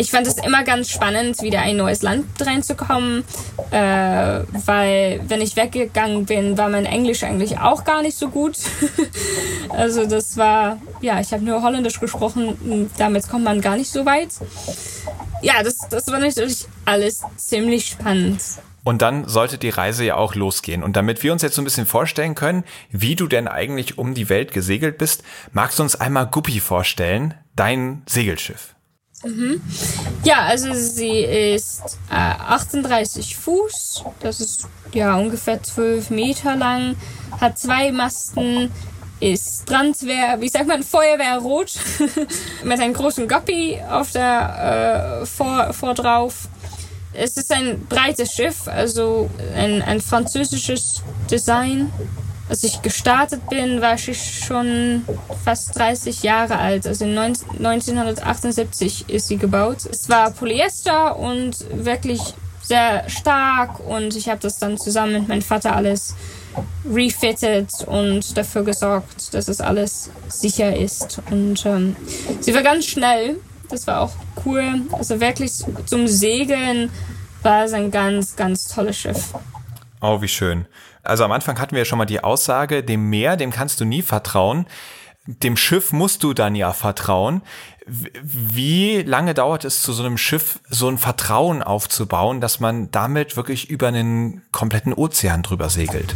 ich 0.00 0.10
fand 0.10 0.26
es 0.26 0.38
immer 0.38 0.64
ganz 0.64 0.88
spannend, 0.88 1.42
wieder 1.42 1.60
ein 1.60 1.76
neues 1.76 2.00
Land 2.00 2.24
reinzukommen, 2.40 3.22
äh, 3.70 3.76
weil 3.76 5.20
wenn 5.28 5.42
ich 5.42 5.56
weggegangen 5.56 6.24
bin, 6.24 6.56
war 6.56 6.70
mein 6.70 6.86
Englisch 6.86 7.22
eigentlich 7.22 7.58
auch 7.58 7.84
gar 7.84 8.00
nicht 8.00 8.16
so 8.16 8.30
gut. 8.30 8.56
also 9.68 10.06
das 10.06 10.38
war, 10.38 10.78
ja, 11.02 11.20
ich 11.20 11.32
habe 11.34 11.44
nur 11.44 11.62
Holländisch 11.62 12.00
gesprochen, 12.00 12.90
damit 12.96 13.28
kommt 13.28 13.44
man 13.44 13.60
gar 13.60 13.76
nicht 13.76 13.90
so 13.90 14.06
weit. 14.06 14.30
Ja, 15.42 15.62
das, 15.62 15.76
das 15.90 16.06
war 16.06 16.18
natürlich 16.18 16.64
alles 16.86 17.20
ziemlich 17.36 17.88
spannend. 17.88 18.40
Und 18.82 19.02
dann 19.02 19.28
sollte 19.28 19.58
die 19.58 19.68
Reise 19.68 20.04
ja 20.06 20.14
auch 20.14 20.34
losgehen. 20.34 20.82
Und 20.82 20.96
damit 20.96 21.22
wir 21.22 21.34
uns 21.34 21.42
jetzt 21.42 21.56
so 21.56 21.60
ein 21.60 21.66
bisschen 21.66 21.84
vorstellen 21.84 22.34
können, 22.34 22.64
wie 22.90 23.16
du 23.16 23.26
denn 23.26 23.48
eigentlich 23.48 23.98
um 23.98 24.14
die 24.14 24.30
Welt 24.30 24.54
gesegelt 24.54 24.96
bist, 24.96 25.22
magst 25.52 25.78
du 25.78 25.82
uns 25.82 25.94
einmal 25.94 26.26
Guppi 26.26 26.58
vorstellen, 26.58 27.34
dein 27.54 28.00
Segelschiff? 28.06 28.74
Mhm. 29.24 29.60
Ja, 30.24 30.42
also 30.42 30.72
sie 30.72 31.20
ist 31.20 31.98
äh, 32.10 32.14
38 32.14 33.36
Fuß, 33.36 34.04
das 34.20 34.40
ist 34.40 34.66
ja 34.92 35.16
ungefähr 35.16 35.62
12 35.62 36.10
Meter 36.10 36.56
lang, 36.56 36.96
hat 37.40 37.58
zwei 37.58 37.92
Masten, 37.92 38.70
ist 39.20 39.66
Brandwehr, 39.66 40.40
wie 40.40 40.48
sagt 40.48 40.66
man, 40.66 40.82
Feuerwehrrot, 40.82 41.72
mit 42.64 42.80
einem 42.80 42.94
großen 42.94 43.28
Guppy 43.28 43.78
auf 43.90 44.10
der 44.12 45.20
äh, 45.22 45.26
vor, 45.26 45.72
vor 45.74 45.94
drauf. 45.94 46.48
Es 47.12 47.36
ist 47.36 47.52
ein 47.52 47.86
breites 47.86 48.32
Schiff, 48.32 48.68
also 48.68 49.28
ein, 49.54 49.82
ein 49.82 50.00
französisches 50.00 51.02
Design. 51.30 51.92
Als 52.50 52.64
ich 52.64 52.82
gestartet 52.82 53.48
bin, 53.48 53.80
war 53.80 53.94
ich 53.94 54.44
schon 54.44 55.04
fast 55.44 55.78
30 55.78 56.24
Jahre 56.24 56.58
alt. 56.58 56.84
Also 56.84 57.04
1978 57.04 59.08
ist 59.08 59.28
sie 59.28 59.36
gebaut. 59.36 59.86
Es 59.88 60.08
war 60.08 60.32
Polyester 60.32 61.16
und 61.16 61.64
wirklich 61.72 62.20
sehr 62.60 63.08
stark 63.08 63.78
und 63.78 64.16
ich 64.16 64.28
habe 64.28 64.40
das 64.40 64.58
dann 64.58 64.78
zusammen 64.78 65.12
mit 65.12 65.28
meinem 65.28 65.42
Vater 65.42 65.76
alles 65.76 66.16
refitted 66.84 67.68
und 67.86 68.36
dafür 68.36 68.64
gesorgt, 68.64 69.32
dass 69.32 69.46
es 69.46 69.60
alles 69.60 70.10
sicher 70.28 70.76
ist. 70.76 71.22
Und 71.30 71.64
ähm, 71.66 71.94
sie 72.40 72.52
war 72.52 72.62
ganz 72.62 72.86
schnell. 72.86 73.36
Das 73.68 73.86
war 73.86 74.00
auch 74.00 74.12
cool. 74.44 74.82
Also 74.90 75.20
wirklich 75.20 75.52
zum 75.86 76.08
Segeln 76.08 76.90
war 77.44 77.66
es 77.66 77.74
ein 77.74 77.92
ganz, 77.92 78.34
ganz 78.34 78.66
tolles 78.66 78.98
Schiff. 78.98 79.34
Oh, 80.00 80.20
wie 80.20 80.28
schön. 80.28 80.66
Also 81.02 81.24
am 81.24 81.32
Anfang 81.32 81.58
hatten 81.58 81.72
wir 81.72 81.80
ja 81.80 81.84
schon 81.84 81.98
mal 81.98 82.06
die 82.06 82.22
Aussage, 82.22 82.82
dem 82.82 83.08
Meer, 83.08 83.36
dem 83.36 83.50
kannst 83.50 83.80
du 83.80 83.84
nie 83.84 84.02
vertrauen. 84.02 84.66
Dem 85.26 85.56
Schiff 85.56 85.92
musst 85.92 86.22
du 86.22 86.34
dann 86.34 86.54
ja 86.54 86.72
vertrauen. 86.72 87.42
Wie 87.86 89.02
lange 89.02 89.34
dauert 89.34 89.64
es 89.64 89.82
zu 89.82 89.92
so 89.92 90.02
einem 90.02 90.16
Schiff, 90.16 90.60
so 90.68 90.88
ein 90.88 90.98
Vertrauen 90.98 91.62
aufzubauen, 91.62 92.40
dass 92.40 92.60
man 92.60 92.90
damit 92.90 93.36
wirklich 93.36 93.68
über 93.70 93.88
einen 93.88 94.42
kompletten 94.50 94.92
Ozean 94.92 95.42
drüber 95.42 95.68
segelt? 95.70 96.14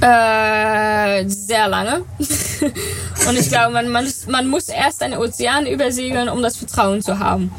Äh, 0.00 1.28
sehr 1.28 1.68
lange. 1.68 2.04
Und 3.28 3.38
ich 3.38 3.48
glaube, 3.48 3.72
man, 3.72 3.88
man, 3.88 4.06
man 4.28 4.48
muss 4.48 4.68
erst 4.68 5.02
einen 5.02 5.18
Ozean 5.18 5.66
übersegeln, 5.66 6.28
um 6.28 6.42
das 6.42 6.56
Vertrauen 6.56 7.02
zu 7.02 7.18
haben. 7.18 7.52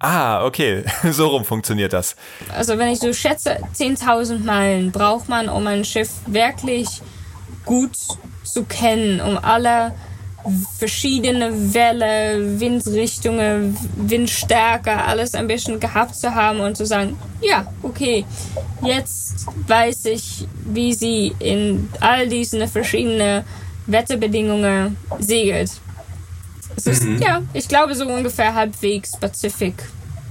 Ah, 0.00 0.44
okay. 0.44 0.82
So 1.12 1.28
rum 1.28 1.44
funktioniert 1.44 1.92
das. 1.92 2.16
Also 2.54 2.76
wenn 2.78 2.88
ich 2.88 2.98
so 2.98 3.12
schätze, 3.12 3.58
10.000 3.74 4.38
Meilen 4.44 4.90
braucht 4.90 5.28
man, 5.28 5.48
um 5.48 5.66
ein 5.66 5.84
Schiff 5.84 6.10
wirklich 6.26 6.88
gut 7.64 7.96
zu 8.42 8.64
kennen, 8.64 9.20
um 9.20 9.36
alle 9.38 9.92
verschiedene 10.78 11.74
Welle, 11.74 12.58
Windrichtungen, 12.58 13.76
Windstärke, 13.96 15.04
alles 15.04 15.34
ein 15.34 15.46
bisschen 15.46 15.78
gehabt 15.80 16.16
zu 16.16 16.34
haben 16.34 16.60
und 16.60 16.78
zu 16.78 16.86
sagen, 16.86 17.18
ja, 17.42 17.66
okay, 17.82 18.24
jetzt 18.82 19.46
weiß 19.66 20.06
ich, 20.06 20.48
wie 20.64 20.94
sie 20.94 21.34
in 21.38 21.90
all 22.00 22.26
diesen 22.26 22.66
verschiedenen 22.68 23.44
Wetterbedingungen 23.86 24.96
segelt. 25.18 25.72
Es 26.76 26.86
ist, 26.86 27.04
mhm. 27.04 27.20
ja, 27.20 27.42
ich 27.52 27.68
glaube 27.68 27.94
so 27.94 28.06
ungefähr 28.06 28.54
halbwegs 28.54 29.12
Pazifik 29.18 29.74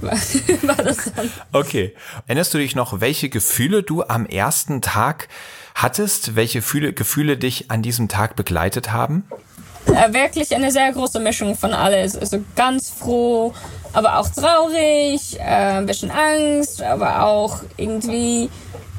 war 0.00 0.76
das 0.76 1.12
dann. 1.14 1.30
Okay. 1.52 1.94
Erinnerst 2.26 2.54
du 2.54 2.58
dich 2.58 2.74
noch, 2.74 3.00
welche 3.00 3.28
Gefühle 3.28 3.82
du 3.82 4.02
am 4.02 4.26
ersten 4.26 4.80
Tag 4.80 5.28
hattest? 5.74 6.36
Welche 6.36 6.60
Gefühle, 6.60 6.92
Gefühle 6.92 7.36
dich 7.36 7.70
an 7.70 7.82
diesem 7.82 8.08
Tag 8.08 8.36
begleitet 8.36 8.92
haben? 8.92 9.24
Äh, 9.86 10.12
wirklich 10.12 10.54
eine 10.54 10.70
sehr 10.70 10.92
große 10.92 11.20
Mischung 11.20 11.56
von 11.56 11.72
alles. 11.72 12.16
Also 12.16 12.42
ganz 12.56 12.90
froh, 12.90 13.52
aber 13.92 14.18
auch 14.18 14.28
traurig, 14.28 15.38
äh, 15.38 15.78
ein 15.78 15.86
bisschen 15.86 16.10
Angst, 16.10 16.82
aber 16.82 17.24
auch 17.24 17.60
irgendwie 17.76 18.48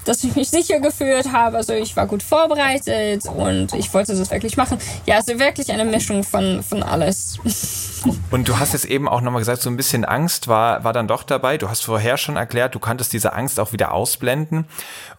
dass 0.06 0.24
ich 0.24 0.36
mich 0.36 0.50
sicher 0.50 0.80
gefühlt 0.80 1.32
habe. 1.32 1.58
Also 1.58 1.74
ich 1.74 1.96
war 1.96 2.08
gut 2.08 2.24
vorbereitet 2.24 3.26
und 3.26 3.74
ich 3.74 3.94
wollte 3.94 4.16
das 4.16 4.32
wirklich 4.32 4.58
machen. 4.58 4.78
Ja, 5.06 5.16
also 5.16 5.40
wirklich 5.40 5.72
eine 5.72 5.86
Mischung 5.86 6.24
von, 6.24 6.64
von 6.64 6.84
alles. 6.84 7.40
Und 8.32 8.48
du 8.48 8.58
hast 8.58 8.74
jetzt 8.74 8.86
eben 8.86 9.08
auch 9.08 9.22
nochmal 9.22 9.42
gesagt, 9.42 9.62
so 9.62 9.70
ein 9.70 9.78
bisschen 9.78 10.06
Angst 10.06 10.48
war, 10.48 10.84
war 10.84 10.92
dann 10.92 11.08
doch 11.08 11.22
dabei. 11.22 11.60
Du 11.60 11.70
hast 11.70 11.84
vorher 11.84 12.18
schon 12.18 12.36
erklärt, 12.36 12.74
du 12.74 12.80
kanntest 12.80 13.14
diese 13.14 13.34
Angst 13.34 13.60
auch 13.60 13.74
wieder 13.74 13.94
ausblenden. 13.94 14.66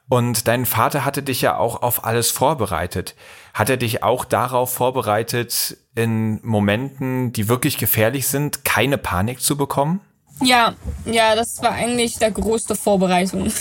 Und 0.09 0.49
dein 0.49 0.67
Vater 0.67 1.05
hatte 1.05 1.23
dich 1.23 1.43
ja 1.43 1.57
auch 1.57 1.83
auf 1.83 2.05
alles 2.05 2.31
vorbereitet. 2.31 3.15
Hat 3.55 3.71
er 3.71 3.77
dich 3.77 4.03
auch 4.03 4.25
darauf 4.25 4.73
vorbereitet, 4.73 5.77
in 5.95 6.41
Momenten, 6.43 7.33
die 7.33 7.49
wirklich 7.49 7.79
gefährlich 7.79 8.27
sind, 8.27 8.65
keine 8.65 8.99
Panik 8.99 9.41
zu 9.41 9.57
bekommen? 9.57 10.01
Ja, 10.43 10.75
ja, 11.05 11.35
das 11.35 11.63
war 11.63 11.73
eigentlich 11.73 12.19
der 12.19 12.31
größte 12.31 12.75
Vorbereitung. 12.75 13.53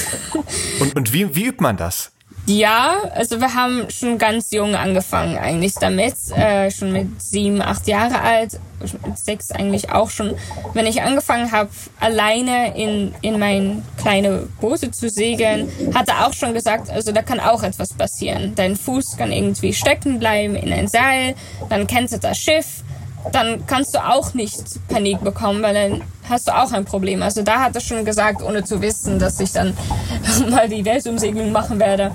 und, 0.79 0.95
und 0.95 1.13
wie, 1.13 1.35
wie 1.35 1.45
übt 1.45 1.61
man 1.61 1.77
das? 1.77 2.11
Ja, 2.47 2.95
also 3.13 3.39
wir 3.39 3.53
haben 3.53 3.89
schon 3.91 4.17
ganz 4.17 4.51
jung 4.51 4.73
angefangen 4.73 5.37
eigentlich 5.37 5.75
damit, 5.75 6.15
äh, 6.35 6.71
schon 6.71 6.91
mit 6.91 7.21
sieben, 7.21 7.61
acht 7.61 7.87
Jahre 7.87 8.19
alt, 8.19 8.59
mit 9.05 9.17
sechs 9.19 9.51
eigentlich 9.51 9.91
auch 9.91 10.09
schon. 10.09 10.33
Wenn 10.73 10.87
ich 10.87 11.03
angefangen 11.03 11.51
habe, 11.51 11.69
alleine 11.99 12.75
in, 12.75 13.13
in 13.21 13.37
mein 13.37 13.83
kleine 13.97 14.47
Boote 14.59 14.89
zu 14.89 15.07
segeln, 15.07 15.71
hat 15.93 16.09
er 16.09 16.25
auch 16.25 16.33
schon 16.33 16.55
gesagt, 16.55 16.89
also 16.89 17.11
da 17.11 17.21
kann 17.21 17.39
auch 17.39 17.61
etwas 17.61 17.93
passieren. 17.93 18.53
Dein 18.55 18.75
Fuß 18.75 19.17
kann 19.17 19.31
irgendwie 19.31 19.73
stecken 19.73 20.17
bleiben 20.17 20.55
in 20.55 20.73
ein 20.73 20.87
Seil, 20.87 21.35
dann 21.69 21.85
kennst 21.85 22.15
du 22.15 22.17
das 22.17 22.39
Schiff, 22.39 22.83
dann 23.31 23.65
kannst 23.67 23.93
du 23.95 23.99
auch 23.99 24.33
nicht 24.33 24.63
Panik 24.87 25.21
bekommen, 25.21 25.61
weil 25.61 25.73
dann 25.73 26.01
hast 26.29 26.47
du 26.47 26.55
auch 26.55 26.71
ein 26.71 26.85
Problem. 26.85 27.21
Also 27.21 27.43
da 27.43 27.61
hat 27.61 27.75
er 27.75 27.81
schon 27.81 28.05
gesagt, 28.05 28.41
ohne 28.41 28.63
zu 28.63 28.81
wissen, 28.81 29.19
dass 29.19 29.39
ich 29.39 29.51
dann 29.51 29.75
mal 30.49 30.67
die 30.67 30.83
Weltumsegelung 30.83 31.51
machen 31.51 31.79
werde. 31.79 32.11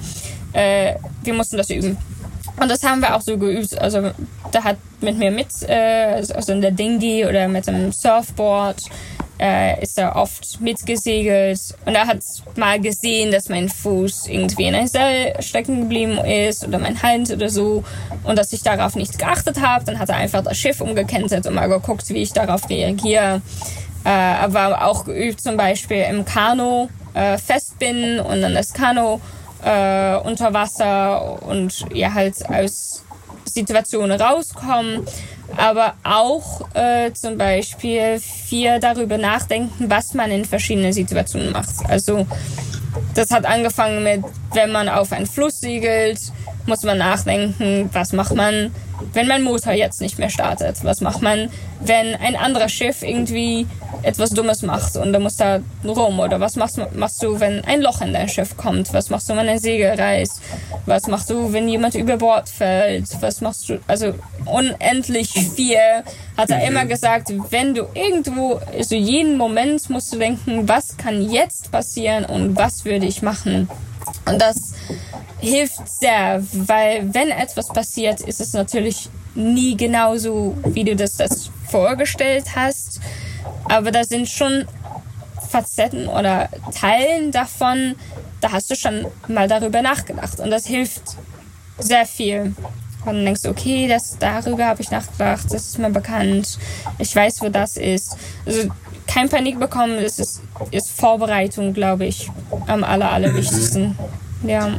Äh, 0.52 0.94
wir 1.22 1.34
mussten 1.34 1.56
das 1.56 1.70
üben. 1.70 1.96
Und 2.58 2.70
das 2.70 2.82
haben 2.82 3.00
wir 3.00 3.14
auch 3.14 3.20
so 3.20 3.36
geübt. 3.36 3.78
Also 3.78 4.10
da 4.50 4.64
hat 4.64 4.78
mit 5.00 5.18
mir 5.18 5.30
mit, 5.30 5.48
äh, 5.68 6.22
also 6.34 6.52
in 6.52 6.62
der 6.62 6.70
Dinghy 6.70 7.26
oder 7.26 7.48
mit 7.48 7.66
dem 7.66 7.92
Surfboard, 7.92 8.82
äh, 9.38 9.82
ist 9.82 9.98
er 9.98 10.16
oft 10.16 10.60
mitgesegelt 10.60 11.60
und 11.84 11.94
er 11.94 12.06
hat 12.06 12.20
mal 12.56 12.80
gesehen, 12.80 13.30
dass 13.30 13.48
mein 13.48 13.68
Fuß 13.68 14.28
irgendwie 14.28 14.64
in 14.64 14.74
ein 14.74 14.86
Seil 14.86 15.34
stecken 15.40 15.82
geblieben 15.82 16.18
ist 16.18 16.66
oder 16.66 16.78
mein 16.78 17.02
Hand 17.02 17.30
oder 17.30 17.48
so 17.48 17.84
und 18.24 18.38
dass 18.38 18.52
ich 18.52 18.62
darauf 18.62 18.96
nicht 18.96 19.18
geachtet 19.18 19.60
habe. 19.60 19.84
Dann 19.84 19.98
hat 19.98 20.08
er 20.08 20.16
einfach 20.16 20.42
das 20.42 20.56
Schiff 20.56 20.80
umgekentert 20.80 21.46
und 21.46 21.54
mal 21.54 21.68
geguckt, 21.68 22.08
wie 22.08 22.22
ich 22.22 22.32
darauf 22.32 22.68
reagiere. 22.68 23.42
Äh, 24.04 24.08
aber 24.08 24.84
auch 24.84 25.04
geübt 25.04 25.40
zum 25.40 25.56
Beispiel 25.56 26.04
im 26.08 26.24
Kanu 26.24 26.88
äh, 27.14 27.38
festbinden 27.38 28.20
und 28.20 28.40
dann 28.40 28.54
das 28.54 28.72
Kanu 28.72 29.20
äh, 29.64 30.16
unter 30.16 30.52
Wasser 30.52 31.42
und 31.42 31.84
ja 31.92 32.14
halt 32.14 32.36
aus 32.48 33.02
Situationen 33.56 34.20
rauskommen, 34.20 35.06
aber 35.56 35.94
auch 36.04 36.68
äh, 36.74 37.12
zum 37.14 37.38
Beispiel 37.38 38.20
viel 38.20 38.78
darüber 38.80 39.16
nachdenken, 39.16 39.88
was 39.88 40.12
man 40.12 40.30
in 40.30 40.44
verschiedenen 40.44 40.92
Situationen 40.92 41.52
macht. 41.52 41.74
Also 41.88 42.26
das 43.14 43.30
hat 43.30 43.46
angefangen 43.46 44.04
mit, 44.04 44.24
wenn 44.52 44.72
man 44.72 44.90
auf 44.90 45.10
einen 45.12 45.26
Fluss 45.26 45.60
segelt, 45.60 46.20
muss 46.66 46.82
man 46.82 46.98
nachdenken, 46.98 47.88
was 47.92 48.12
macht 48.12 48.34
man, 48.34 48.72
wenn 49.12 49.28
mein 49.28 49.42
Motor 49.42 49.72
jetzt 49.72 50.00
nicht 50.00 50.18
mehr 50.18 50.30
startet? 50.30 50.82
Was 50.82 51.00
macht 51.00 51.22
man, 51.22 51.50
wenn 51.80 52.14
ein 52.14 52.36
anderes 52.36 52.72
Schiff 52.72 53.02
irgendwie 53.02 53.66
etwas 54.02 54.30
Dummes 54.30 54.62
macht 54.62 54.96
und 54.96 55.12
da 55.12 55.18
muss 55.18 55.36
da 55.36 55.60
rum? 55.84 56.18
Oder 56.18 56.40
was 56.40 56.56
machst, 56.56 56.80
machst 56.94 57.22
du, 57.22 57.38
wenn 57.40 57.64
ein 57.64 57.80
Loch 57.82 58.00
in 58.00 58.12
dein 58.12 58.28
Schiff 58.28 58.56
kommt? 58.56 58.92
Was 58.92 59.10
machst 59.10 59.28
du, 59.28 59.36
wenn 59.36 59.48
ein 59.48 59.58
Segel 59.58 59.90
reißt? 59.90 60.40
Was 60.86 61.06
machst 61.06 61.30
du, 61.30 61.52
wenn 61.52 61.68
jemand 61.68 61.94
über 61.94 62.16
Bord 62.16 62.48
fällt? 62.48 63.08
Was 63.20 63.40
machst 63.40 63.68
du? 63.68 63.78
Also 63.86 64.14
unendlich 64.44 65.30
viel 65.30 65.78
hat 66.36 66.50
er 66.50 66.66
immer 66.66 66.86
gesagt, 66.86 67.32
wenn 67.50 67.74
du 67.74 67.86
irgendwo, 67.94 68.60
also 68.76 68.94
jeden 68.94 69.36
Moment 69.36 69.88
musst 69.90 70.12
du 70.12 70.18
denken, 70.18 70.68
was 70.68 70.96
kann 70.96 71.30
jetzt 71.30 71.70
passieren 71.70 72.24
und 72.24 72.56
was 72.56 72.84
würde 72.84 73.06
ich 73.06 73.22
machen? 73.22 73.68
Und 74.26 74.40
das 74.40 74.72
hilft 75.38 75.88
sehr, 75.88 76.42
weil 76.52 77.14
wenn 77.14 77.30
etwas 77.30 77.68
passiert, 77.68 78.20
ist 78.20 78.40
es 78.40 78.52
natürlich 78.52 79.08
nie 79.34 79.76
genauso, 79.76 80.56
wie 80.64 80.84
du 80.84 80.96
das, 80.96 81.16
das 81.16 81.50
vorgestellt 81.68 82.56
hast. 82.56 83.00
Aber 83.68 83.90
da 83.90 84.04
sind 84.04 84.28
schon 84.28 84.66
Facetten 85.48 86.08
oder 86.08 86.48
Teilen 86.74 87.30
davon, 87.30 87.94
da 88.40 88.52
hast 88.52 88.70
du 88.70 88.74
schon 88.74 89.06
mal 89.28 89.48
darüber 89.48 89.82
nachgedacht. 89.82 90.40
Und 90.40 90.50
das 90.50 90.66
hilft 90.66 91.02
sehr 91.78 92.06
viel. 92.06 92.54
Und 93.04 93.14
dann 93.14 93.24
denkst 93.24 93.42
du, 93.42 93.50
okay, 93.50 93.86
das, 93.86 94.18
darüber 94.18 94.66
habe 94.66 94.82
ich 94.82 94.90
nachgedacht, 94.90 95.44
das 95.46 95.66
ist 95.68 95.78
mir 95.78 95.90
bekannt, 95.90 96.58
ich 96.98 97.14
weiß, 97.14 97.40
wo 97.40 97.48
das 97.48 97.76
ist. 97.76 98.16
Also 98.44 98.68
kein 99.06 99.28
Panik 99.28 99.58
bekommen, 99.58 100.02
das 100.02 100.18
ist, 100.18 100.42
ist 100.70 100.90
Vorbereitung, 100.90 101.74
glaube 101.74 102.06
ich, 102.06 102.30
am 102.66 102.84
aller, 102.84 103.10
allerwichtigsten. 103.10 103.96
Ja. 104.42 104.78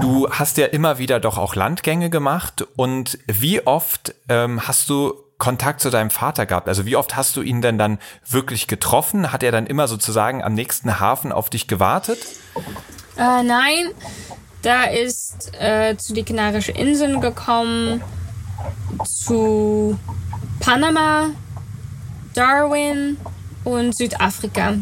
Du 0.00 0.28
hast 0.30 0.56
ja 0.56 0.66
immer 0.66 0.98
wieder 0.98 1.20
doch 1.20 1.38
auch 1.38 1.54
Landgänge 1.54 2.10
gemacht 2.10 2.66
und 2.76 3.18
wie 3.26 3.66
oft 3.66 4.14
ähm, 4.28 4.66
hast 4.66 4.88
du 4.88 5.14
Kontakt 5.38 5.80
zu 5.80 5.90
deinem 5.90 6.10
Vater 6.10 6.46
gehabt? 6.46 6.68
Also 6.68 6.86
wie 6.86 6.96
oft 6.96 7.16
hast 7.16 7.36
du 7.36 7.42
ihn 7.42 7.62
denn 7.62 7.76
dann 7.76 7.98
wirklich 8.28 8.68
getroffen? 8.68 9.32
Hat 9.32 9.42
er 9.42 9.50
dann 9.50 9.66
immer 9.66 9.88
sozusagen 9.88 10.42
am 10.42 10.54
nächsten 10.54 11.00
Hafen 11.00 11.32
auf 11.32 11.50
dich 11.50 11.66
gewartet? 11.66 12.18
Äh, 13.16 13.42
nein, 13.42 13.90
da 14.62 14.84
ist 14.84 15.52
äh, 15.58 15.96
zu 15.96 16.14
die 16.14 16.22
Kanarischen 16.22 16.76
Inseln 16.76 17.20
gekommen, 17.20 18.02
zu 19.04 19.98
Panama, 20.60 21.30
Darwin 22.34 23.18
und 23.64 23.94
Südafrika. 23.94 24.74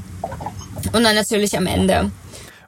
Und 0.93 1.03
dann 1.03 1.15
natürlich 1.15 1.57
am 1.57 1.67
Ende. 1.67 2.11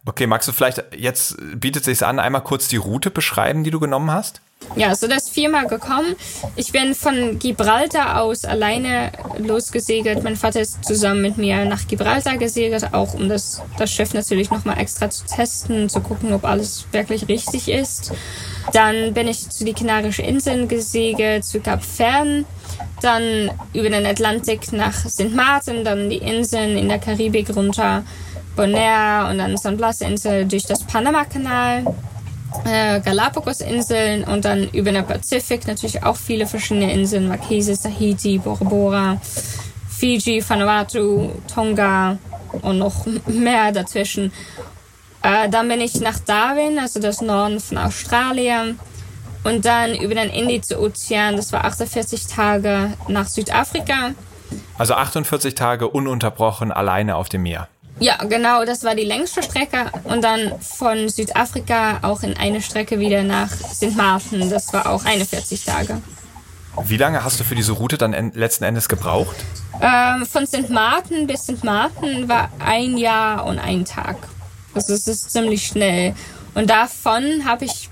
Okay, 0.04 0.26
magst 0.26 0.48
du 0.48 0.52
vielleicht 0.52 0.82
jetzt 0.96 1.36
bietet 1.54 1.84
sich 1.84 2.04
an, 2.04 2.18
einmal 2.18 2.42
kurz 2.42 2.68
die 2.68 2.76
Route 2.76 3.10
beschreiben, 3.10 3.62
die 3.62 3.70
du 3.70 3.78
genommen 3.78 4.10
hast? 4.10 4.40
Ja, 4.76 4.94
so 4.94 5.06
das 5.06 5.28
viermal 5.28 5.66
gekommen. 5.66 6.16
Ich 6.56 6.72
bin 6.72 6.94
von 6.94 7.38
Gibraltar 7.38 8.20
aus 8.20 8.44
alleine 8.44 9.12
losgesegelt. 9.38 10.22
Mein 10.22 10.36
Vater 10.36 10.60
ist 10.60 10.84
zusammen 10.84 11.20
mit 11.20 11.36
mir 11.36 11.64
nach 11.64 11.86
Gibraltar 11.86 12.38
gesegelt, 12.38 12.94
auch 12.94 13.14
um 13.14 13.28
das, 13.28 13.60
das 13.78 13.92
Schiff 13.92 14.14
natürlich 14.14 14.50
nochmal 14.50 14.78
extra 14.78 15.10
zu 15.10 15.26
testen, 15.26 15.88
zu 15.88 16.00
gucken, 16.00 16.32
ob 16.32 16.44
alles 16.44 16.86
wirklich 16.92 17.28
richtig 17.28 17.68
ist. 17.68 18.12
Dann 18.72 19.12
bin 19.14 19.28
ich 19.28 19.50
zu 19.50 19.64
die 19.64 19.74
Kanarischen 19.74 20.24
Inseln 20.24 20.68
gesegelt, 20.68 21.44
zu 21.44 21.60
Kap 21.60 21.84
Fern, 21.84 22.44
dann 23.00 23.50
über 23.72 23.90
den 23.90 24.06
Atlantik 24.06 24.72
nach 24.72 24.94
St. 24.94 25.34
Martin, 25.34 25.84
dann 25.84 26.10
die 26.10 26.18
Inseln 26.18 26.76
in 26.76 26.88
der 26.88 26.98
Karibik 26.98 27.54
runter 27.54 28.04
Bonaire 28.56 29.30
und 29.30 29.38
dann 29.38 29.56
San 29.56 29.76
Blas-Insel 29.76 30.46
durch 30.46 30.64
das 30.64 30.84
Panama-Kanal, 30.84 31.84
äh, 32.64 33.00
Galapagos-Inseln 33.00 34.24
und 34.24 34.44
dann 34.44 34.68
über 34.70 34.92
den 34.92 35.06
Pazifik 35.06 35.66
natürlich 35.66 36.02
auch 36.02 36.16
viele 36.16 36.46
verschiedene 36.46 36.92
Inseln, 36.92 37.28
Marquesas, 37.28 37.82
Tahiti, 37.82 38.38
Bora 38.38 38.64
Bora, 38.64 39.20
Fiji, 39.88 40.42
Vanuatu, 40.46 41.30
Tonga 41.52 42.18
und 42.62 42.78
noch 42.78 43.06
mehr 43.26 43.72
dazwischen. 43.72 44.32
Äh, 45.22 45.48
dann 45.48 45.68
bin 45.68 45.80
ich 45.80 46.00
nach 46.00 46.18
Darwin, 46.18 46.78
also 46.78 47.00
das 47.00 47.20
Norden 47.20 47.60
von 47.60 47.78
Australien. 47.78 48.78
Und 49.44 49.64
dann 49.64 49.94
über 49.94 50.14
den 50.14 50.30
Indiz-Ozean, 50.30 51.36
das 51.36 51.52
war 51.52 51.64
48 51.64 52.26
Tage 52.26 52.92
nach 53.08 53.26
Südafrika. 53.26 54.12
Also 54.78 54.94
48 54.94 55.54
Tage 55.54 55.88
ununterbrochen 55.88 56.70
alleine 56.70 57.16
auf 57.16 57.28
dem 57.28 57.42
Meer. 57.42 57.68
Ja, 57.98 58.16
genau, 58.24 58.64
das 58.64 58.84
war 58.84 58.94
die 58.94 59.04
längste 59.04 59.42
Strecke. 59.42 59.86
Und 60.04 60.22
dann 60.22 60.60
von 60.60 61.08
Südafrika 61.08 61.98
auch 62.02 62.22
in 62.22 62.36
eine 62.36 62.60
Strecke 62.60 62.98
wieder 62.98 63.22
nach 63.22 63.50
St. 63.50 63.96
Martin. 63.96 64.50
Das 64.50 64.72
war 64.72 64.88
auch 64.88 65.04
41 65.04 65.64
Tage. 65.64 66.00
Wie 66.84 66.96
lange 66.96 67.22
hast 67.22 67.38
du 67.38 67.44
für 67.44 67.54
diese 67.54 67.72
Route 67.72 67.98
dann 67.98 68.32
letzten 68.32 68.64
Endes 68.64 68.88
gebraucht? 68.88 69.36
Ähm, 69.80 70.24
von 70.24 70.46
St. 70.46 70.70
Martin 70.70 71.26
bis 71.26 71.42
St. 71.42 71.62
Martin 71.64 72.28
war 72.28 72.50
ein 72.58 72.96
Jahr 72.96 73.44
und 73.44 73.58
ein 73.58 73.84
Tag. 73.84 74.16
Also 74.74 74.94
es 74.94 75.06
ist 75.06 75.30
ziemlich 75.30 75.66
schnell. 75.66 76.14
Und 76.54 76.70
davon 76.70 77.44
habe 77.46 77.66
ich 77.66 77.90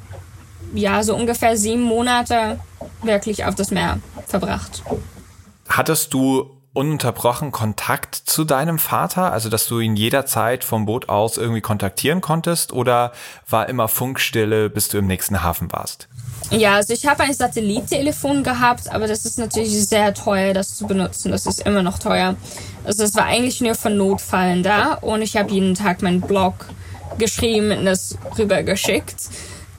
ja 0.75 1.03
so 1.03 1.14
ungefähr 1.14 1.57
sieben 1.57 1.83
Monate 1.83 2.59
wirklich 3.03 3.45
auf 3.45 3.55
das 3.55 3.71
Meer 3.71 3.99
verbracht. 4.27 4.83
Hattest 5.68 6.12
du 6.14 6.51
ununterbrochen 6.73 7.51
Kontakt 7.51 8.14
zu 8.14 8.45
deinem 8.45 8.79
Vater, 8.79 9.33
also 9.33 9.49
dass 9.49 9.66
du 9.66 9.81
ihn 9.81 9.97
jederzeit 9.97 10.62
vom 10.62 10.87
Boot 10.87 11.09
aus 11.09 11.37
irgendwie 11.37 11.61
kontaktieren 11.61 12.21
konntest 12.21 12.73
oder 12.73 13.12
war 13.49 13.68
immer 13.68 13.89
Funkstille, 13.89 14.71
bis 14.71 14.89
du 14.89 14.99
im 14.99 15.07
nächsten 15.07 15.43
Hafen 15.43 15.73
warst? 15.73 16.09
Ja, 16.51 16.77
also 16.77 16.93
ich 16.93 17.07
habe 17.07 17.23
ein 17.23 17.35
Satellittelefon 17.35 18.43
gehabt, 18.43 18.91
aber 18.91 19.07
das 19.07 19.25
ist 19.25 19.39
natürlich 19.39 19.87
sehr 19.87 20.14
teuer, 20.14 20.53
das 20.53 20.77
zu 20.77 20.87
benutzen. 20.87 21.31
Das 21.31 21.47
ist 21.47 21.61
immer 21.61 21.83
noch 21.83 21.99
teuer. 21.99 22.35
Also 22.85 23.05
es 23.05 23.14
war 23.14 23.27
eigentlich 23.27 23.61
nur 23.61 23.75
von 23.75 23.97
Notfallen 23.97 24.62
da 24.62 24.95
und 24.95 25.23
ich 25.23 25.37
habe 25.37 25.53
jeden 25.53 25.75
Tag 25.75 26.03
meinen 26.03 26.21
Blog 26.21 26.55
geschrieben 27.18 27.71
und 27.71 27.85
das 27.85 28.16
rübergeschickt. 28.37 29.16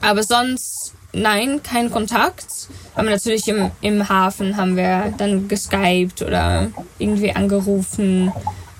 Aber 0.00 0.22
sonst, 0.22 0.81
nein, 1.12 1.62
kein 1.62 1.90
Kontakt. 1.90 2.46
Aber 2.94 3.08
natürlich 3.10 3.48
im, 3.48 3.70
im 3.80 4.08
Hafen 4.08 4.56
haben 4.56 4.76
wir 4.76 5.12
dann 5.16 5.48
geskypt 5.48 6.22
oder 6.22 6.68
irgendwie 6.98 7.32
angerufen. 7.32 8.32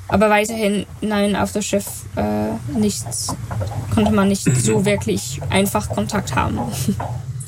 Aber 0.08 0.28
weiterhin, 0.28 0.86
nein, 1.00 1.36
auf 1.36 1.52
das 1.52 1.64
Schiff 1.64 1.86
äh, 2.16 2.78
nichts, 2.78 3.34
konnte 3.94 4.12
man 4.12 4.28
nicht 4.28 4.44
so 4.44 4.84
wirklich 4.84 5.40
einfach 5.48 5.88
Kontakt 5.88 6.34
haben. 6.34 6.58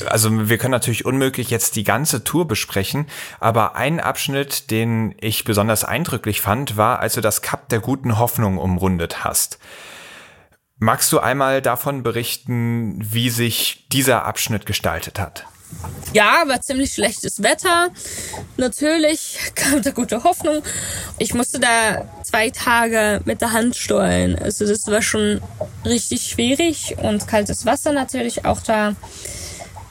Also 0.07 0.49
wir 0.49 0.59
können 0.59 0.73
natürlich 0.73 1.05
unmöglich 1.05 1.51
jetzt 1.51 1.77
die 1.77 1.85
ganze 1.85 2.25
Tour 2.25 2.49
besprechen, 2.49 3.07
aber 3.41 3.77
ein 3.77 4.01
Abschnitt, 4.01 4.71
den 4.71 5.15
ich 5.21 5.45
besonders 5.45 5.85
eindrücklich 5.85 6.41
fand, 6.41 6.77
war, 6.77 6.99
als 6.99 7.15
du 7.15 7.21
das 7.21 7.43
Kap 7.43 7.69
der 7.69 7.79
guten 7.79 8.19
Hoffnung 8.19 8.59
umrundet 8.59 9.25
hast. 9.25 9.59
Magst 10.79 11.13
du 11.13 11.21
einmal 11.21 11.63
davon 11.63 12.03
berichten, 12.03 12.99
wie 13.01 13.31
sich 13.31 13.87
dieser 13.93 14.25
Abschnitt 14.25 14.67
gestaltet 14.67 15.19
hat? 15.19 15.47
Ja, 16.13 16.45
war 16.47 16.61
ziemlich 16.61 16.93
schlechtes 16.93 17.43
Wetter. 17.43 17.91
Natürlich 18.57 19.39
kam 19.55 19.83
da 19.83 19.91
gute 19.91 20.25
Hoffnung. 20.25 20.63
Ich 21.19 21.35
musste 21.35 21.59
da 21.59 22.09
zwei 22.23 22.51
Tage 22.51 23.21
mit 23.25 23.41
der 23.41 23.53
Hand 23.53 23.77
steuern. 23.77 24.37
Also 24.37 24.67
das 24.67 24.87
war 24.87 25.03
schon 25.03 25.41
richtig 25.85 26.23
schwierig 26.23 26.97
und 26.99 27.27
kaltes 27.27 27.67
Wasser 27.67 27.93
natürlich 27.93 28.45
auch 28.45 28.61
da. 28.61 28.95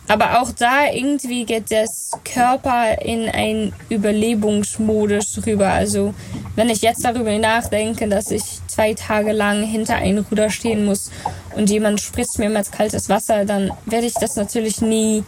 Aber 0.08 0.42
auch 0.42 0.52
da 0.52 0.92
irgendwie 0.92 1.46
geht 1.46 1.72
das 1.72 2.12
Körper 2.26 3.02
in 3.02 3.30
einen 3.30 3.74
Überlebensmodus 3.90 5.42
rüber. 5.46 5.70
Also 5.70 6.14
wenn 6.56 6.70
ich 6.70 6.82
jetzt 6.82 7.06
darüber 7.06 7.38
nachdenke, 7.38 8.08
dass 8.10 8.30
ich 8.30 8.44
zwei 8.68 8.94
Tage 8.94 9.32
lang 9.32 9.64
hinter 9.64 9.96
einem 9.96 10.26
Ruder 10.30 10.50
stehen 10.50 10.86
muss 10.86 11.10
und 11.56 11.70
jemand 11.70 12.02
spritzt 12.02 12.38
mir 12.38 12.50
mit 12.50 12.72
kaltes 12.72 13.08
Wasser, 13.08 13.46
dann 13.46 13.72
werde 13.86 14.08
ich 14.08 14.14
das 14.14 14.36
natürlich 14.36 14.82
nie 14.82 15.24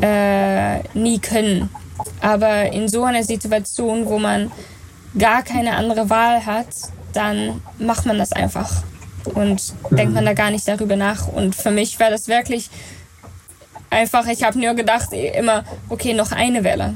äh, 0.00 0.78
nie 0.96 1.18
können. 1.18 1.70
Aber 2.20 2.72
in 2.72 2.88
so 2.88 3.04
einer 3.04 3.22
Situation, 3.22 4.06
wo 4.06 4.18
man 4.18 4.50
gar 5.18 5.42
keine 5.42 5.76
andere 5.76 6.10
Wahl 6.10 6.44
hat, 6.44 6.68
dann 7.12 7.62
macht 7.78 8.06
man 8.06 8.18
das 8.18 8.32
einfach 8.32 8.82
und 9.24 9.72
denkt 9.90 10.14
man 10.14 10.24
da 10.24 10.34
gar 10.34 10.50
nicht 10.50 10.66
darüber 10.66 10.96
nach. 10.96 11.28
Und 11.28 11.54
für 11.54 11.70
mich 11.70 11.98
war 12.00 12.10
das 12.10 12.28
wirklich 12.28 12.70
einfach, 13.94 14.26
ich 14.26 14.42
habe 14.42 14.58
nur 14.58 14.74
gedacht, 14.74 15.12
immer, 15.12 15.64
okay, 15.88 16.14
noch 16.14 16.32
eine 16.32 16.64
Welle 16.64 16.94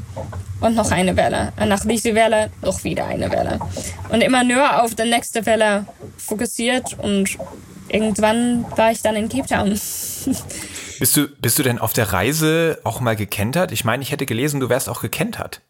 und 0.60 0.74
noch 0.74 0.90
eine 0.90 1.16
Welle. 1.16 1.52
Und 1.60 1.68
nach 1.68 1.84
dieser 1.84 2.14
Welle 2.14 2.50
noch 2.62 2.84
wieder 2.84 3.06
eine 3.06 3.30
Welle. 3.30 3.58
Und 4.08 4.20
immer 4.20 4.44
nur 4.44 4.82
auf 4.82 4.94
die 4.94 5.04
nächste 5.04 5.46
Welle 5.46 5.86
fokussiert 6.16 6.96
und 6.98 7.38
irgendwann 7.88 8.66
war 8.76 8.90
ich 8.90 9.02
dann 9.02 9.16
in 9.16 9.28
Cape 9.28 9.48
Town. 9.48 9.70
Bist 10.98 11.16
du, 11.16 11.28
bist 11.28 11.56
du 11.60 11.62
denn 11.62 11.78
auf 11.78 11.92
der 11.92 12.12
Reise 12.12 12.80
auch 12.82 12.98
mal 12.98 13.14
gekentert? 13.14 13.70
Ich 13.70 13.84
meine, 13.84 14.02
ich 14.02 14.10
hätte 14.10 14.26
gelesen, 14.26 14.58
du 14.58 14.68
wärst 14.68 14.88
auch 14.88 15.00
gekentert. 15.00 15.60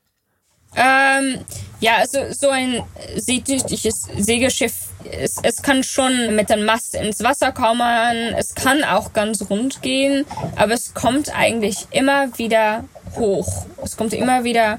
Ähm, 0.78 1.40
ja, 1.80 1.96
also 1.96 2.18
so 2.32 2.50
ein 2.50 2.82
seetüchtiges 3.16 4.08
Segelschiff, 4.16 4.74
es, 5.10 5.36
es 5.42 5.62
kann 5.62 5.82
schon 5.82 6.36
mit 6.36 6.50
dem 6.50 6.64
Mast 6.64 6.94
ins 6.94 7.22
Wasser 7.22 7.52
kommen, 7.52 8.34
es 8.36 8.54
kann 8.54 8.84
auch 8.84 9.12
ganz 9.12 9.48
rund 9.50 9.82
gehen, 9.82 10.24
aber 10.56 10.72
es 10.72 10.94
kommt 10.94 11.34
eigentlich 11.34 11.86
immer 11.90 12.36
wieder 12.38 12.84
hoch. 13.16 13.66
Es 13.82 13.96
kommt 13.96 14.12
immer 14.12 14.44
wieder 14.44 14.78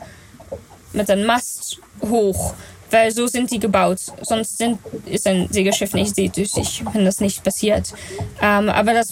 mit 0.94 1.10
dem 1.10 1.26
Mast 1.26 1.80
hoch, 2.02 2.54
weil 2.92 3.12
so 3.12 3.28
sind 3.28 3.52
die 3.52 3.60
gebaut. 3.60 4.00
Sonst 4.22 4.58
sind, 4.58 4.80
ist 5.06 5.28
ein 5.28 5.48
Segelschiff 5.52 5.94
nicht 5.94 6.16
seetüchtig, 6.16 6.84
wenn 6.94 7.06
das 7.06 7.20
nicht 7.20 7.44
passiert. 7.44 7.94
Ähm, 8.42 8.70
aber 8.70 8.94
das 8.94 9.12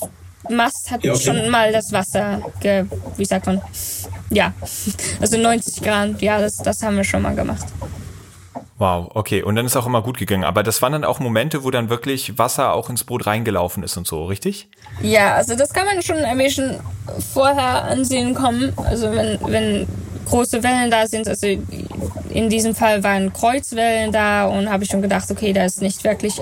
Mast 0.50 0.92
hat 0.92 1.04
ja, 1.04 1.14
okay. 1.14 1.24
schon 1.24 1.50
mal 1.50 1.72
das 1.72 1.92
Wasser, 1.92 2.42
ge, 2.62 2.86
wie 3.18 3.26
sagt 3.26 3.46
man, 3.46 3.62
ja, 4.30 4.54
also 5.22 5.38
90 5.38 5.82
Grad, 5.82 6.22
ja, 6.22 6.40
das, 6.40 6.58
das 6.58 6.84
haben 6.84 6.98
wir 6.98 7.04
schon 7.04 7.22
mal 7.22 7.36
gemacht. 7.36 7.66
Wow, 8.80 9.10
okay. 9.16 9.42
Und 9.42 9.56
dann 9.56 9.66
ist 9.66 9.76
auch 9.76 9.88
immer 9.88 10.04
gut 10.04 10.20
gegangen. 10.20 10.44
Aber 10.44 10.62
das 10.62 10.82
waren 10.84 10.92
dann 10.92 11.04
auch 11.04 11.20
Momente, 11.20 11.64
wo 11.64 11.72
dann 11.72 11.90
wirklich 11.90 12.38
Wasser 12.38 12.74
auch 12.74 12.92
ins 12.92 13.04
Boot 13.04 13.26
reingelaufen 13.26 13.82
ist 13.82 13.98
und 13.98 14.06
so, 14.06 14.26
richtig? 14.26 14.70
Ja, 15.02 15.34
also 15.34 15.56
das 15.56 15.74
kann 15.74 15.86
man 15.86 16.04
schon 16.04 16.18
ein 16.18 16.38
bisschen 16.38 16.80
vorher 17.34 17.86
ansehen 17.86 18.36
kommen. 18.36 18.74
Also 18.78 19.12
wenn, 19.12 19.40
wenn 19.48 19.88
große 20.26 20.62
Wellen 20.62 20.92
da 20.92 21.08
sind, 21.08 21.28
also 21.28 21.48
in 22.30 22.50
diesem 22.50 22.76
Fall 22.76 23.04
waren 23.04 23.34
Kreuzwellen 23.34 24.12
da 24.12 24.46
und 24.46 24.70
habe 24.70 24.84
ich 24.84 24.92
schon 24.92 25.02
gedacht, 25.02 25.30
okay, 25.32 25.54
da 25.54 25.66
ist 25.66 25.82
nicht 25.82 26.04
wirklich 26.04 26.40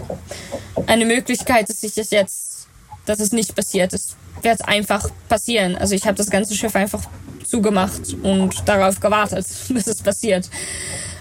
eine 0.87 1.05
Möglichkeit, 1.05 1.69
dass 1.69 1.81
sich 1.81 1.93
das 1.93 2.09
jetzt, 2.11 2.67
dass 3.05 3.21
es 3.21 3.31
nicht 3.31 3.55
passiert. 3.55 3.93
Es 3.93 4.17
wird 4.41 4.67
einfach 4.67 5.09
passieren. 5.29 5.75
Also 5.75 5.95
ich 5.95 6.05
habe 6.05 6.15
das 6.15 6.29
ganze 6.29 6.55
Schiff 6.55 6.75
einfach 6.75 7.01
zugemacht 7.43 8.15
und 8.23 8.67
darauf 8.67 8.99
gewartet, 8.99 9.45
bis 9.69 9.87
es 9.87 10.01
passiert. 10.01 10.49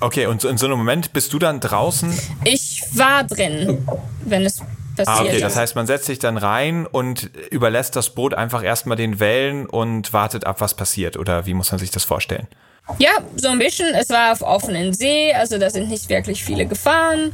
Okay, 0.01 0.27
und 0.27 0.45
in 0.45 0.59
so 0.59 0.67
einem 0.67 0.79
Moment 0.79 1.13
bist 1.13 1.33
du 1.33 1.39
dann 1.39 1.61
draußen? 1.61 2.13
Ich 2.45 2.83
war 2.93 3.25
drin, 3.25 3.87
wenn 4.25 4.43
es 4.45 4.61
passiert. 4.97 5.09
Ah, 5.09 5.23
okay, 5.23 5.41
das 5.41 5.57
heißt, 5.57 5.77
man 5.77 5.87
setzt 5.87 6.07
sich 6.07 6.19
dann 6.19 6.37
rein 6.37 6.87
und 6.87 7.31
überlässt 7.51 7.97
das 7.97 8.11
Boot 8.11 8.35
einfach 8.35 8.63
erstmal 8.63 8.97
den 8.97 9.21
Wellen 9.21 9.67
und 9.67 10.13
wartet 10.13 10.47
ab, 10.47 10.61
was 10.61 10.75
passiert. 10.75 11.17
Oder 11.17 11.47
wie 11.47 11.55
muss 11.55 11.71
man 11.71 11.79
sich 11.79 11.91
das 11.91 12.05
vorstellen? 12.05 12.49
Ja, 12.99 13.13
so 13.37 13.49
ein 13.49 13.59
bisschen. 13.59 13.95
Es 13.95 14.11
war 14.11 14.33
auf 14.33 14.43
offenen 14.43 14.93
See, 14.93 15.33
also 15.33 15.59
da 15.59 15.71
sind 15.71 15.89
nicht 15.89 16.09
wirklich 16.09 16.45
viele 16.45 16.67
Gefahren. 16.67 17.33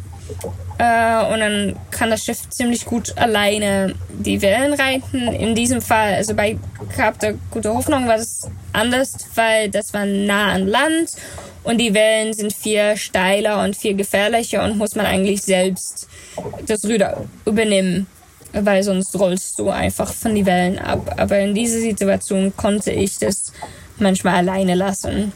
Äh, 0.80 1.24
und 1.30 1.40
dann 1.40 1.76
kann 1.90 2.08
das 2.08 2.24
Schiff 2.24 2.48
ziemlich 2.48 2.86
gut 2.86 3.12
alleine 3.18 3.94
die 4.08 4.40
Wellen 4.40 4.72
reiten. 4.72 5.28
In 5.28 5.54
diesem 5.54 5.82
Fall, 5.82 6.14
also 6.14 6.34
bei 6.34 6.56
Kap 6.96 7.18
der 7.18 7.34
Gute 7.50 7.74
Hoffnung 7.74 8.08
war 8.08 8.16
das 8.16 8.48
anders, 8.72 9.14
weil 9.34 9.68
das 9.68 9.92
war 9.92 10.06
nah 10.06 10.52
an 10.52 10.66
Land 10.66 11.10
und 11.64 11.76
die 11.76 11.92
Wellen 11.92 12.32
sind 12.32 12.54
viel 12.54 12.96
steiler 12.96 13.62
und 13.62 13.76
viel 13.76 13.94
gefährlicher 13.94 14.64
und 14.64 14.78
muss 14.78 14.94
man 14.94 15.04
eigentlich 15.04 15.42
selbst 15.42 16.08
das 16.66 16.82
Ruder 16.86 17.24
übernehmen, 17.44 18.06
weil 18.54 18.82
sonst 18.82 19.14
rollst 19.18 19.58
du 19.58 19.68
einfach 19.68 20.10
von 20.10 20.34
die 20.34 20.46
Wellen 20.46 20.78
ab. 20.78 21.14
Aber 21.18 21.38
in 21.40 21.54
dieser 21.54 21.80
Situation 21.80 22.56
konnte 22.56 22.90
ich 22.90 23.18
das 23.18 23.52
manchmal 23.98 24.36
alleine 24.36 24.76
lassen. 24.76 25.34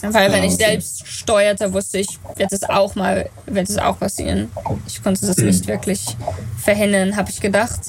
Weil 0.00 0.32
wenn 0.32 0.44
ich 0.44 0.56
selbst 0.56 1.06
steuerte, 1.06 1.72
wusste 1.72 1.98
ich, 1.98 2.18
wird 2.36 2.52
es 2.52 2.62
auch 2.62 2.94
mal, 2.94 3.28
wird 3.46 3.68
es 3.68 3.78
auch 3.78 3.98
passieren. 3.98 4.50
Ich 4.86 5.02
konnte 5.02 5.26
das 5.26 5.38
nicht 5.38 5.66
wirklich 5.66 6.16
verhindern, 6.56 7.16
habe 7.16 7.30
ich 7.30 7.40
gedacht. 7.40 7.80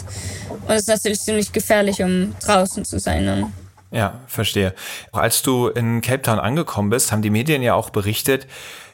Und 0.50 0.74
es 0.74 0.82
ist 0.84 0.88
natürlich 0.88 1.20
ziemlich 1.20 1.52
gefährlich, 1.52 2.02
um 2.02 2.34
draußen 2.44 2.84
zu 2.84 3.00
sein. 3.00 3.26
Dann. 3.26 3.54
Ja, 3.92 4.20
verstehe. 4.28 4.74
Als 5.12 5.44
du 5.44 5.68
in 5.68 6.02
Cape 6.02 6.24
Town 6.24 6.40
angekommen 6.40 6.90
bist, 6.90 7.12
haben 7.12 7.22
die 7.22 7.30
Medien 7.30 7.62
ja 7.62 7.76
auch 7.76 7.92
berichtet, 7.92 8.48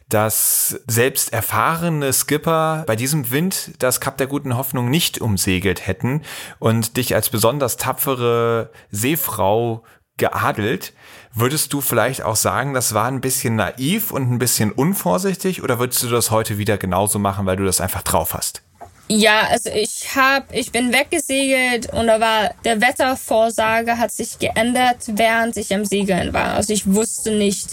dass 0.10 0.82
selbst 0.88 1.34
erfahrene 1.34 2.14
Skipper 2.14 2.84
bei 2.86 2.96
diesem 2.96 3.32
Wind 3.32 3.72
das 3.80 4.00
Kap 4.00 4.18
der 4.18 4.28
guten 4.28 4.56
Hoffnung 4.56 4.90
nicht 4.90 5.20
umsegelt 5.20 5.88
hätten 5.88 6.22
und 6.60 6.98
dich 6.98 7.16
als 7.16 7.30
besonders 7.30 7.78
tapfere 7.78 8.72
Seefrau 8.92 9.84
geadelt. 10.18 10.94
Würdest 11.38 11.74
du 11.74 11.82
vielleicht 11.82 12.22
auch 12.22 12.38
sagen, 12.38 12.74
das 12.74 12.94
war 12.94 13.08
ein 13.08 13.20
bisschen 13.20 13.58
naiv 13.58 14.12
und 14.12 14.32
ein 14.32 14.40
bisschen 14.40 14.72
unvorsichtig 14.72 15.62
oder 15.62 15.80
würdest 15.80 16.02
du 16.02 16.08
das 16.08 16.32
heute 16.32 16.58
wieder 16.58 16.78
genauso 16.78 17.20
machen, 17.20 17.46
weil 17.46 17.58
du 17.58 17.66
das 17.66 17.82
einfach 17.82 18.04
drauf 18.04 18.34
hast? 18.34 18.62
Ja, 19.10 19.42
also 19.50 19.70
ich 19.70 20.16
hab, 20.16 20.52
ich 20.54 20.72
bin 20.72 20.94
weggesegelt 20.94 21.92
und 21.92 22.08
da 22.08 22.22
war 22.22 22.52
der 22.64 22.80
Wettervorsage 22.80 23.98
hat 23.98 24.14
sich 24.14 24.40
geändert, 24.40 25.00
während 25.08 25.58
ich 25.58 25.74
am 25.74 25.84
Segeln 25.84 26.34
war. 26.34 26.54
Also 26.54 26.72
ich 26.72 26.92
wusste 26.92 27.32
nicht, 27.32 27.68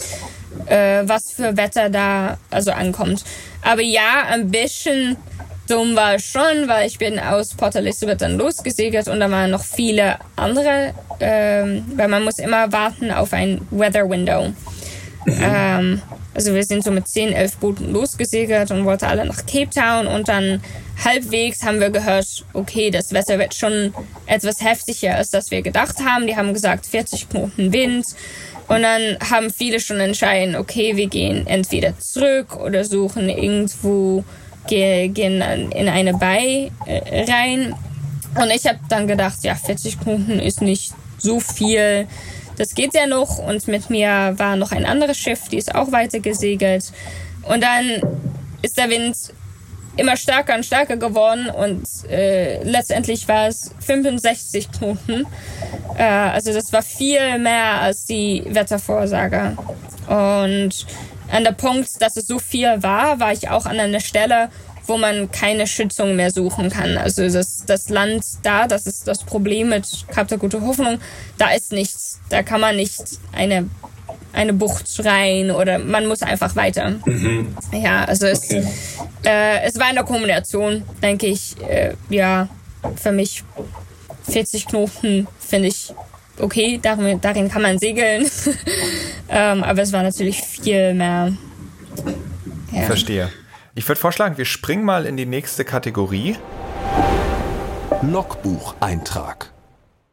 äh, 0.65 1.03
was 1.05 1.31
für 1.31 1.55
Wetter 1.55 1.89
da 1.89 2.37
also 2.51 2.71
ankommt. 2.71 3.23
Aber 3.61 3.81
ja, 3.81 4.25
ein 4.27 4.51
bisschen 4.51 5.15
dumm 5.67 5.95
war 5.95 6.15
es 6.15 6.25
schon, 6.25 6.67
weil 6.67 6.87
ich 6.87 6.97
bin 6.97 7.19
aus 7.19 7.53
Port 7.53 7.75
Elizabeth 7.75 8.21
dann 8.21 8.37
losgesegelt 8.37 9.07
und 9.07 9.19
da 9.19 9.29
waren 9.31 9.51
noch 9.51 9.63
viele 9.63 10.17
andere, 10.35 10.93
ähm, 11.19 11.85
weil 11.95 12.07
man 12.07 12.23
muss 12.23 12.39
immer 12.39 12.71
warten 12.71 13.11
auf 13.11 13.33
ein 13.33 13.65
Weather 13.71 14.09
Window. 14.09 14.49
Mhm. 15.25 15.41
Ähm, 15.41 16.01
also 16.33 16.53
wir 16.53 16.63
sind 16.63 16.83
so 16.83 16.91
mit 16.91 17.07
10, 17.07 17.31
11 17.33 17.57
Booten 17.57 17.93
losgesegelt 17.93 18.71
und 18.71 18.85
wollten 18.85 19.05
alle 19.05 19.25
nach 19.25 19.45
Cape 19.45 19.69
Town 19.69 20.07
und 20.07 20.27
dann 20.27 20.61
halbwegs 21.03 21.63
haben 21.63 21.79
wir 21.79 21.89
gehört, 21.89 22.45
okay, 22.53 22.89
das 22.89 23.13
Wetter 23.13 23.37
wird 23.39 23.53
schon 23.53 23.93
etwas 24.25 24.61
heftiger, 24.61 25.15
als 25.15 25.29
das 25.29 25.51
wir 25.51 25.61
gedacht 25.61 25.97
haben. 26.03 26.27
Die 26.27 26.35
haben 26.35 26.53
gesagt 26.53 26.85
40 26.85 27.29
Knoten 27.29 27.71
Wind. 27.71 28.05
Und 28.67 28.81
dann 28.81 29.17
haben 29.29 29.51
viele 29.51 29.79
schon 29.79 29.99
entschieden, 29.99 30.55
okay, 30.55 30.95
wir 30.95 31.07
gehen 31.07 31.45
entweder 31.47 31.99
zurück 31.99 32.55
oder 32.55 32.85
suchen 32.85 33.29
irgendwo 33.29 34.23
gehen 34.67 35.41
in 35.71 35.89
eine 35.89 36.13
Bay 36.13 36.71
äh, 36.85 37.31
rein. 37.31 37.75
Und 38.35 38.49
ich 38.49 38.65
habe 38.65 38.79
dann 38.89 39.07
gedacht, 39.07 39.43
ja, 39.43 39.55
40 39.55 39.99
Knoten 39.99 40.39
ist 40.39 40.61
nicht 40.61 40.93
so 41.17 41.39
viel. 41.39 42.07
Das 42.57 42.73
geht 42.73 42.93
ja 42.93 43.07
noch. 43.07 43.37
Und 43.39 43.67
mit 43.67 43.89
mir 43.89 44.33
war 44.37 44.55
noch 44.55 44.71
ein 44.71 44.85
anderes 44.85 45.17
Schiff, 45.17 45.49
die 45.49 45.57
ist 45.57 45.73
auch 45.75 45.91
weiter 45.91 46.19
gesegelt. 46.19 46.91
Und 47.43 47.63
dann 47.63 48.01
ist 48.61 48.77
der 48.77 48.89
Wind 48.89 49.15
immer 49.95 50.17
stärker 50.17 50.55
und 50.55 50.65
stärker 50.65 50.97
geworden 50.97 51.49
und 51.49 51.83
äh, 52.09 52.63
letztendlich 52.63 53.27
war 53.27 53.47
es 53.47 53.71
65 53.79 54.71
Knoten. 54.71 55.25
Äh, 55.97 56.03
also 56.03 56.51
das 56.51 56.73
war 56.73 56.81
viel 56.81 57.37
mehr 57.37 57.81
als 57.81 58.05
die 58.05 58.43
Wettervorsage. 58.47 59.55
Und 60.07 60.85
an 61.33 61.43
der 61.43 61.51
Punkt, 61.51 61.89
dass 61.99 62.15
es 62.15 62.27
so 62.27 62.37
viel 62.37 62.83
war, 62.83 63.19
war 63.19 63.33
ich 63.33 63.49
auch 63.49 63.65
an 63.65 63.79
einer 63.79 63.99
Stelle, 63.99 64.49
wo 64.85 64.97
man 64.97 65.31
keine 65.31 65.65
Schützung 65.65 66.15
mehr 66.15 66.29
suchen 66.29 66.69
kann. 66.69 66.97
Also 66.97 67.27
das, 67.27 67.65
das 67.65 67.89
Land 67.89 68.23
da, 68.43 68.67
das 68.67 68.85
ist 68.85 69.07
das 69.07 69.23
Problem 69.23 69.69
mit 69.69 70.05
Kap 70.09 70.27
der 70.27 70.37
Gute 70.37 70.61
Hoffnung, 70.61 70.99
da 71.37 71.49
ist 71.49 71.71
nichts. 71.71 72.19
Da 72.29 72.43
kann 72.43 72.61
man 72.61 72.75
nicht 72.75 73.01
eine, 73.31 73.67
eine 74.31 74.53
Bucht 74.53 74.85
rein 75.03 75.49
oder 75.49 75.79
man 75.79 76.05
muss 76.05 76.21
einfach 76.21 76.55
weiter. 76.55 76.91
Mhm. 77.05 77.55
Ja, 77.71 78.05
also 78.05 78.27
es, 78.27 78.43
okay. 78.43 78.67
äh, 79.25 79.61
es 79.63 79.79
war 79.79 79.87
eine 79.87 80.03
Kombination, 80.03 80.83
denke 81.01 81.27
ich. 81.27 81.59
Äh, 81.67 81.95
ja, 82.09 82.47
für 83.01 83.11
mich 83.11 83.43
40 84.29 84.67
Knoten 84.67 85.27
finde 85.39 85.69
ich 85.69 85.93
okay, 86.39 86.79
darin, 86.81 87.21
darin 87.21 87.49
kann 87.49 87.61
man 87.61 87.79
segeln. 87.79 88.29
ähm, 89.29 89.63
aber 89.63 89.81
es 89.81 89.91
war 89.93 90.03
natürlich 90.03 90.41
viel 90.41 90.93
mehr. 90.93 91.33
Ja. 92.71 92.81
Verstehe. 92.83 93.29
Ich 93.75 93.87
würde 93.87 93.99
vorschlagen, 93.99 94.37
wir 94.37 94.45
springen 94.45 94.85
mal 94.85 95.05
in 95.05 95.17
die 95.17 95.25
nächste 95.25 95.65
Kategorie. 95.65 96.37
Logbucheintrag. 98.01 99.51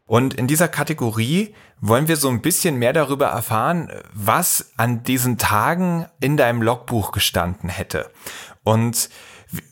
Und 0.06 0.34
in 0.34 0.46
dieser 0.46 0.68
Kategorie 0.68 1.54
wollen 1.80 2.08
wir 2.08 2.16
so 2.16 2.28
ein 2.28 2.42
bisschen 2.42 2.76
mehr 2.76 2.92
darüber 2.92 3.26
erfahren, 3.26 3.90
was 4.12 4.72
an 4.76 5.02
diesen 5.02 5.38
Tagen 5.38 6.06
in 6.20 6.36
deinem 6.36 6.62
Logbuch 6.62 7.12
gestanden 7.12 7.68
hätte. 7.68 8.10
Und 8.64 9.08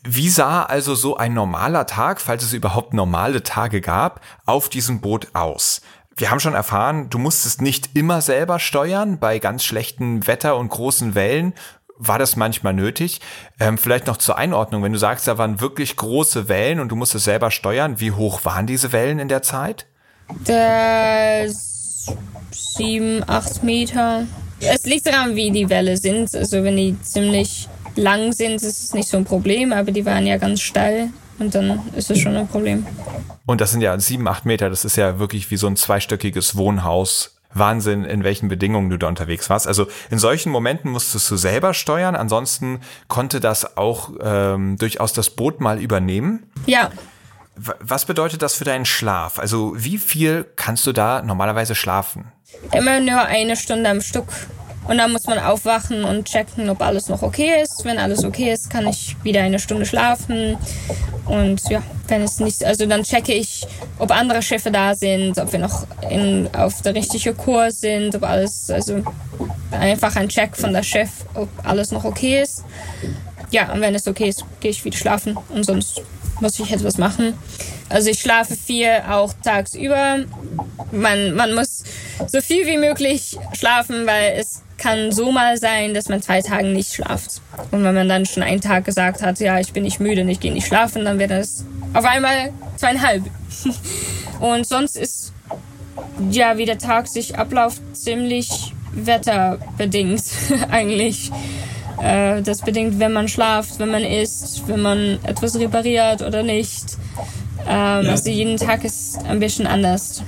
wie 0.03 0.29
sah 0.29 0.63
also 0.63 0.95
so 0.95 1.17
ein 1.17 1.33
normaler 1.33 1.85
Tag, 1.85 2.19
falls 2.19 2.43
es 2.43 2.53
überhaupt 2.53 2.93
normale 2.93 3.43
Tage 3.43 3.81
gab, 3.81 4.21
auf 4.45 4.69
diesem 4.69 5.01
Boot 5.01 5.29
aus? 5.33 5.81
Wir 6.19 6.31
haben 6.31 6.41
schon 6.41 6.53
erfahren, 6.53 7.09
du 7.09 7.17
musstest 7.17 7.61
nicht 7.61 7.91
immer 7.93 8.19
selber 8.19 8.59
steuern 8.59 9.19
bei 9.19 9.39
ganz 9.39 9.63
schlechtem 9.63 10.27
Wetter 10.27 10.57
und 10.57 10.67
großen 10.67 11.15
Wellen. 11.15 11.53
War 11.97 12.19
das 12.19 12.35
manchmal 12.35 12.73
nötig? 12.73 13.21
Ähm, 13.57 13.77
vielleicht 13.77 14.07
noch 14.07 14.17
zur 14.17 14.37
Einordnung, 14.37 14.83
wenn 14.83 14.91
du 14.91 14.99
sagst, 14.99 15.29
da 15.29 15.37
waren 15.37 15.61
wirklich 15.61 15.95
große 15.95 16.49
Wellen 16.49 16.81
und 16.81 16.89
du 16.89 16.97
musstest 16.97 17.23
selber 17.23 17.51
steuern, 17.51 18.01
wie 18.01 18.11
hoch 18.11 18.43
waren 18.43 18.67
diese 18.67 18.91
Wellen 18.91 19.19
in 19.19 19.29
der 19.29 19.43
Zeit? 19.43 19.85
Der 20.45 21.49
sieben, 22.51 23.23
acht 23.25 23.63
Meter. 23.63 24.25
Es 24.59 24.83
liegt 24.83 25.07
daran, 25.07 25.37
wie 25.37 25.51
die 25.51 25.69
Welle 25.69 25.95
sind. 25.95 26.35
Also 26.35 26.65
wenn 26.65 26.75
die 26.75 27.01
ziemlich 27.01 27.69
lang 27.95 28.33
sind, 28.33 28.55
ist 28.55 28.83
es 28.83 28.93
nicht 28.93 29.07
so 29.07 29.15
ein 29.15 29.23
Problem, 29.23 29.71
aber 29.71 29.91
die 29.91 30.05
waren 30.05 30.27
ja 30.27 30.35
ganz 30.35 30.59
steil 30.59 31.11
und 31.39 31.55
dann 31.55 31.81
ist 31.95 32.11
es 32.11 32.19
schon 32.19 32.35
ein 32.35 32.47
Problem. 32.47 32.85
Und 33.45 33.61
das 33.61 33.71
sind 33.71 33.81
ja 33.81 33.97
sieben, 33.99 34.27
acht 34.27 34.45
Meter, 34.45 34.69
das 34.69 34.85
ist 34.85 34.95
ja 34.95 35.19
wirklich 35.19 35.49
wie 35.51 35.57
so 35.57 35.67
ein 35.67 35.75
zweistöckiges 35.75 36.55
Wohnhaus. 36.55 37.35
Wahnsinn, 37.51 38.05
in 38.05 38.23
welchen 38.23 38.47
Bedingungen 38.47 38.91
du 38.91 38.97
da 38.97 39.07
unterwegs 39.07 39.49
warst. 39.49 39.67
Also 39.67 39.87
in 40.11 40.19
solchen 40.19 40.51
Momenten 40.51 40.91
musstest 40.91 41.31
du 41.31 41.35
selber 41.35 41.73
steuern, 41.73 42.15
ansonsten 42.15 42.79
konnte 43.07 43.39
das 43.39 43.75
auch 43.75 44.11
ähm, 44.21 44.77
durchaus 44.77 45.13
das 45.13 45.31
Boot 45.31 45.59
mal 45.59 45.81
übernehmen. 45.81 46.43
Ja. 46.67 46.91
Was 47.55 48.05
bedeutet 48.05 48.43
das 48.43 48.53
für 48.53 48.65
deinen 48.65 48.85
Schlaf? 48.85 49.39
Also 49.39 49.73
wie 49.75 49.97
viel 49.97 50.45
kannst 50.55 50.85
du 50.85 50.93
da 50.93 51.23
normalerweise 51.23 51.73
schlafen? 51.73 52.31
Immer 52.71 52.99
nur 52.99 53.21
eine 53.21 53.55
Stunde 53.55 53.89
am 53.89 54.01
Stück. 54.01 54.27
Und 54.89 54.97
dann 54.97 55.11
muss 55.11 55.27
man 55.27 55.37
aufwachen 55.37 56.03
und 56.03 56.25
checken, 56.25 56.67
ob 56.67 56.81
alles 56.81 57.09
noch 57.09 57.21
okay 57.21 57.61
ist. 57.61 57.85
Wenn 57.85 57.99
alles 57.99 58.23
okay 58.23 58.51
ist, 58.51 58.71
kann 58.71 58.87
ich 58.87 59.15
wieder 59.21 59.43
eine 59.43 59.59
Stunde 59.59 59.85
schlafen. 59.85 60.57
Und 61.27 61.61
ja, 61.69 61.83
wenn 62.07 62.23
es 62.23 62.39
nicht, 62.39 62.65
also 62.65 62.87
dann 62.87 63.03
checke 63.03 63.33
ich, 63.33 63.67
ob 63.99 64.09
andere 64.09 64.41
Schiffe 64.41 64.71
da 64.71 64.95
sind, 64.95 65.37
ob 65.37 65.51
wir 65.51 65.59
noch 65.59 65.85
in, 66.09 66.49
auf 66.55 66.81
der 66.81 66.95
richtigen 66.95 67.37
Kurs 67.37 67.81
sind, 67.81 68.15
ob 68.15 68.23
alles, 68.23 68.71
also 68.71 69.03
einfach 69.69 70.15
ein 70.15 70.27
Check 70.27 70.57
von 70.57 70.73
der 70.73 70.81
Chef, 70.81 71.09
ob 71.35 71.49
alles 71.63 71.91
noch 71.91 72.03
okay 72.03 72.41
ist. 72.41 72.63
Ja, 73.51 73.71
und 73.71 73.81
wenn 73.81 73.93
es 73.93 74.07
okay 74.07 74.29
ist, 74.29 74.43
gehe 74.59 74.71
ich 74.71 74.83
wieder 74.83 74.97
schlafen 74.97 75.37
und 75.49 75.65
sonst 75.65 76.01
muss 76.41 76.59
ich 76.59 76.71
etwas 76.71 76.97
machen. 76.97 77.35
Also 77.89 78.09
ich 78.09 78.19
schlafe 78.19 78.55
viel 78.55 78.89
auch 79.07 79.33
tagsüber. 79.43 80.25
Man, 80.91 81.35
man 81.35 81.53
muss 81.53 81.83
so 82.25 82.41
viel 82.41 82.65
wie 82.65 82.77
möglich 82.77 83.37
schlafen, 83.53 84.07
weil 84.07 84.33
es 84.39 84.63
kann 84.79 85.11
so 85.11 85.31
mal 85.31 85.57
sein, 85.57 85.93
dass 85.93 86.09
man 86.09 86.21
zwei 86.21 86.41
Tage 86.41 86.67
nicht 86.67 86.93
schlaft. 86.93 87.41
Und 87.71 87.83
wenn 87.83 87.93
man 87.93 88.09
dann 88.09 88.25
schon 88.25 88.43
einen 88.43 88.61
Tag 88.61 88.85
gesagt 88.85 89.21
hat, 89.21 89.39
ja, 89.39 89.59
ich 89.59 89.73
bin 89.73 89.83
nicht 89.83 89.99
müde 89.99 90.21
und 90.21 90.29
ich 90.29 90.39
gehe 90.39 90.51
nicht 90.51 90.67
schlafen, 90.67 91.05
dann 91.05 91.19
wird 91.19 91.31
das 91.31 91.65
auf 91.93 92.05
einmal 92.05 92.51
zweieinhalb. 92.77 93.23
Und 94.39 94.65
sonst 94.65 94.95
ist 94.95 95.33
ja, 96.31 96.57
wie 96.57 96.65
der 96.65 96.77
Tag 96.77 97.07
sich 97.07 97.37
abläuft, 97.37 97.81
ziemlich 97.93 98.73
wetterbedingt 98.93 100.23
eigentlich. 100.71 101.31
Äh, 102.01 102.41
das 102.41 102.61
bedingt, 102.61 102.99
wenn 102.99 103.11
man 103.11 103.27
schlaft, 103.27 103.79
wenn 103.79 103.89
man 103.89 104.03
isst, 104.03 104.67
wenn 104.67 104.81
man 104.81 105.19
etwas 105.23 105.59
repariert 105.59 106.21
oder 106.21 106.43
nicht. 106.43 106.97
Ähm, 107.67 108.05
ja. 108.05 108.11
Also 108.11 108.29
jeden 108.29 108.57
Tag 108.57 108.85
ist 108.85 109.19
ein 109.25 109.39
bisschen 109.39 109.67
anders. 109.67 110.23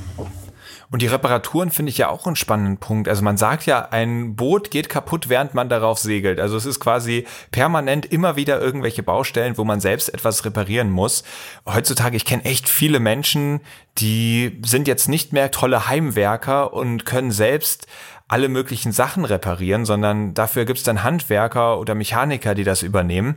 Und 0.91 1.01
die 1.01 1.07
Reparaturen 1.07 1.71
finde 1.71 1.89
ich 1.89 1.97
ja 1.97 2.09
auch 2.09 2.27
einen 2.27 2.35
spannenden 2.35 2.77
Punkt. 2.77 3.07
Also 3.07 3.23
man 3.23 3.37
sagt 3.37 3.65
ja, 3.65 3.87
ein 3.91 4.35
Boot 4.35 4.71
geht 4.71 4.89
kaputt, 4.89 5.29
während 5.29 5.53
man 5.53 5.69
darauf 5.69 5.97
segelt. 5.97 6.37
Also 6.37 6.57
es 6.57 6.65
ist 6.65 6.81
quasi 6.81 7.25
permanent 7.51 8.05
immer 8.05 8.35
wieder 8.35 8.59
irgendwelche 8.59 9.01
Baustellen, 9.01 9.57
wo 9.57 9.63
man 9.63 9.79
selbst 9.79 10.13
etwas 10.13 10.43
reparieren 10.43 10.91
muss. 10.91 11.23
Heutzutage, 11.65 12.17
ich 12.17 12.25
kenne 12.25 12.43
echt 12.43 12.67
viele 12.67 12.99
Menschen, 12.99 13.61
die 13.99 14.59
sind 14.65 14.85
jetzt 14.85 15.07
nicht 15.07 15.31
mehr 15.31 15.49
tolle 15.51 15.87
Heimwerker 15.87 16.73
und 16.73 17.05
können 17.05 17.31
selbst 17.31 17.87
alle 18.27 18.49
möglichen 18.49 18.91
Sachen 18.91 19.23
reparieren, 19.23 19.85
sondern 19.85 20.33
dafür 20.33 20.65
gibt 20.65 20.79
es 20.79 20.83
dann 20.83 21.03
Handwerker 21.03 21.79
oder 21.79 21.95
Mechaniker, 21.95 22.53
die 22.53 22.65
das 22.65 22.83
übernehmen. 22.83 23.35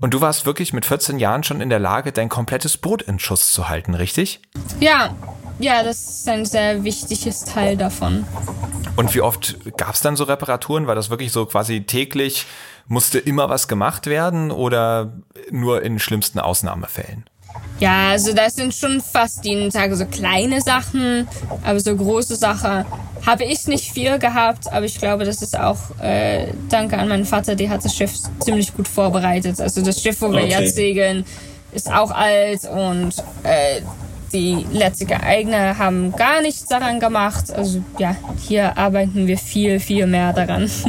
Und 0.00 0.14
du 0.14 0.20
warst 0.20 0.46
wirklich 0.46 0.72
mit 0.72 0.86
14 0.86 1.18
Jahren 1.18 1.44
schon 1.44 1.60
in 1.60 1.68
der 1.68 1.78
Lage, 1.78 2.10
dein 2.10 2.28
komplettes 2.28 2.78
Boot 2.78 3.02
in 3.02 3.18
Schuss 3.18 3.52
zu 3.52 3.68
halten, 3.68 3.94
richtig? 3.94 4.40
Ja, 4.80 5.14
ja, 5.60 5.82
das 5.82 6.08
ist 6.08 6.28
ein 6.28 6.44
sehr 6.44 6.84
wichtiges 6.84 7.44
Teil 7.44 7.76
davon. 7.76 8.26
Und 8.96 9.14
wie 9.14 9.20
oft 9.20 9.56
gab 9.76 9.94
es 9.94 10.00
dann 10.00 10.16
so 10.16 10.24
Reparaturen? 10.24 10.86
War 10.86 10.94
das 10.94 11.10
wirklich 11.10 11.32
so 11.32 11.46
quasi 11.46 11.82
täglich, 11.82 12.46
musste 12.88 13.18
immer 13.18 13.48
was 13.48 13.68
gemacht 13.68 14.06
werden 14.06 14.50
oder 14.50 15.12
nur 15.50 15.82
in 15.82 15.98
schlimmsten 15.98 16.38
Ausnahmefällen? 16.38 17.24
Ja, 17.78 18.10
also 18.10 18.34
das 18.34 18.56
sind 18.56 18.74
schon 18.74 19.00
fast 19.00 19.44
jeden 19.44 19.70
Tag 19.70 19.94
so 19.94 20.04
kleine 20.04 20.60
Sachen, 20.60 21.26
aber 21.64 21.80
so 21.80 21.96
große 21.96 22.36
Sachen 22.36 22.84
habe 23.26 23.44
ich 23.44 23.66
nicht 23.66 23.92
viel 23.92 24.18
gehabt, 24.18 24.70
aber 24.70 24.84
ich 24.84 24.98
glaube, 24.98 25.24
das 25.24 25.40
ist 25.40 25.58
auch 25.58 25.78
äh, 26.00 26.48
danke 26.68 26.98
an 26.98 27.08
meinen 27.08 27.24
Vater, 27.24 27.54
der 27.54 27.70
hat 27.70 27.84
das 27.84 27.96
Schiff 27.96 28.12
ziemlich 28.40 28.74
gut 28.74 28.86
vorbereitet. 28.86 29.60
Also 29.60 29.82
das 29.82 30.02
Schiff, 30.02 30.20
wo 30.20 30.30
wir 30.30 30.42
okay. 30.42 30.48
jetzt 30.48 30.74
segeln, 30.74 31.24
ist 31.72 31.90
auch 31.90 32.10
alt 32.10 32.64
und 32.64 33.14
äh, 33.44 33.80
die 34.32 34.66
letzten 34.72 35.12
Eigner 35.12 35.78
haben 35.78 36.12
gar 36.12 36.42
nichts 36.42 36.66
daran 36.66 37.00
gemacht. 37.00 37.52
Also 37.52 37.82
ja, 37.98 38.16
hier 38.46 38.76
arbeiten 38.78 39.26
wir 39.26 39.38
viel, 39.38 39.80
viel 39.80 40.06
mehr 40.06 40.32
daran. 40.32 40.70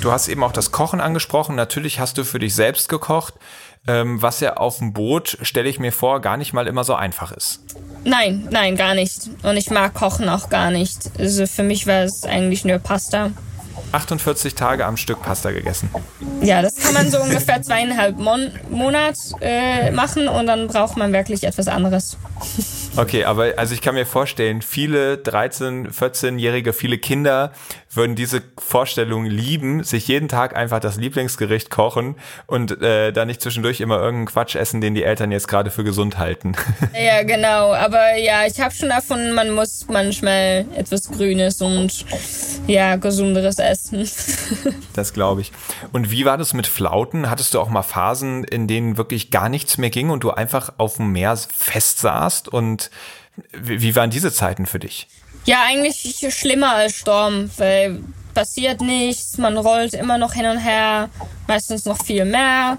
Du 0.00 0.12
hast 0.12 0.28
eben 0.28 0.44
auch 0.44 0.52
das 0.52 0.70
Kochen 0.70 1.00
angesprochen. 1.00 1.56
Natürlich 1.56 1.98
hast 1.98 2.18
du 2.18 2.24
für 2.24 2.38
dich 2.38 2.54
selbst 2.54 2.88
gekocht, 2.88 3.34
ähm, 3.88 4.22
was 4.22 4.38
ja 4.38 4.56
auf 4.56 4.78
dem 4.78 4.92
Boot, 4.92 5.38
stelle 5.42 5.68
ich 5.68 5.80
mir 5.80 5.90
vor, 5.90 6.20
gar 6.20 6.36
nicht 6.36 6.52
mal 6.52 6.68
immer 6.68 6.84
so 6.84 6.94
einfach 6.94 7.32
ist. 7.32 7.64
Nein, 8.04 8.46
nein, 8.50 8.76
gar 8.76 8.94
nicht. 8.94 9.28
Und 9.42 9.56
ich 9.56 9.70
mag 9.70 9.94
Kochen 9.94 10.28
auch 10.28 10.50
gar 10.50 10.70
nicht. 10.70 11.10
Also 11.18 11.46
für 11.46 11.64
mich 11.64 11.88
war 11.88 12.04
es 12.04 12.22
eigentlich 12.22 12.64
nur 12.64 12.78
Pasta. 12.78 13.32
48 13.92 14.54
Tage 14.54 14.84
am 14.84 14.96
Stück 14.96 15.22
Pasta 15.22 15.50
gegessen. 15.50 15.90
Ja, 16.42 16.62
das 16.62 16.76
kann 16.76 16.94
man 16.94 17.10
so 17.10 17.18
ungefähr 17.20 17.62
zweieinhalb 17.62 18.18
Mon 18.18 18.50
Monat 18.70 19.16
äh, 19.40 19.90
machen 19.90 20.28
und 20.28 20.46
dann 20.46 20.68
braucht 20.68 20.96
man 20.96 21.12
wirklich 21.12 21.44
etwas 21.44 21.68
anderes. 21.68 22.16
Okay, 22.98 23.22
aber 23.22 23.54
also 23.56 23.74
ich 23.74 23.80
kann 23.80 23.94
mir 23.94 24.06
vorstellen, 24.06 24.60
viele 24.60 25.18
13, 25.18 25.92
14-Jährige, 25.92 26.72
viele 26.72 26.98
Kinder 26.98 27.52
würden 27.90 28.16
diese 28.16 28.42
Vorstellung 28.58 29.24
lieben, 29.24 29.82
sich 29.82 30.08
jeden 30.08 30.28
Tag 30.28 30.54
einfach 30.54 30.80
das 30.80 30.96
Lieblingsgericht 30.96 31.70
kochen 31.70 32.16
und 32.46 32.82
äh, 32.82 33.12
da 33.12 33.24
nicht 33.24 33.40
zwischendurch 33.40 33.80
immer 33.80 33.96
irgendeinen 33.96 34.26
Quatsch 34.26 34.56
essen, 34.56 34.80
den 34.80 34.94
die 34.94 35.04
Eltern 35.04 35.32
jetzt 35.32 35.48
gerade 35.48 35.70
für 35.70 35.84
gesund 35.84 36.18
halten. 36.18 36.54
Ja, 36.98 37.22
genau. 37.22 37.72
Aber 37.72 38.16
ja, 38.16 38.44
ich 38.46 38.60
habe 38.60 38.74
schon 38.74 38.88
davon, 38.88 39.32
man 39.32 39.52
muss 39.52 39.86
manchmal 39.88 40.66
etwas 40.74 41.10
Grünes 41.10 41.60
und 41.62 42.04
ja, 42.66 42.96
gesunderes 42.96 43.58
essen. 43.58 44.08
Das 44.94 45.12
glaube 45.12 45.42
ich. 45.42 45.52
Und 45.92 46.10
wie 46.10 46.24
war 46.24 46.36
das 46.36 46.54
mit 46.54 46.66
Flauten? 46.66 47.30
Hattest 47.30 47.54
du 47.54 47.60
auch 47.60 47.68
mal 47.68 47.82
Phasen, 47.82 48.44
in 48.44 48.66
denen 48.66 48.96
wirklich 48.96 49.30
gar 49.30 49.48
nichts 49.48 49.78
mehr 49.78 49.90
ging 49.90 50.10
und 50.10 50.24
du 50.24 50.30
einfach 50.30 50.72
auf 50.78 50.96
dem 50.96 51.12
Meer 51.12 51.36
fest 51.36 52.00
saßt? 52.00 52.48
Und 52.48 52.90
wie 53.52 53.94
waren 53.94 54.10
diese 54.10 54.32
Zeiten 54.32 54.66
für 54.66 54.78
dich? 54.78 55.08
Ja, 55.48 55.62
eigentlich 55.66 56.26
schlimmer 56.28 56.74
als 56.74 56.96
Sturm, 56.96 57.50
weil 57.56 58.00
passiert 58.34 58.82
nichts, 58.82 59.38
man 59.38 59.56
rollt 59.56 59.94
immer 59.94 60.18
noch 60.18 60.34
hin 60.34 60.44
und 60.44 60.58
her, 60.58 61.08
meistens 61.46 61.86
noch 61.86 62.04
viel 62.04 62.26
mehr 62.26 62.76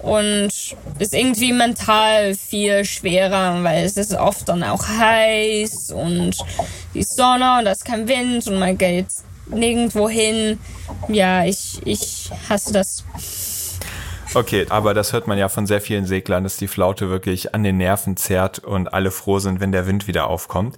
und 0.00 0.50
ist 0.98 1.14
irgendwie 1.14 1.54
mental 1.54 2.34
viel 2.34 2.84
schwerer, 2.84 3.64
weil 3.64 3.86
es 3.86 3.96
ist 3.96 4.12
oft 4.12 4.46
dann 4.50 4.62
auch 4.64 4.86
heiß 4.86 5.92
und 5.92 6.36
die 6.92 7.04
Sonne 7.04 7.60
und 7.60 7.64
da 7.64 7.72
ist 7.72 7.86
kein 7.86 8.06
Wind 8.06 8.46
und 8.48 8.58
man 8.58 8.76
geht 8.76 9.06
nirgendwo 9.46 10.06
hin. 10.06 10.60
Ja, 11.08 11.46
ich, 11.46 11.80
ich 11.86 12.30
hasse 12.50 12.74
das. 12.74 13.02
Okay, 14.34 14.66
aber 14.68 14.92
das 14.92 15.14
hört 15.14 15.26
man 15.26 15.38
ja 15.38 15.48
von 15.48 15.66
sehr 15.66 15.80
vielen 15.80 16.04
Seglern, 16.04 16.44
dass 16.44 16.58
die 16.58 16.68
Flaute 16.68 17.08
wirklich 17.08 17.54
an 17.54 17.62
den 17.62 17.78
Nerven 17.78 18.18
zerrt 18.18 18.58
und 18.58 18.92
alle 18.92 19.10
froh 19.10 19.38
sind, 19.38 19.60
wenn 19.60 19.72
der 19.72 19.86
Wind 19.86 20.06
wieder 20.06 20.26
aufkommt. 20.26 20.76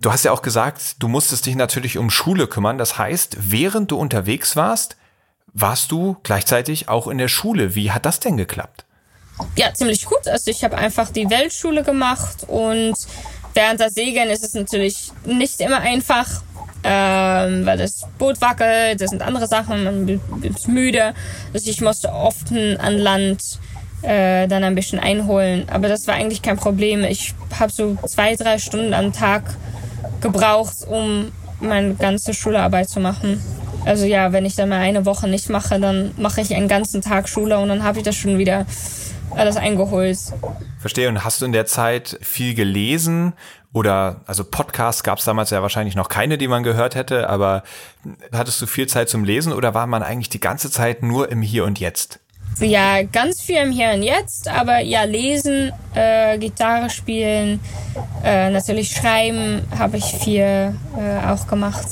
Du 0.00 0.12
hast 0.12 0.24
ja 0.24 0.30
auch 0.30 0.42
gesagt, 0.42 1.02
du 1.02 1.08
musstest 1.08 1.46
dich 1.46 1.56
natürlich 1.56 1.98
um 1.98 2.10
Schule 2.10 2.46
kümmern. 2.46 2.78
Das 2.78 2.98
heißt, 2.98 3.36
während 3.40 3.90
du 3.90 3.96
unterwegs 3.98 4.54
warst, 4.54 4.96
warst 5.52 5.90
du 5.90 6.16
gleichzeitig 6.22 6.88
auch 6.88 7.08
in 7.08 7.18
der 7.18 7.28
Schule. 7.28 7.74
Wie 7.74 7.90
hat 7.90 8.06
das 8.06 8.20
denn 8.20 8.36
geklappt? 8.36 8.84
Ja, 9.56 9.74
ziemlich 9.74 10.04
gut. 10.04 10.28
Also 10.28 10.50
ich 10.50 10.62
habe 10.62 10.76
einfach 10.76 11.10
die 11.10 11.28
Weltschule 11.30 11.82
gemacht 11.82 12.44
und 12.46 12.94
während 13.54 13.80
der 13.80 13.90
Segeln 13.90 14.30
ist 14.30 14.44
es 14.44 14.54
natürlich 14.54 15.10
nicht 15.24 15.60
immer 15.60 15.80
einfach, 15.80 16.28
ähm, 16.84 17.66
weil 17.66 17.78
das 17.78 18.06
Boot 18.18 18.40
wackelt, 18.40 19.00
das 19.00 19.10
sind 19.10 19.22
andere 19.22 19.48
Sachen, 19.48 19.82
man 19.82 20.20
ist 20.42 20.68
müde. 20.68 21.12
Also 21.52 21.70
ich 21.70 21.80
musste 21.80 22.12
oft 22.12 22.52
an 22.52 22.98
Land 22.98 23.58
äh, 24.02 24.46
dann 24.46 24.62
ein 24.62 24.76
bisschen 24.76 25.00
einholen. 25.00 25.68
Aber 25.68 25.88
das 25.88 26.06
war 26.06 26.14
eigentlich 26.14 26.42
kein 26.42 26.56
Problem. 26.56 27.02
Ich 27.02 27.34
habe 27.58 27.72
so 27.72 27.96
zwei, 28.06 28.36
drei 28.36 28.58
Stunden 28.58 28.94
am 28.94 29.12
Tag 29.12 29.42
gebraucht, 30.20 30.86
um 30.86 31.32
meine 31.60 31.94
ganze 31.94 32.34
Schularbeit 32.34 32.88
zu 32.88 33.00
machen. 33.00 33.42
Also 33.84 34.04
ja, 34.04 34.32
wenn 34.32 34.44
ich 34.44 34.54
dann 34.54 34.68
mal 34.68 34.80
eine 34.80 35.06
Woche 35.06 35.28
nicht 35.28 35.48
mache, 35.48 35.80
dann 35.80 36.12
mache 36.16 36.40
ich 36.40 36.54
einen 36.54 36.68
ganzen 36.68 37.00
Tag 37.00 37.28
Schule 37.28 37.58
und 37.58 37.68
dann 37.68 37.82
habe 37.82 37.98
ich 37.98 38.04
das 38.04 38.16
schon 38.16 38.38
wieder 38.38 38.66
alles 39.30 39.56
eingeholt. 39.56 40.18
Verstehe. 40.78 41.08
Und 41.08 41.24
hast 41.24 41.40
du 41.40 41.46
in 41.46 41.52
der 41.52 41.66
Zeit 41.66 42.18
viel 42.22 42.54
gelesen? 42.54 43.34
Oder, 43.72 44.22
also 44.26 44.44
Podcasts 44.44 45.02
gab 45.02 45.18
es 45.18 45.24
damals 45.24 45.50
ja 45.50 45.60
wahrscheinlich 45.62 45.94
noch 45.94 46.08
keine, 46.08 46.38
die 46.38 46.48
man 46.48 46.62
gehört 46.62 46.94
hätte, 46.94 47.28
aber 47.28 47.62
hattest 48.32 48.60
du 48.62 48.66
viel 48.66 48.86
Zeit 48.86 49.08
zum 49.08 49.24
Lesen 49.24 49.52
oder 49.52 49.74
war 49.74 49.86
man 49.86 50.02
eigentlich 50.02 50.30
die 50.30 50.40
ganze 50.40 50.70
Zeit 50.70 51.02
nur 51.02 51.30
im 51.30 51.42
Hier 51.42 51.64
und 51.64 51.78
Jetzt? 51.78 52.20
Ja, 52.60 53.02
ganz 53.02 53.40
viel 53.40 53.56
im 53.56 53.70
Hier 53.70 53.92
und 53.92 54.02
Jetzt, 54.02 54.48
aber 54.48 54.80
ja, 54.80 55.04
lesen, 55.04 55.72
äh, 55.94 56.38
Gitarre 56.38 56.90
spielen, 56.90 57.60
äh, 58.24 58.50
natürlich 58.50 58.90
schreiben 58.90 59.62
habe 59.78 59.98
ich 59.98 60.04
viel 60.04 60.42
äh, 60.42 61.26
auch 61.26 61.46
gemacht. 61.46 61.86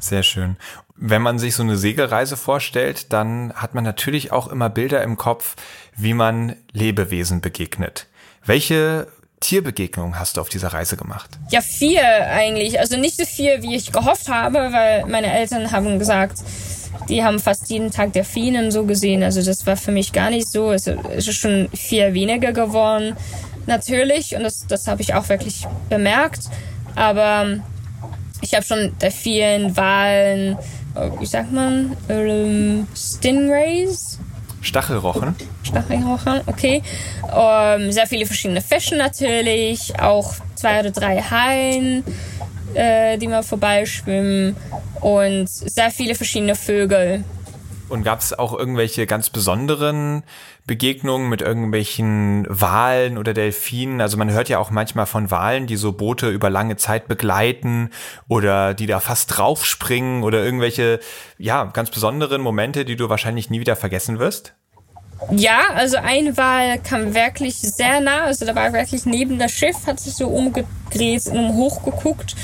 Sehr 0.00 0.24
schön. 0.24 0.56
Wenn 0.96 1.22
man 1.22 1.38
sich 1.38 1.54
so 1.54 1.62
eine 1.62 1.76
Segelreise 1.76 2.36
vorstellt, 2.36 3.12
dann 3.12 3.52
hat 3.54 3.74
man 3.74 3.84
natürlich 3.84 4.32
auch 4.32 4.48
immer 4.48 4.68
Bilder 4.68 5.02
im 5.02 5.16
Kopf, 5.16 5.56
wie 5.96 6.14
man 6.14 6.56
Lebewesen 6.72 7.40
begegnet. 7.40 8.06
Welche 8.44 9.06
Tierbegegnungen 9.42 10.18
hast 10.18 10.36
du 10.36 10.40
auf 10.40 10.48
dieser 10.48 10.68
Reise 10.68 10.96
gemacht? 10.96 11.30
Ja, 11.50 11.60
vier 11.60 12.02
eigentlich. 12.30 12.78
Also 12.78 12.96
nicht 12.96 13.16
so 13.16 13.24
viel, 13.24 13.62
wie 13.62 13.74
ich 13.74 13.92
gehofft 13.92 14.28
habe, 14.28 14.72
weil 14.72 15.04
meine 15.06 15.32
Eltern 15.32 15.70
haben 15.70 15.98
gesagt, 15.98 16.38
die 17.08 17.22
haben 17.22 17.38
fast 17.38 17.70
jeden 17.70 17.90
Tag 17.90 18.12
Delfinen 18.12 18.70
so 18.70 18.84
gesehen. 18.84 19.22
Also 19.22 19.42
das 19.42 19.66
war 19.66 19.76
für 19.76 19.92
mich 19.92 20.12
gar 20.12 20.30
nicht 20.30 20.48
so. 20.48 20.72
Es 20.72 20.86
ist 20.86 21.32
schon 21.34 21.68
viel 21.74 22.14
weniger 22.14 22.52
geworden, 22.52 23.16
natürlich. 23.66 24.34
Und 24.36 24.42
das, 24.44 24.66
das 24.66 24.86
habe 24.86 25.02
ich 25.02 25.14
auch 25.14 25.28
wirklich 25.28 25.66
bemerkt. 25.88 26.48
Aber 26.94 27.60
ich 28.40 28.54
habe 28.54 28.64
schon 28.64 28.96
Delfinen, 28.98 29.76
Walen, 29.76 30.58
wie 31.18 31.26
sagt 31.26 31.52
man, 31.52 31.96
ähm, 32.08 32.86
Stingrays. 32.94 34.18
Stachelrochen. 34.60 35.34
Stachelrochen, 35.62 36.40
okay. 36.46 36.82
Ähm, 37.34 37.90
sehr 37.90 38.06
viele 38.06 38.26
verschiedene 38.26 38.60
Fische 38.60 38.96
natürlich, 38.96 39.98
auch 39.98 40.34
zwei 40.54 40.80
oder 40.80 40.90
drei 40.90 41.20
Haien, 41.20 42.04
äh, 42.74 43.18
die 43.18 43.28
mal 43.28 43.42
vorbeischwimmen 43.42 44.56
und 45.00 45.48
sehr 45.48 45.90
viele 45.90 46.14
verschiedene 46.14 46.54
Vögel. 46.54 47.24
Und 47.88 48.04
gab 48.04 48.20
es 48.20 48.32
auch 48.32 48.58
irgendwelche 48.58 49.06
ganz 49.06 49.28
besonderen 49.28 50.22
Begegnungen 50.66 51.28
mit 51.28 51.42
irgendwelchen 51.42 52.46
Walen 52.48 53.18
oder 53.18 53.34
Delfinen? 53.34 54.00
Also 54.00 54.16
man 54.16 54.30
hört 54.30 54.48
ja 54.48 54.58
auch 54.58 54.70
manchmal 54.70 55.04
von 55.04 55.30
Walen, 55.30 55.66
die 55.66 55.76
so 55.76 55.92
Boote 55.92 56.30
über 56.30 56.48
lange 56.48 56.76
Zeit 56.76 57.06
begleiten 57.06 57.90
oder 58.28 58.72
die 58.72 58.86
da 58.86 58.98
fast 59.00 59.36
draufspringen 59.36 60.22
oder 60.22 60.42
irgendwelche, 60.42 61.00
ja, 61.36 61.64
ganz 61.64 61.90
besonderen 61.90 62.40
Momente, 62.40 62.86
die 62.86 62.96
du 62.96 63.10
wahrscheinlich 63.10 63.50
nie 63.50 63.60
wieder 63.60 63.76
vergessen 63.76 64.18
wirst? 64.18 64.54
Ja, 65.30 65.60
also 65.74 65.96
ein 65.98 66.36
Wal 66.36 66.78
kam 66.78 67.14
wirklich 67.14 67.56
sehr 67.56 68.00
nah, 68.00 68.24
also 68.24 68.44
da 68.44 68.54
war 68.54 68.72
wirklich 68.72 69.06
neben 69.06 69.38
das 69.38 69.52
Schiff, 69.52 69.86
hat 69.86 70.00
sich 70.00 70.14
so 70.14 70.26
umgedreht 70.26 71.26
und 71.26 71.54
hochgeguckt, 71.54 72.34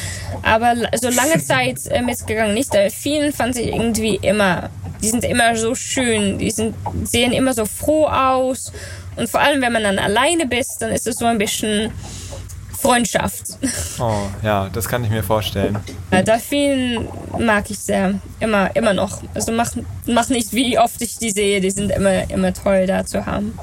aber 0.43 0.75
so 0.97 1.11
lange 1.11 1.39
Zeit 1.45 1.87
äh, 1.89 2.03
mitgegangen 2.03 2.55
nicht. 2.55 2.73
Delfinen 2.73 3.33
fand 3.33 3.57
ich 3.57 3.69
irgendwie 3.69 4.17
immer, 4.17 4.71
die 5.03 5.09
sind 5.09 5.25
immer 5.25 5.57
so 5.57 5.75
schön, 5.75 6.39
die 6.39 6.51
sind, 6.51 6.75
sehen 7.05 7.33
immer 7.33 7.53
so 7.53 7.67
froh 7.67 8.07
aus 8.07 8.73
und 9.17 9.29
vor 9.29 9.41
allem, 9.41 9.61
wenn 9.63 9.73
man 9.73 9.83
dann 9.83 9.99
alleine 9.99 10.47
bist, 10.47 10.81
dann 10.81 10.93
ist 10.93 11.07
es 11.07 11.17
so 11.17 11.27
ein 11.27 11.39
bisschen 11.39 11.93
Freundschaft. 12.81 13.59
Oh, 13.99 14.29
ja, 14.43 14.69
das 14.69 14.89
kann 14.89 15.03
ich 15.03 15.11
mir 15.11 15.23
vorstellen. 15.23 15.79
Delfinen 16.13 17.09
mag 17.39 17.71
ich 17.71 17.79
sehr. 17.79 18.21
Immer, 18.39 18.75
immer 18.77 18.95
noch. 18.95 19.23
Also 19.35 19.53
mach, 19.53 19.73
mach 20.07 20.29
nicht, 20.29 20.53
wie 20.53 20.79
oft 20.79 21.01
ich 21.03 21.19
die 21.19 21.31
sehe. 21.31 21.61
Die 21.61 21.71
sind 21.71 21.91
immer, 21.91 22.31
immer 22.31 22.53
toll 22.55 22.87
da 22.87 23.05
zu 23.05 23.27
haben. 23.27 23.59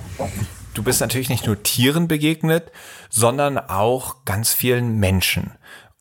Du 0.73 0.83
bist 0.83 0.99
natürlich 0.99 1.29
nicht 1.29 1.47
nur 1.47 1.63
Tieren 1.63 2.09
begegnet, 2.09 2.71
sondern 3.09 3.57
auch 3.57 4.17
ganz 4.25 4.53
vielen 4.53 4.99
Menschen. 4.99 5.51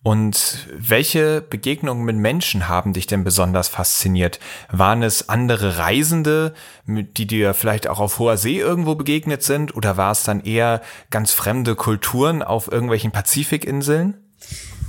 Und 0.04 0.68
welche 0.76 1.40
Begegnungen 1.40 2.04
mit 2.04 2.16
Menschen 2.16 2.68
haben 2.68 2.92
dich 2.92 3.06
denn 3.06 3.24
besonders 3.24 3.68
fasziniert? 3.68 4.38
Waren 4.70 5.02
es 5.02 5.30
andere 5.30 5.78
Reisende, 5.78 6.52
die 6.86 7.26
dir 7.26 7.54
vielleicht 7.54 7.88
auch 7.88 8.00
auf 8.00 8.18
hoher 8.18 8.36
See 8.36 8.58
irgendwo 8.58 8.96
begegnet 8.96 9.42
sind? 9.42 9.74
Oder 9.74 9.96
war 9.96 10.12
es 10.12 10.22
dann 10.22 10.44
eher 10.44 10.82
ganz 11.08 11.32
fremde 11.32 11.74
Kulturen 11.74 12.42
auf 12.42 12.70
irgendwelchen 12.70 13.12
Pazifikinseln? 13.12 14.23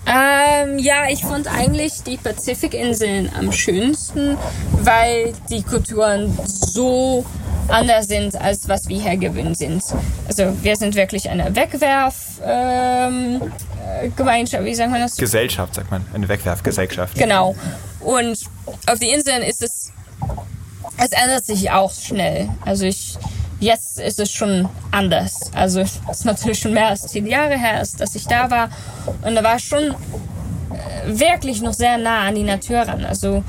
Ähm, 0.08 0.78
ja, 0.78 1.10
ich 1.10 1.22
fand 1.22 1.48
eigentlich 1.48 2.04
die 2.04 2.18
Pazifikinseln 2.18 3.32
am 3.38 3.52
schönsten, 3.52 4.38
weil 4.84 5.34
die 5.50 5.64
Kulturen 5.64 6.38
so 6.46 7.26
anders 7.68 8.08
sind, 8.08 8.36
als 8.36 8.68
was 8.70 8.88
wir 8.88 9.02
hier 9.02 9.18
gewöhnt 9.18 9.58
sind. 9.58 9.84
Also 10.28 10.56
wir 10.62 10.76
sind 10.76 10.96
wirklich 10.96 11.30
eine 11.30 11.56
Wegwerf, 11.56 12.40
ähm, 12.44 13.42
äh, 14.02 14.10
Gemeinschaft, 14.16 14.64
wie 14.64 14.76
sagt 14.76 14.92
man 14.92 15.02
das? 15.02 15.16
Gesellschaft, 15.18 15.76
sagt 15.76 15.90
man, 15.90 16.06
eine 16.14 16.28
Wegwerfgesellschaft. 16.28 17.16
Genau. 17.18 17.56
Und 18.00 18.38
auf 18.88 19.00
die 19.00 19.10
Inseln 19.10 19.42
ist 19.42 19.64
es, 19.64 19.92
es 20.98 21.12
ändert 21.12 21.46
sich 21.46 21.72
auch 21.72 21.92
schnell. 21.92 22.50
Also 22.64 22.86
ich, 22.86 23.18
jetzt 23.60 24.00
ist 24.00 24.20
es 24.20 24.32
schon 24.32 24.70
anders. 24.92 25.52
Also 25.54 25.82
es 25.82 26.00
ist 26.10 26.26
natürlich 26.26 26.60
schon 26.60 26.74
mehr 26.74 26.90
als 26.90 27.08
zehn 27.08 27.26
Jahre 27.26 27.58
her, 27.58 27.84
dass 27.98 28.16
ich 28.16 28.26
da 28.28 28.50
war. 28.50 28.70
Und 29.22 29.36
da 29.36 29.44
war 29.44 29.60
schon 29.60 29.92
äh, 29.92 29.96
wirklich 31.20 31.62
noch 31.62 31.74
sehr 31.74 31.98
nah 31.98 32.28
an 32.28 32.36
die 32.36 32.44
Natur 32.44 32.80
ran. 32.80 33.06
Also 33.06 33.44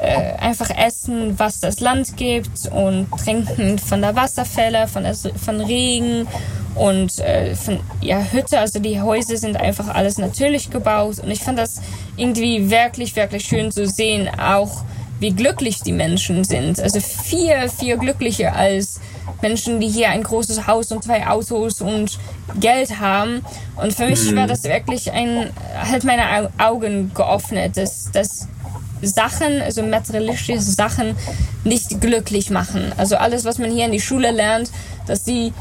äh, 0.00 0.34
einfach 0.38 0.70
essen, 0.70 1.38
was 1.38 1.60
das 1.60 1.80
Land 1.80 2.16
gibt 2.16 2.66
und 2.70 3.10
trinken 3.12 3.78
von 3.78 4.00
der 4.00 4.14
Wasserfälle, 4.14 4.86
von, 4.86 5.04
der, 5.04 5.14
von 5.14 5.60
Regen 5.60 6.26
und 6.74 7.18
äh, 7.18 7.54
von 7.54 7.80
ja, 8.00 8.20
Hütte. 8.20 8.60
Also 8.60 8.78
die 8.78 9.00
Häuser 9.00 9.36
sind 9.36 9.56
einfach 9.56 9.88
alles 9.88 10.18
natürlich 10.18 10.70
gebaut 10.70 11.18
und 11.20 11.30
ich 11.30 11.40
fand 11.40 11.58
das 11.58 11.80
irgendwie 12.16 12.70
wirklich, 12.70 13.16
wirklich 13.16 13.44
schön 13.44 13.72
zu 13.72 13.86
sehen, 13.86 14.28
auch 14.38 14.84
wie 15.20 15.30
glücklich 15.30 15.82
die 15.82 15.92
Menschen 15.92 16.44
sind. 16.44 16.80
Also 16.80 17.00
viel, 17.00 17.68
viel 17.68 17.96
glücklicher 17.98 18.54
als 18.54 19.00
Menschen, 19.42 19.80
die 19.80 19.88
hier 19.88 20.10
ein 20.10 20.22
großes 20.22 20.66
Haus 20.66 20.90
und 20.92 21.04
zwei 21.04 21.26
Autos 21.26 21.80
und 21.80 22.18
Geld 22.60 22.98
haben. 23.00 23.42
Und 23.76 23.92
für 23.92 24.06
mich 24.06 24.34
war 24.34 24.44
mhm. 24.44 24.48
das 24.48 24.64
wirklich 24.64 25.12
ein, 25.12 25.50
halt 25.80 26.04
meine 26.04 26.50
Augen 26.58 27.12
geöffnet, 27.14 27.76
dass, 27.76 28.10
dass 28.12 28.48
Sachen, 29.02 29.60
also 29.62 29.82
materialistische 29.82 30.60
Sachen, 30.60 31.16
nicht 31.64 32.00
glücklich 32.00 32.50
machen. 32.50 32.92
Also 32.96 33.16
alles, 33.16 33.44
was 33.44 33.58
man 33.58 33.70
hier 33.70 33.86
in 33.86 33.92
die 33.92 34.00
Schule 34.00 34.30
lernt, 34.30 34.70
dass 35.06 35.24
die 35.24 35.52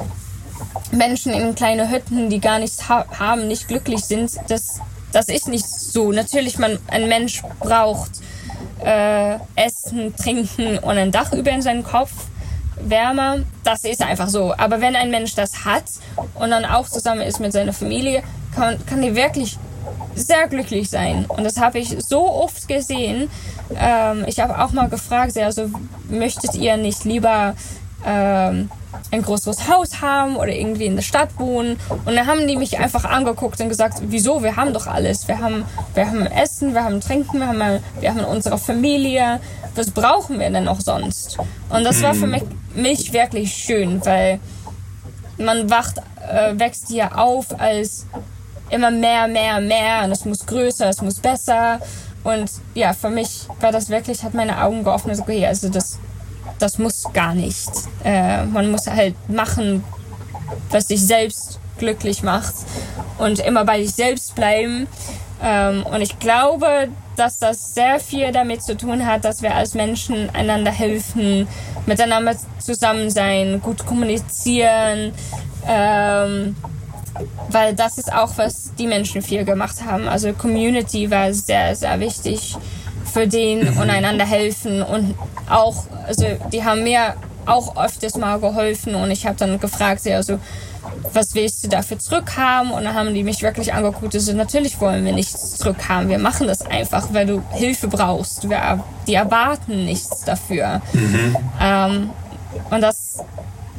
Menschen 0.92 1.34
in 1.34 1.56
kleine 1.56 1.90
Hütten, 1.92 2.30
die 2.30 2.40
gar 2.40 2.60
nichts 2.60 2.90
ha 2.90 3.06
haben, 3.20 3.48
nicht 3.48 3.68
glücklich 3.68 4.02
sind, 4.02 4.32
das, 4.48 4.80
das 5.12 5.28
ist 5.28 5.48
nicht 5.48 5.66
so. 5.66 6.12
Natürlich, 6.12 6.58
man, 6.58 6.80
ein 6.88 7.08
Mensch 7.08 7.44
braucht 7.60 8.12
äh, 8.84 9.36
Essen, 9.56 10.16
Trinken 10.16 10.80
und 10.80 10.98
ein 10.98 11.12
Dach 11.12 11.34
über 11.34 11.62
seinen 11.62 11.84
Kopf. 11.84 12.12
Wärme, 12.82 13.46
das 13.64 13.84
ist 13.84 14.02
einfach 14.02 14.30
so. 14.30 14.54
Aber 14.58 14.82
wenn 14.82 14.96
ein 14.96 15.12
Mensch 15.12 15.36
das 15.36 15.66
hat 15.66 15.86
und 16.36 16.52
dann 16.52 16.66
auch 16.66 16.88
zusammen 16.88 17.22
ist 17.22 17.40
mit 17.40 17.54
seiner 17.54 17.74
Familie, 17.74 18.24
kann, 18.56 18.84
kann 18.86 19.02
die 19.02 19.16
wirklich 19.16 19.58
sehr 20.16 20.48
glücklich 20.48 20.90
sein. 20.90 21.26
Und 21.28 21.44
das 21.44 21.60
habe 21.60 21.80
ich 21.80 21.96
so 22.04 22.30
oft 22.30 22.68
gesehen. 22.68 23.30
Ähm, 23.76 24.26
ich 24.28 24.40
habe 24.40 24.62
auch 24.62 24.72
mal 24.72 24.90
gefragt, 24.90 25.38
also 25.38 25.70
möchtet 26.10 26.56
ihr 26.56 26.78
nicht 26.78 27.06
lieber 27.06 27.56
ähm, 28.06 28.70
ein 29.12 29.22
größeres 29.22 29.70
Haus 29.70 30.02
haben 30.02 30.36
oder 30.36 30.52
irgendwie 30.52 30.86
in 30.86 30.96
der 30.96 31.04
Stadt 31.04 31.30
wohnen. 31.38 31.78
Und 32.06 32.16
dann 32.16 32.28
haben 32.28 32.48
die 32.48 32.56
mich 32.56 32.80
einfach 32.80 33.06
angeguckt 33.06 33.60
und 33.62 33.70
gesagt, 33.70 34.00
wieso, 34.02 34.44
wir 34.44 34.56
haben 34.56 34.74
doch 34.74 34.88
alles. 34.88 35.28
Wir 35.28 35.40
haben, 35.40 35.66
wir 35.94 36.08
haben 36.08 36.26
Essen, 36.26 36.74
wir 36.74 36.84
haben 36.84 37.02
Trinken, 37.02 37.40
wir 37.40 37.48
haben, 37.48 37.84
wir 38.00 38.10
haben 38.10 38.24
unsere 38.26 38.58
Familie. 38.58 39.40
Was 39.76 39.92
brauchen 39.92 40.40
wir 40.40 40.50
denn 40.50 40.66
noch 40.66 40.82
sonst? 40.82 41.38
Und 41.70 41.84
das 41.84 42.02
war 42.02 42.14
für 42.14 42.28
mich, 42.28 42.44
mich 42.76 43.14
wirklich 43.14 43.54
schön, 43.54 44.04
weil 44.06 44.40
man 45.38 45.70
wacht, 45.70 46.00
äh, 46.30 46.58
wächst 46.58 46.88
hier 46.88 47.18
auf 47.18 47.60
als 47.60 48.06
immer 48.70 48.92
mehr, 48.92 49.28
mehr, 49.28 49.62
mehr 49.62 50.04
und 50.04 50.12
es 50.12 50.26
muss 50.26 50.46
größer, 50.46 50.90
es 50.90 51.02
muss 51.02 51.20
besser. 51.20 51.80
Und 52.24 52.52
ja, 52.74 52.94
für 52.94 53.10
mich 53.10 53.48
war 53.62 53.72
das 53.72 53.90
wirklich, 53.90 54.24
hat 54.24 54.34
meine 54.34 54.62
Augen 54.62 54.84
geöffnet, 54.84 55.20
okay, 55.20 55.46
also 55.46 55.70
das, 55.70 56.00
das 56.60 56.78
muss 56.78 57.06
gar 57.14 57.34
nicht. 57.34 57.70
Äh, 58.04 58.46
man 58.46 58.72
muss 58.72 58.88
halt 58.88 59.16
machen, 59.30 59.84
was 60.72 60.88
dich 60.88 61.02
selbst 61.02 61.60
glücklich 61.78 62.24
macht 62.24 62.54
und 63.18 63.40
immer 63.40 63.66
bei 63.66 63.84
sich 63.84 63.94
selbst 63.94 64.36
bleiben. 64.36 64.88
Ähm, 65.42 65.86
und 65.86 66.02
ich 66.02 66.18
glaube, 66.20 66.90
dass 67.16 67.40
das 67.40 67.74
sehr 67.74 68.00
viel 68.00 68.32
damit 68.32 68.64
zu 68.64 68.76
tun 68.76 69.06
hat, 69.06 69.26
dass 69.26 69.42
wir 69.42 69.56
als 69.56 69.74
Menschen 69.74 70.30
einander 70.32 70.72
helfen, 70.72 71.48
miteinander 71.86 72.36
zusammen 72.60 73.10
sein, 73.10 73.62
gut 73.62 73.86
kommunizieren. 73.86 75.14
Ähm, 75.68 76.56
weil 77.50 77.74
das 77.74 77.98
ist 77.98 78.14
auch, 78.14 78.38
was 78.38 78.72
die 78.78 78.88
Menschen 78.88 79.22
viel 79.22 79.44
gemacht 79.44 79.78
haben. 79.86 80.08
Also 80.08 80.34
Community 80.34 81.10
war 81.10 81.34
sehr, 81.34 81.76
sehr 81.76 82.00
wichtig 82.00 82.56
für 83.14 83.28
den 83.28 83.68
und 83.78 83.90
einander 83.90 84.26
helfen 84.26 84.82
und 84.82 85.16
auch, 85.50 85.86
also 86.08 86.26
die 86.52 86.64
haben 86.64 86.84
mir 86.84 87.16
auch 87.46 87.78
öfters 87.78 88.18
mal 88.18 88.40
geholfen 88.40 88.96
und 88.96 89.10
ich 89.12 89.26
habe 89.26 89.38
dann 89.38 89.60
gefragt, 89.60 90.06
also 90.08 90.40
was 91.14 91.36
willst 91.36 91.64
du 91.64 91.70
dafür 91.70 92.00
zurückhaben? 92.00 92.72
Und 92.72 92.84
dann 92.84 92.94
haben 92.94 93.14
die 93.14 93.24
mich 93.24 93.42
wirklich 93.42 93.74
angeguckt. 93.74 94.14
Also 94.14 94.34
natürlich 94.34 94.80
wollen 94.80 95.06
wir 95.06 95.14
nichts 95.14 95.58
zurückhaben. 95.58 96.10
Wir 96.10 96.20
machen 96.20 96.48
das 96.48 96.66
einfach, 96.66 97.14
weil 97.14 97.26
du 97.26 97.42
Hilfe 97.52 97.88
brauchst. 97.88 98.50
Wir, 98.50 98.84
die 99.06 99.16
erwarten 99.16 99.86
nichts 99.86 100.24
dafür. 100.26 100.82
Mhm. 100.94 101.38
Ähm, 101.62 102.10
und 102.70 102.82
das 102.82 103.20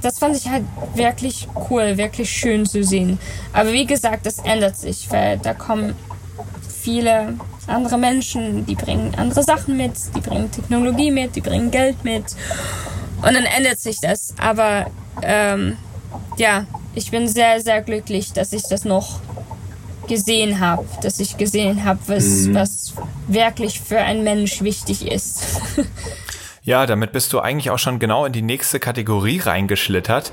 das 0.01 0.19
fand 0.19 0.37
ich 0.37 0.49
halt 0.49 0.65
wirklich 0.95 1.49
cool, 1.71 1.97
wirklich 1.97 2.31
schön 2.31 2.67
zu 2.67 2.85
sehen. 2.85 3.19
Aber 3.53 3.73
wie 3.73 3.87
gesagt, 3.87 4.27
das 4.27 4.39
ändert 4.39 4.77
sich, 4.77 5.11
weil 5.11 5.39
da 5.39 5.55
kommen 5.55 5.95
viele 6.83 7.35
andere 7.69 7.99
Menschen, 7.99 8.67
die 8.67 8.75
bringen 8.75 9.15
andere 9.17 9.43
Sachen 9.43 9.77
mit, 9.77 9.93
die 10.17 10.21
bringen 10.21 10.51
Technologie 10.51 11.11
mit, 11.11 11.37
die 11.37 11.41
bringen 11.41 11.71
Geld 11.71 12.03
mit. 12.05 12.25
Und 13.23 13.35
dann 13.35 13.45
ändert 13.45 13.79
sich 13.79 14.01
das. 14.01 14.35
Aber 14.39 14.87
ähm, 15.23 15.77
ja, 16.37 16.65
ich 16.95 17.11
bin 17.11 17.29
sehr, 17.29 17.61
sehr 17.61 17.83
glücklich, 17.83 18.33
dass 18.33 18.53
ich 18.53 18.63
das 18.63 18.85
noch 18.85 19.21
gesehen 20.09 20.61
habe, 20.61 20.87
dass 21.03 21.21
ich 21.21 21.37
gesehen 21.37 21.85
habe, 21.85 22.01
was, 22.07 22.25
mhm. 22.25 22.55
was 22.55 22.95
wirklich 23.27 23.81
für 23.81 23.99
einen 23.99 24.25
Mensch 24.25 24.63
wichtig 24.63 25.07
ist. 25.07 25.61
ja, 26.63 26.87
damit 26.87 27.13
bist 27.13 27.33
du 27.33 27.41
eigentlich 27.41 27.71
auch 27.71 27.79
schon 27.79 27.99
genau 27.99 28.25
in 28.25 28.33
die 28.33 28.43
nächste 28.43 28.81
Kategorie 28.81 29.39
reingeschlittert. 29.39 30.33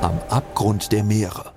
Am 0.00 0.20
Abgrund 0.28 0.92
der 0.92 1.02
Meere. 1.02 1.53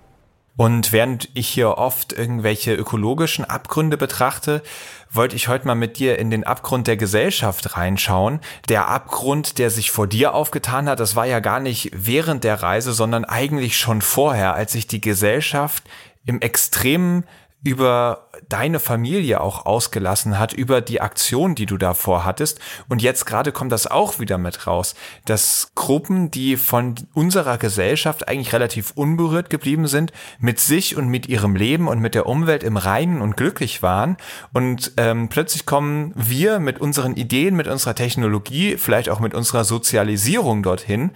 Und 0.58 0.92
während 0.92 1.30
ich 1.36 1.48
hier 1.48 1.78
oft 1.78 2.14
irgendwelche 2.14 2.74
ökologischen 2.74 3.46
Abgründe 3.46 3.96
betrachte, 3.96 4.64
wollte 5.12 5.36
ich 5.36 5.48
heute 5.48 5.68
mal 5.68 5.76
mit 5.76 6.00
dir 6.00 6.18
in 6.18 6.32
den 6.32 6.44
Abgrund 6.44 6.88
der 6.88 6.98
Gesellschaft 6.98 7.78
reinschauen. 7.78 8.40
Der 8.68 8.88
Abgrund, 8.88 9.60
der 9.60 9.70
sich 9.70 9.92
vor 9.92 10.08
dir 10.08 10.34
aufgetan 10.34 10.90
hat, 10.90 11.00
das 11.00 11.16
war 11.16 11.28
ja 11.28 11.40
gar 11.42 11.60
nicht 11.60 11.92
während 11.94 12.44
der 12.44 12.64
Reise, 12.64 12.94
sondern 12.94 13.24
eigentlich 13.24 13.78
schon 13.78 14.02
vorher, 14.02 14.56
als 14.56 14.72
sich 14.72 14.88
die 14.88 15.00
Gesellschaft 15.00 15.84
im 16.26 16.42
extremen 16.42 17.24
über 17.68 18.30
deine 18.48 18.80
Familie 18.80 19.42
auch 19.42 19.66
ausgelassen 19.66 20.40
hat, 20.40 20.54
über 20.54 20.80
die 20.80 21.02
Aktion, 21.02 21.54
die 21.54 21.66
du 21.66 21.78
davor 21.78 22.24
hattest. 22.24 22.62
Und 22.88 23.02
jetzt 23.02 23.26
gerade 23.26 23.52
kommt 23.52 23.74
das 23.74 23.88
auch 23.88 24.20
wieder 24.20 24.38
mit 24.38 24.68
raus, 24.68 24.96
dass 25.26 25.72
Gruppen, 25.76 26.32
die 26.32 26.56
von 26.56 26.96
unserer 27.14 27.58
Gesellschaft 27.58 28.30
eigentlich 28.30 28.54
relativ 28.54 28.92
unberührt 28.92 29.50
geblieben 29.50 29.88
sind, 29.88 30.14
mit 30.40 30.62
sich 30.62 30.96
und 30.96 31.10
mit 31.10 31.28
ihrem 31.28 31.58
Leben 31.58 31.90
und 31.90 32.00
mit 32.00 32.16
der 32.16 32.26
Umwelt 32.26 32.64
im 32.64 32.78
Reinen 32.78 33.22
und 33.22 33.36
glücklich 33.36 33.84
waren. 33.84 34.16
Und 34.54 34.94
ähm, 34.96 35.28
plötzlich 35.28 35.66
kommen 35.66 36.14
wir 36.16 36.60
mit 36.60 36.80
unseren 36.80 37.16
Ideen, 37.16 37.54
mit 37.58 37.68
unserer 37.68 37.96
Technologie, 37.96 38.78
vielleicht 38.78 39.10
auch 39.10 39.20
mit 39.20 39.34
unserer 39.34 39.66
Sozialisierung 39.66 40.64
dorthin. 40.64 41.12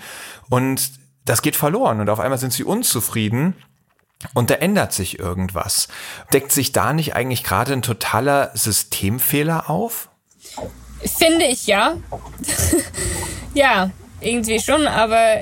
Und 0.50 0.92
das 1.24 1.42
geht 1.42 1.56
verloren. 1.56 2.02
Und 2.02 2.10
auf 2.10 2.20
einmal 2.20 2.40
sind 2.40 2.52
sie 2.52 2.66
unzufrieden 2.66 3.56
und 4.34 4.50
da 4.50 4.56
ändert 4.56 4.94
sich 4.94 5.20
irgendwas. 5.20 5.88
Deckt 6.34 6.52
sich 6.52 6.72
da 6.72 6.94
nicht 6.94 7.16
eigentlich 7.16 7.44
gerade 7.44 7.74
ein 7.74 7.82
totaler 7.82 8.52
Systemfehler 8.54 9.70
auf? 9.70 10.10
Finde 11.04 11.46
ich 11.46 11.68
ja. 11.68 11.96
ja, 13.54 13.90
irgendwie 14.20 14.60
schon, 14.60 14.88
aber 14.88 15.38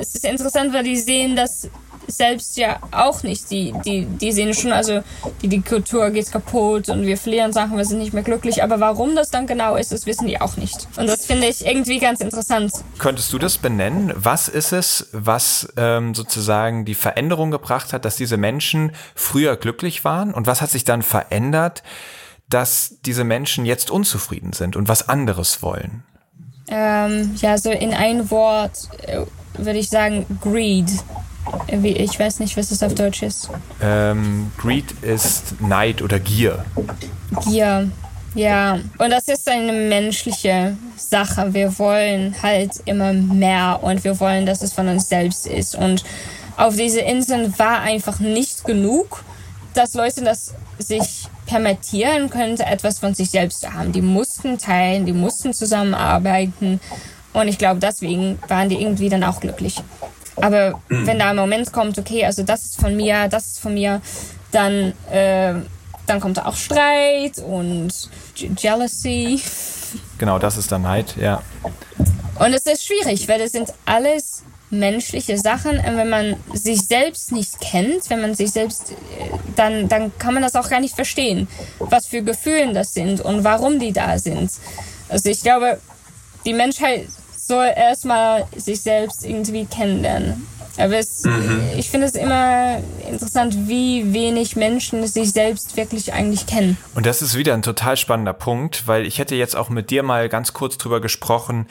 es 0.00 0.14
ist 0.14 0.24
interessant, 0.24 0.72
weil 0.72 0.84
die 0.84 0.96
sehen, 0.96 1.36
dass 1.36 1.68
selbst 2.06 2.56
ja 2.56 2.78
auch 2.90 3.22
nicht. 3.22 3.50
Die, 3.50 3.74
die, 3.84 4.04
die 4.04 4.32
sehen 4.32 4.54
schon, 4.54 4.72
also 4.72 5.02
die, 5.42 5.48
die 5.48 5.62
Kultur 5.62 6.10
geht 6.10 6.30
kaputt 6.30 6.88
und 6.88 7.06
wir 7.06 7.16
verlieren 7.16 7.52
Sachen, 7.52 7.76
wir 7.76 7.84
sind 7.84 7.98
nicht 7.98 8.12
mehr 8.12 8.22
glücklich. 8.22 8.62
Aber 8.62 8.80
warum 8.80 9.16
das 9.16 9.30
dann 9.30 9.46
genau 9.46 9.76
ist, 9.76 9.92
das 9.92 10.06
wissen 10.06 10.26
die 10.26 10.40
auch 10.40 10.56
nicht. 10.56 10.88
Und 10.96 11.06
das 11.08 11.26
finde 11.26 11.46
ich 11.46 11.66
irgendwie 11.66 11.98
ganz 11.98 12.20
interessant. 12.20 12.72
Könntest 12.98 13.32
du 13.32 13.38
das 13.38 13.58
benennen? 13.58 14.12
Was 14.16 14.48
ist 14.48 14.72
es, 14.72 15.08
was 15.12 15.68
ähm, 15.76 16.14
sozusagen 16.14 16.84
die 16.84 16.94
Veränderung 16.94 17.50
gebracht 17.50 17.92
hat, 17.92 18.04
dass 18.04 18.16
diese 18.16 18.36
Menschen 18.36 18.92
früher 19.14 19.56
glücklich 19.56 20.04
waren? 20.04 20.32
Und 20.32 20.46
was 20.46 20.60
hat 20.60 20.70
sich 20.70 20.84
dann 20.84 21.02
verändert, 21.02 21.82
dass 22.48 22.96
diese 23.04 23.24
Menschen 23.24 23.66
jetzt 23.66 23.90
unzufrieden 23.90 24.52
sind 24.52 24.76
und 24.76 24.88
was 24.88 25.08
anderes 25.08 25.62
wollen? 25.62 26.04
Ähm, 26.68 27.34
ja, 27.36 27.58
so 27.58 27.70
in 27.70 27.94
ein 27.94 28.30
Wort 28.30 28.88
äh, 29.06 29.20
würde 29.54 29.78
ich 29.78 29.88
sagen 29.88 30.26
Greed. 30.42 30.90
Ich 31.68 32.18
weiß 32.18 32.40
nicht, 32.40 32.56
was 32.56 32.70
es 32.70 32.82
auf 32.82 32.94
Deutsch 32.94 33.22
ist. 33.22 33.50
Ähm, 33.80 34.50
Greed 34.58 34.92
ist 35.02 35.60
Neid 35.60 36.02
oder 36.02 36.18
Gier. 36.18 36.64
Gier, 37.44 37.90
ja. 38.34 38.78
Und 38.98 39.10
das 39.10 39.28
ist 39.28 39.48
eine 39.48 39.72
menschliche 39.72 40.76
Sache. 40.96 41.54
Wir 41.54 41.78
wollen 41.78 42.34
halt 42.42 42.72
immer 42.84 43.12
mehr 43.12 43.80
und 43.82 44.04
wir 44.04 44.18
wollen, 44.20 44.46
dass 44.46 44.62
es 44.62 44.72
von 44.72 44.88
uns 44.88 45.08
selbst 45.08 45.46
ist. 45.46 45.74
Und 45.74 46.04
auf 46.56 46.76
diese 46.76 47.00
Inseln 47.00 47.58
war 47.58 47.80
einfach 47.80 48.18
nicht 48.20 48.64
genug, 48.64 49.24
dass 49.74 49.94
Leute 49.94 50.22
das 50.22 50.54
sich 50.78 51.28
permittieren 51.46 52.30
könnten, 52.30 52.62
etwas 52.62 52.98
von 52.98 53.14
sich 53.14 53.30
selbst 53.30 53.60
zu 53.60 53.72
haben. 53.72 53.92
Die 53.92 54.02
mussten 54.02 54.58
teilen, 54.58 55.06
die 55.06 55.12
mussten 55.12 55.52
zusammenarbeiten. 55.52 56.80
Und 57.32 57.48
ich 57.48 57.58
glaube, 57.58 57.80
deswegen 57.80 58.38
waren 58.48 58.68
die 58.68 58.80
irgendwie 58.80 59.08
dann 59.08 59.22
auch 59.24 59.40
glücklich. 59.40 59.82
Aber 60.36 60.80
wenn 60.88 61.18
da 61.18 61.30
ein 61.30 61.36
Moment 61.36 61.72
kommt, 61.72 61.98
okay, 61.98 62.24
also 62.24 62.42
das 62.42 62.66
ist 62.66 62.80
von 62.80 62.96
mir, 62.96 63.28
das 63.28 63.46
ist 63.46 63.60
von 63.60 63.74
mir, 63.74 64.00
dann, 64.52 64.92
äh, 65.10 65.54
dann 66.06 66.20
kommt 66.20 66.36
da 66.36 66.46
auch 66.46 66.56
Streit 66.56 67.38
und 67.38 67.90
Jealousy. 68.58 69.40
Genau, 70.18 70.38
das 70.38 70.56
ist 70.56 70.70
dann 70.70 70.82
Neid, 70.82 71.16
ja. 71.16 71.42
Und 72.38 72.52
es 72.52 72.66
ist 72.66 72.84
schwierig, 72.84 73.28
weil 73.28 73.38
das 73.38 73.52
sind 73.52 73.72
alles 73.86 74.42
menschliche 74.70 75.38
Sachen. 75.38 75.78
Und 75.78 75.96
wenn 75.96 76.10
man 76.10 76.36
sich 76.52 76.82
selbst 76.82 77.32
nicht 77.32 77.60
kennt, 77.60 78.10
wenn 78.10 78.20
man 78.20 78.34
sich 78.34 78.50
selbst, 78.50 78.92
äh, 78.92 78.94
dann, 79.54 79.88
dann 79.88 80.16
kann 80.18 80.34
man 80.34 80.42
das 80.42 80.54
auch 80.54 80.68
gar 80.68 80.80
nicht 80.80 80.94
verstehen, 80.94 81.48
was 81.78 82.06
für 82.06 82.22
Gefühle 82.22 82.72
das 82.72 82.92
sind 82.92 83.20
und 83.20 83.44
warum 83.44 83.78
die 83.78 83.92
da 83.92 84.18
sind. 84.18 84.50
Also 85.08 85.30
ich 85.30 85.40
glaube, 85.40 85.80
die 86.44 86.52
Menschheit 86.52 87.06
soll 87.46 87.72
erstmal 87.76 88.46
sich 88.56 88.80
selbst 88.80 89.24
irgendwie 89.24 89.66
kennenlernen. 89.66 90.46
Aber 90.78 90.98
es, 90.98 91.24
mhm. 91.24 91.62
ich 91.76 91.88
finde 91.88 92.06
es 92.06 92.14
immer 92.14 92.82
interessant, 93.08 93.68
wie 93.68 94.12
wenig 94.12 94.56
Menschen 94.56 95.06
sich 95.06 95.32
selbst 95.32 95.76
wirklich 95.76 96.12
eigentlich 96.12 96.46
kennen. 96.46 96.76
Und 96.94 97.06
das 97.06 97.22
ist 97.22 97.36
wieder 97.36 97.54
ein 97.54 97.62
total 97.62 97.96
spannender 97.96 98.34
Punkt, 98.34 98.86
weil 98.86 99.06
ich 99.06 99.18
hätte 99.18 99.34
jetzt 99.34 99.56
auch 99.56 99.70
mit 99.70 99.90
dir 99.90 100.02
mal 100.02 100.28
ganz 100.28 100.52
kurz 100.52 100.76
drüber 100.76 101.00
gesprochen, 101.00 101.66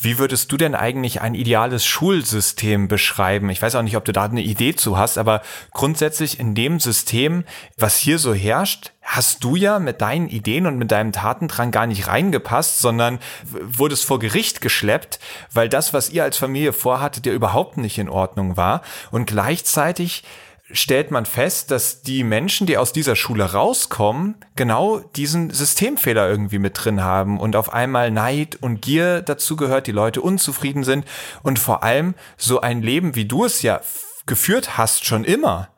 wie 0.00 0.18
würdest 0.18 0.52
du 0.52 0.56
denn 0.56 0.74
eigentlich 0.74 1.20
ein 1.20 1.34
ideales 1.34 1.86
Schulsystem 1.86 2.88
beschreiben? 2.88 3.48
Ich 3.50 3.62
weiß 3.62 3.74
auch 3.76 3.82
nicht, 3.82 3.96
ob 3.96 4.04
du 4.04 4.12
da 4.12 4.24
eine 4.24 4.42
Idee 4.42 4.74
zu 4.74 4.98
hast, 4.98 5.16
aber 5.16 5.42
grundsätzlich 5.72 6.38
in 6.38 6.54
dem 6.54 6.80
System, 6.80 7.44
was 7.78 7.96
hier 7.96 8.18
so 8.18 8.34
herrscht, 8.34 8.92
hast 9.10 9.42
du 9.42 9.56
ja 9.56 9.80
mit 9.80 10.00
deinen 10.00 10.28
Ideen 10.28 10.66
und 10.66 10.78
mit 10.78 10.92
deinem 10.92 11.10
Tatendrang 11.10 11.72
gar 11.72 11.86
nicht 11.86 12.06
reingepasst, 12.06 12.80
sondern 12.80 13.18
wurdest 13.42 14.04
vor 14.04 14.20
Gericht 14.20 14.60
geschleppt, 14.60 15.18
weil 15.52 15.68
das, 15.68 15.92
was 15.92 16.10
ihr 16.10 16.22
als 16.22 16.36
Familie 16.36 16.72
vorhattet, 16.72 17.26
ja 17.26 17.32
überhaupt 17.32 17.76
nicht 17.76 17.98
in 17.98 18.08
Ordnung 18.08 18.56
war. 18.56 18.82
Und 19.10 19.26
gleichzeitig 19.26 20.22
stellt 20.70 21.10
man 21.10 21.26
fest, 21.26 21.72
dass 21.72 22.02
die 22.02 22.22
Menschen, 22.22 22.68
die 22.68 22.78
aus 22.78 22.92
dieser 22.92 23.16
Schule 23.16 23.52
rauskommen, 23.52 24.36
genau 24.54 25.00
diesen 25.00 25.50
Systemfehler 25.50 26.28
irgendwie 26.28 26.60
mit 26.60 26.84
drin 26.84 27.02
haben 27.02 27.40
und 27.40 27.56
auf 27.56 27.72
einmal 27.72 28.12
Neid 28.12 28.58
und 28.60 28.80
Gier 28.80 29.22
dazu 29.22 29.56
gehört, 29.56 29.88
die 29.88 29.92
Leute 29.92 30.22
unzufrieden 30.22 30.84
sind 30.84 31.04
und 31.42 31.58
vor 31.58 31.82
allem 31.82 32.14
so 32.36 32.60
ein 32.60 32.80
Leben, 32.80 33.16
wie 33.16 33.24
du 33.24 33.44
es 33.44 33.62
ja 33.62 33.80
geführt 34.26 34.78
hast, 34.78 35.04
schon 35.04 35.24
immer, 35.24 35.68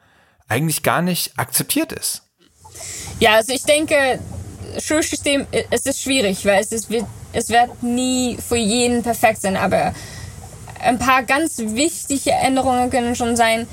eigentlich 0.49 0.83
gar 0.83 1.01
nicht 1.01 1.39
akzeptiert 1.39 1.93
ist. 1.93 2.28
Ja, 3.23 3.35
also 3.37 3.53
ich 3.53 3.62
denke, 3.62 4.18
Schulsystem, 4.81 5.47
es 5.70 5.87
ist 5.87 6.03
schwierig, 6.03 6.45
weil 6.45 6.61
es, 6.61 6.73
ist, 6.73 6.89
es 7.33 7.51
wird 7.51 7.81
nie 7.81 8.37
für 8.37 8.57
jeden 8.57 9.05
perfekt 9.05 9.43
sein, 9.43 9.57
aber 9.57 9.95
ein 10.81 10.99
paar 10.99 11.23
ganz 11.23 11.59
wichtige 11.59 12.33
Änderungen 12.33 12.91
können 12.91 13.14
schon 13.14 13.37
sein, 13.37 13.68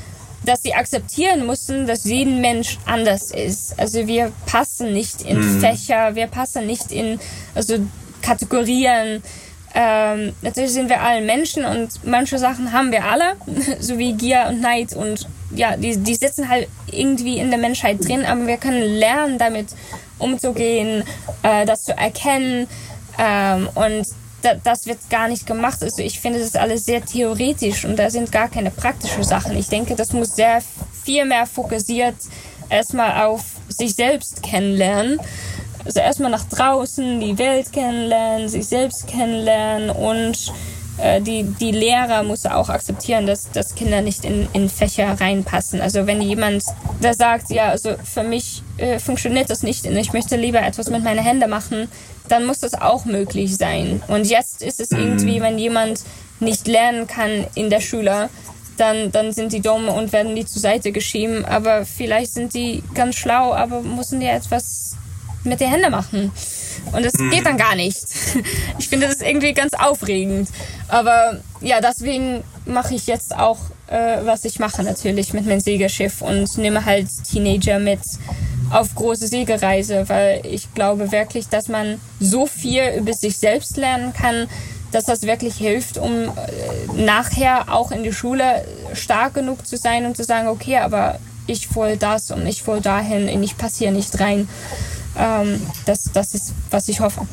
dass 0.46 0.62
sie 0.62 0.76
akzeptieren 0.76 1.48
müssen, 1.48 1.88
dass 1.88 2.04
jeden 2.04 2.42
Mensch 2.42 2.78
anders 2.86 3.32
ist. 3.32 3.74
Also 3.80 4.06
wir 4.06 4.32
passen 4.46 4.94
nicht 4.94 5.24
in 5.24 5.40
mhm. 5.40 5.60
Fächer, 5.60 6.14
wir 6.14 6.28
passen 6.28 6.68
nicht 6.68 6.92
in 6.92 7.20
also 7.56 7.80
Kategorien. 8.22 9.24
Ähm, 9.74 10.34
natürlich 10.44 10.74
sind 10.74 10.90
wir 10.90 11.02
alle 11.02 11.26
Menschen 11.26 11.66
und 11.66 12.06
manche 12.06 12.38
Sachen 12.38 12.72
haben 12.72 12.92
wir 12.92 13.04
alle, 13.04 13.36
so 13.80 13.98
wie 13.98 14.14
Gier 14.14 14.46
und 14.50 14.62
Neid 14.62 14.94
und 14.94 15.28
ja, 15.52 15.76
die, 15.78 15.98
die 15.98 16.16
sitzen 16.16 16.50
halt 16.50 16.68
irgendwie 16.92 17.40
in 17.40 17.50
der 17.50 17.60
Menschheit 17.60 18.06
drin, 18.06 18.26
aber 18.26 18.48
wir 18.48 18.58
können 18.58 18.84
lernen, 18.84 19.38
damit 19.38 19.68
umzugehen, 20.18 21.04
äh, 21.44 21.66
das 21.66 21.84
zu 21.84 21.98
erkennen. 21.98 22.68
Ähm, 23.18 23.70
und 23.76 24.08
da, 24.42 24.56
das 24.56 24.86
wird 24.86 25.00
gar 25.10 25.28
nicht 25.28 25.46
gemacht. 25.46 25.82
Also 25.82 26.02
ich 26.02 26.20
finde, 26.20 26.40
das 26.40 26.56
alles 26.56 26.86
sehr 26.86 27.04
theoretisch 27.06 27.86
und 27.86 27.98
da 27.98 28.10
sind 28.10 28.32
gar 28.32 28.50
keine 28.50 28.72
praktischen 28.72 29.24
Sachen. 29.24 29.58
Ich 29.58 29.68
denke, 29.68 29.96
das 29.96 30.14
muss 30.14 30.36
sehr 30.36 30.62
viel 31.04 31.26
mehr 31.26 31.46
fokussiert 31.46 32.16
erstmal 32.70 33.26
auf 33.26 33.44
sich 33.68 33.96
selbst 33.96 34.44
kennenlernen. 34.44 35.20
Also 35.86 36.00
erstmal 36.02 36.32
nach 36.32 36.46
draußen 36.46 37.20
die 37.20 37.38
Welt 37.38 37.72
kennenlernen, 37.72 38.50
sich 38.50 38.68
selbst 38.68 39.08
kennenlernen 39.08 39.90
und 39.90 40.54
äh, 41.02 41.22
die, 41.22 41.44
die 41.44 41.72
Lehrer 41.72 42.24
muss 42.24 42.46
auch 42.46 42.70
akzeptieren, 42.70 43.26
dass, 43.26 43.52
dass 43.52 43.76
Kinder 43.76 44.02
nicht 44.02 44.26
in, 44.26 44.48
in 44.54 44.70
Fächer 44.70 45.20
reinpassen. 45.20 45.82
Also 45.82 46.08
wenn 46.08 46.22
jemand 46.22 46.64
da 47.02 47.14
sagt, 47.14 47.50
ja, 47.50 47.70
also 47.70 47.96
für 48.04 48.24
mich 48.24 48.64
äh, 48.78 49.00
funktioniert 49.00 49.50
das 49.50 49.64
nicht 49.64 49.86
und 49.86 49.96
ich 49.96 50.14
möchte 50.14 50.36
lieber 50.36 50.62
etwas 50.62 50.90
mit 50.90 51.04
meinen 51.04 51.24
Händen 51.24 51.50
machen, 51.50 51.88
dann 52.28 52.46
muss 52.46 52.60
das 52.60 52.74
auch 52.74 53.06
möglich 53.06 53.58
sein. 53.58 54.02
Und 54.08 54.28
jetzt 54.28 54.62
ist 54.62 54.80
es 54.80 54.92
irgendwie, 54.92 55.42
wenn 55.42 55.58
jemand 55.58 56.02
nicht 56.40 56.68
lernen 56.68 57.08
kann 57.08 57.48
in 57.56 57.70
der 57.70 57.82
Schule, 57.82 58.30
dann, 58.78 59.12
dann 59.12 59.34
sind 59.34 59.52
die 59.52 59.62
dumm 59.62 59.90
und 59.90 60.14
werden 60.14 60.36
die 60.36 60.46
zur 60.46 60.62
Seite 60.62 60.92
geschieben. 60.92 61.46
Aber 61.46 61.86
vielleicht 61.86 62.34
sind 62.34 62.54
die 62.54 62.84
ganz 62.94 63.16
schlau, 63.16 63.54
aber 63.54 63.82
müssen 63.82 64.20
die 64.20 64.28
etwas 64.28 64.96
mit 65.44 65.60
den 65.60 65.70
Händen 65.70 65.92
machen. 65.92 66.32
Und 66.92 67.06
es 67.06 67.14
geht 67.14 67.46
dann 67.46 67.58
gar 67.58 67.76
nicht. 67.76 67.98
Ich 68.80 68.88
finde 68.90 69.08
das 69.08 69.22
irgendwie 69.22 69.54
ganz 69.54 69.74
aufregend. 69.74 70.50
Aber 70.88 71.40
ja, 71.62 71.80
deswegen 71.82 72.44
mache 72.66 72.96
ich 72.96 73.08
jetzt 73.08 73.36
auch, 73.36 73.58
äh, 73.88 74.18
was 74.24 74.46
ich 74.46 74.60
mache 74.60 74.84
natürlich 74.84 75.34
mit 75.34 75.46
meinem 75.46 75.60
Segelschiff 75.60 76.22
und 76.22 76.58
nehme 76.58 76.86
halt 76.86 77.08
Teenager 77.30 77.80
mit 77.80 78.00
auf 78.72 78.96
große 78.96 79.28
Segelreise, 79.28 80.08
weil 80.08 80.42
ich 80.46 80.74
glaube 80.74 81.12
wirklich, 81.12 81.50
dass 81.50 81.68
man 81.68 82.00
so 82.20 82.48
viel 82.48 82.84
über 82.98 83.14
sich 83.14 83.38
selbst 83.38 83.78
lernen 83.78 84.14
kann, 84.14 84.48
dass 84.92 85.06
das 85.06 85.24
wirklich 85.24 85.56
hilft, 85.56 85.98
um 85.98 86.12
äh, 86.12 86.30
nachher 86.96 87.72
auch 87.74 87.92
in 87.92 88.04
die 88.04 88.14
Schule 88.14 88.66
stark 88.94 89.36
genug 89.36 89.68
zu 89.68 89.78
sein 89.78 90.06
und 90.06 90.18
zu 90.18 90.24
sagen, 90.24 90.48
okay, 90.48 90.78
aber 90.78 91.20
ich 91.48 91.76
will 91.76 91.98
das 91.98 92.32
und 92.32 92.46
ich 92.46 92.66
will 92.68 92.82
dahin 92.82 93.30
und 93.30 93.44
ich 93.44 93.58
passe 93.58 93.80
hier 93.80 93.92
nicht 93.92 94.20
rein. 94.20 94.48
Ähm, 95.20 95.62
das, 95.86 96.10
das 96.14 96.34
ist, 96.34 96.54
was 96.72 96.88
ich 96.88 97.02
hoffe. 97.02 97.28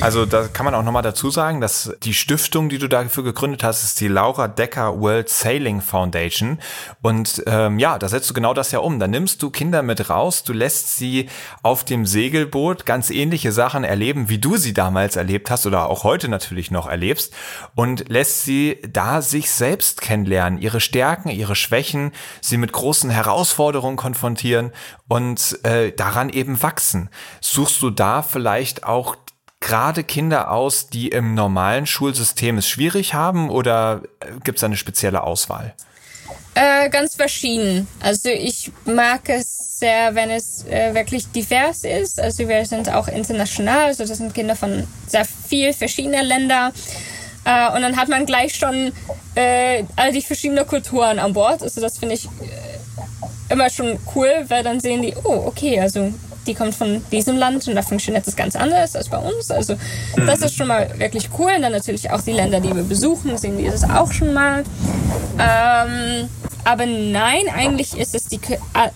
Also 0.00 0.26
da 0.26 0.46
kann 0.46 0.64
man 0.64 0.76
auch 0.76 0.84
nochmal 0.84 1.02
dazu 1.02 1.28
sagen, 1.28 1.60
dass 1.60 1.92
die 2.04 2.14
Stiftung, 2.14 2.68
die 2.68 2.78
du 2.78 2.88
dafür 2.88 3.24
gegründet 3.24 3.64
hast, 3.64 3.82
ist 3.82 4.00
die 4.00 4.06
Laura 4.06 4.46
Decker 4.46 5.00
World 5.00 5.28
Sailing 5.28 5.80
Foundation. 5.80 6.60
Und 7.02 7.42
ähm, 7.46 7.80
ja, 7.80 7.98
da 7.98 8.08
setzt 8.08 8.30
du 8.30 8.34
genau 8.34 8.54
das 8.54 8.70
ja 8.70 8.78
um. 8.78 9.00
Da 9.00 9.08
nimmst 9.08 9.42
du 9.42 9.50
Kinder 9.50 9.82
mit 9.82 10.08
raus, 10.08 10.44
du 10.44 10.52
lässt 10.52 10.96
sie 10.96 11.28
auf 11.64 11.84
dem 11.84 12.06
Segelboot 12.06 12.86
ganz 12.86 13.10
ähnliche 13.10 13.50
Sachen 13.50 13.82
erleben, 13.82 14.28
wie 14.28 14.38
du 14.38 14.56
sie 14.56 14.72
damals 14.72 15.16
erlebt 15.16 15.50
hast 15.50 15.66
oder 15.66 15.90
auch 15.90 16.04
heute 16.04 16.28
natürlich 16.28 16.70
noch 16.70 16.86
erlebst 16.86 17.34
und 17.74 18.08
lässt 18.08 18.44
sie 18.44 18.78
da 18.88 19.20
sich 19.20 19.50
selbst 19.50 20.00
kennenlernen, 20.00 20.60
ihre 20.60 20.80
Stärken, 20.80 21.28
ihre 21.28 21.56
Schwächen, 21.56 22.12
sie 22.40 22.56
mit 22.56 22.72
großen 22.72 23.10
Herausforderungen 23.10 23.96
konfrontieren 23.96 24.70
und 25.08 25.58
äh, 25.64 25.90
daran 25.90 26.28
eben 26.28 26.62
wachsen. 26.62 27.10
Suchst 27.40 27.82
du 27.82 27.90
da 27.90 28.22
vielleicht 28.22 28.84
auch 28.84 29.16
gerade 29.60 30.04
Kinder 30.04 30.50
aus, 30.50 30.88
die 30.88 31.08
im 31.08 31.34
normalen 31.34 31.86
Schulsystem 31.86 32.58
es 32.58 32.68
schwierig 32.68 33.14
haben 33.14 33.50
oder 33.50 34.02
äh, 34.20 34.26
gibt 34.44 34.58
es 34.58 34.64
eine 34.64 34.76
spezielle 34.76 35.22
Auswahl? 35.22 35.74
Äh, 36.54 36.90
ganz 36.90 37.14
verschieden. 37.14 37.86
Also 38.00 38.28
ich 38.30 38.72
mag 38.84 39.28
es 39.28 39.78
sehr, 39.78 40.14
wenn 40.14 40.30
es 40.30 40.64
äh, 40.66 40.92
wirklich 40.94 41.30
divers 41.30 41.84
ist. 41.84 42.20
Also 42.20 42.48
wir 42.48 42.64
sind 42.66 42.92
auch 42.92 43.06
international, 43.08 43.86
also 43.86 44.04
das 44.04 44.18
sind 44.18 44.34
Kinder 44.34 44.56
von 44.56 44.86
sehr 45.06 45.24
viel 45.24 45.72
verschiedenen 45.72 46.24
Ländern. 46.24 46.72
Äh, 47.44 47.72
und 47.74 47.82
dann 47.82 47.96
hat 47.96 48.08
man 48.08 48.26
gleich 48.26 48.56
schon 48.56 48.92
äh, 49.34 49.84
all 49.96 50.12
die 50.12 50.22
verschiedenen 50.22 50.66
Kulturen 50.66 51.18
an 51.18 51.32
Bord. 51.32 51.62
Also 51.62 51.80
das 51.80 51.98
finde 51.98 52.16
ich 52.16 52.24
äh, 52.26 53.52
immer 53.52 53.70
schon 53.70 53.98
cool, 54.14 54.44
weil 54.48 54.64
dann 54.64 54.80
sehen 54.80 55.02
die, 55.02 55.14
oh, 55.24 55.44
okay, 55.46 55.80
also 55.80 56.12
die 56.48 56.54
kommt 56.54 56.74
von 56.74 57.04
diesem 57.12 57.36
Land 57.36 57.68
und 57.68 57.74
da 57.74 57.82
funktioniert 57.82 58.26
das 58.26 58.34
ganz 58.34 58.56
anders 58.56 58.96
als 58.96 59.08
bei 59.08 59.18
uns. 59.18 59.50
Also 59.50 59.76
das 60.16 60.40
ist 60.40 60.56
schon 60.56 60.66
mal 60.66 60.90
wirklich 60.98 61.28
cool. 61.38 61.52
Und 61.54 61.62
dann 61.62 61.72
natürlich 61.72 62.10
auch 62.10 62.22
die 62.22 62.32
Länder, 62.32 62.60
die 62.60 62.74
wir 62.74 62.82
besuchen, 62.82 63.36
sehen 63.38 63.58
die 63.58 63.66
das 63.66 63.84
auch 63.84 64.10
schon 64.10 64.32
mal. 64.32 64.64
Ähm, 65.38 66.28
aber 66.64 66.86
nein, 66.86 67.44
eigentlich 67.54 67.96
ist 67.96 68.14
es 68.14 68.24
die, 68.24 68.40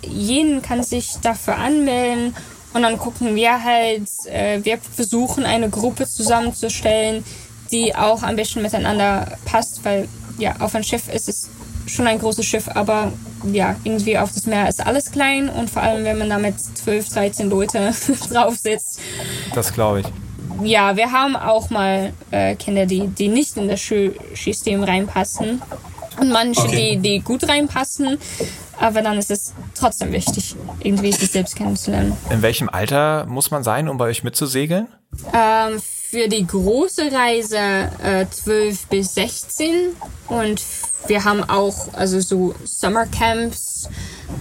jeden 0.03 0.63
kann 0.63 0.83
sich 0.83 1.15
dafür 1.23 1.57
anmelden 1.57 2.35
und 2.75 2.83
dann 2.83 2.99
gucken 2.99 3.35
wir 3.35 3.63
halt, 3.63 4.09
äh, 4.27 4.61
wir 4.63 4.79
versuchen 4.79 5.45
eine 5.45 5.69
Gruppe 5.69 6.09
zusammenzustellen, 6.09 7.25
die 7.71 7.95
auch 7.95 8.23
ein 8.23 8.37
bisschen 8.37 8.63
miteinander 8.63 9.39
passt, 9.45 9.85
weil 9.85 10.09
ja, 10.39 10.57
auf 10.61 10.75
ein 10.75 10.85
Schiff 10.85 11.13
ist 11.13 11.29
es 11.29 11.51
schon 11.87 12.07
ein 12.07 12.19
großes 12.19 12.45
Schiff, 12.45 12.69
aber 12.69 13.13
ja, 13.51 13.77
irgendwie 13.85 14.19
auf 14.19 14.33
das 14.33 14.47
Meer 14.47 14.69
ist 14.69 14.85
alles 14.85 15.11
klein 15.11 15.49
und 15.49 15.71
vor 15.71 15.83
allem, 15.83 16.05
wenn 16.05 16.19
man 16.19 16.31
da 16.31 16.39
mit 16.39 16.55
12, 16.61 17.09
13 17.09 17.51
Leute 17.51 17.93
drauf 18.31 18.57
sitzt. 18.57 19.01
Das 19.55 19.73
glaube 19.73 20.01
ich. 20.01 20.07
Ja, 20.63 20.97
wir 20.97 21.11
haben 21.11 21.35
auch 21.35 21.71
mal 21.71 22.13
äh, 22.31 22.55
Kinder, 22.55 22.87
die, 22.87 23.09
die 23.09 23.29
nicht 23.29 23.57
in 23.57 23.69
das 23.69 23.81
Schulsystem 23.81 24.85
reinpassen 24.85 25.61
und 26.21 26.31
manche, 26.31 26.63
okay. 26.63 26.97
die, 26.97 27.09
die 27.09 27.21
gut 27.21 27.49
reinpassen. 27.49 28.19
Aber 28.79 29.03
dann 29.03 29.19
ist 29.19 29.31
es 29.31 29.55
trotzdem 29.75 30.13
wichtig, 30.13 30.57
irgendwie 30.81 31.13
sich 31.13 31.31
selbst 31.31 31.57
kennenzulernen. 31.57 32.17
In 32.31 32.43
welchem 32.43 32.69
Alter 32.69 33.27
muss 33.27 33.51
man 33.51 33.63
sein, 33.63 33.89
um 33.89 33.97
bei 33.97 34.07
euch 34.07 34.25
mitzusegeln? 34.25 34.89
Ähm, 35.33 35.81
für 35.81 36.29
die 36.29 36.47
große 36.47 37.11
Reise 37.13 37.59
äh, 38.03 38.27
12 38.29 38.87
bis 38.87 39.15
16 39.15 39.73
und 40.29 40.63
wir 41.07 41.25
haben 41.25 41.43
auch 41.45 41.93
also 41.95 42.21
so 42.21 42.55
Summercamps. 42.65 43.89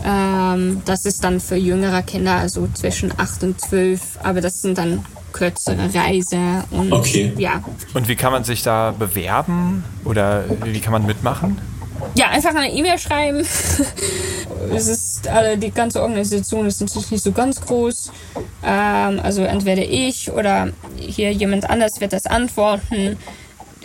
Ähm, 0.06 0.82
das 0.86 1.06
ist 1.06 1.24
dann 1.24 1.40
für 1.40 1.56
jüngere 1.56 2.02
Kinder, 2.02 2.36
also 2.36 2.68
zwischen 2.74 3.14
8 3.18 3.44
und 3.44 3.62
12, 3.62 4.20
aber 4.24 4.42
das 4.42 4.62
sind 4.62 4.78
dann 4.78 5.06
kürzere 5.32 5.94
Reise 5.94 6.64
und 6.72 6.92
okay. 6.92 7.34
ja. 7.38 7.64
Und 7.94 8.08
wie 8.08 8.16
kann 8.16 8.32
man 8.32 8.44
sich 8.44 8.64
da 8.64 8.92
bewerben 8.92 9.84
oder 10.04 10.44
wie 10.64 10.80
kann 10.80 10.92
man 10.92 11.06
mitmachen? 11.06 11.60
Ja, 12.16 12.30
einfach 12.30 12.56
eine 12.56 12.72
E-Mail 12.72 12.98
schreiben. 12.98 13.40
es 14.74 14.88
ist, 14.88 15.28
also 15.28 15.60
die 15.60 15.72
ganze 15.72 16.02
Organisation 16.02 16.66
ist 16.66 16.82
natürlich 16.82 17.12
nicht 17.12 17.24
so 17.24 17.32
ganz 17.32 17.62
groß. 17.62 18.12
Ähm, 18.64 19.20
also 19.22 19.44
entweder 19.44 19.84
ich 19.84 20.32
oder 20.32 20.70
hier 20.98 21.32
jemand 21.32 21.70
anders 21.70 22.02
wird 22.02 22.14
das 22.14 22.26
antworten 22.26 23.18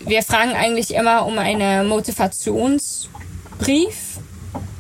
wir 0.07 0.23
fragen 0.23 0.53
eigentlich 0.53 0.95
immer 0.95 1.27
um 1.27 1.39
einen 1.39 1.89
Motivationsbrief. 1.89 4.19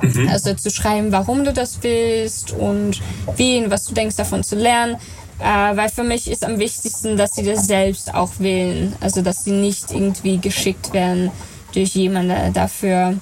Mhm. 0.02 0.28
Also 0.28 0.54
zu 0.54 0.70
schreiben, 0.70 1.12
warum 1.12 1.44
du 1.44 1.52
das 1.52 1.82
willst 1.82 2.52
und 2.52 3.00
wie 3.36 3.58
und 3.58 3.70
was 3.70 3.86
du 3.86 3.94
denkst 3.94 4.16
davon 4.16 4.44
zu 4.44 4.56
lernen. 4.56 4.96
Äh, 5.38 5.76
weil 5.76 5.90
für 5.90 6.04
mich 6.04 6.30
ist 6.30 6.44
am 6.44 6.58
wichtigsten, 6.58 7.16
dass 7.16 7.34
sie 7.34 7.44
das 7.44 7.66
selbst 7.66 8.14
auch 8.14 8.32
wählen. 8.38 8.94
Also 9.00 9.22
dass 9.22 9.44
sie 9.44 9.52
nicht 9.52 9.92
irgendwie 9.92 10.38
geschickt 10.38 10.92
werden 10.92 11.30
durch 11.74 11.94
jemanden 11.94 12.52
dafür. 12.52 13.14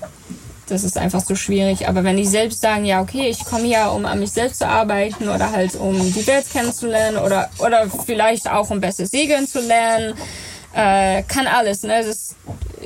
Das 0.66 0.82
ist 0.82 0.96
einfach 0.96 1.20
so 1.20 1.34
schwierig. 1.34 1.88
Aber 1.88 2.04
wenn 2.04 2.16
die 2.16 2.26
selbst 2.26 2.60
sagen, 2.60 2.84
ja, 2.84 3.02
okay, 3.02 3.28
ich 3.28 3.44
komme 3.44 3.64
hier, 3.64 3.92
um 3.92 4.06
an 4.06 4.20
mich 4.20 4.32
selbst 4.32 4.58
zu 4.58 4.68
arbeiten 4.68 5.28
oder 5.28 5.52
halt 5.52 5.74
um 5.74 6.12
die 6.12 6.26
Welt 6.26 6.46
kennenzulernen 6.50 7.18
oder, 7.18 7.50
oder 7.58 7.88
vielleicht 8.06 8.50
auch 8.50 8.70
um 8.70 8.80
besser 8.80 9.06
segeln 9.06 9.46
zu 9.46 9.60
lernen, 9.60 10.14
äh, 10.74 11.22
kann 11.22 11.46
alles, 11.46 11.82
ne? 11.82 12.02
Das 12.04 12.34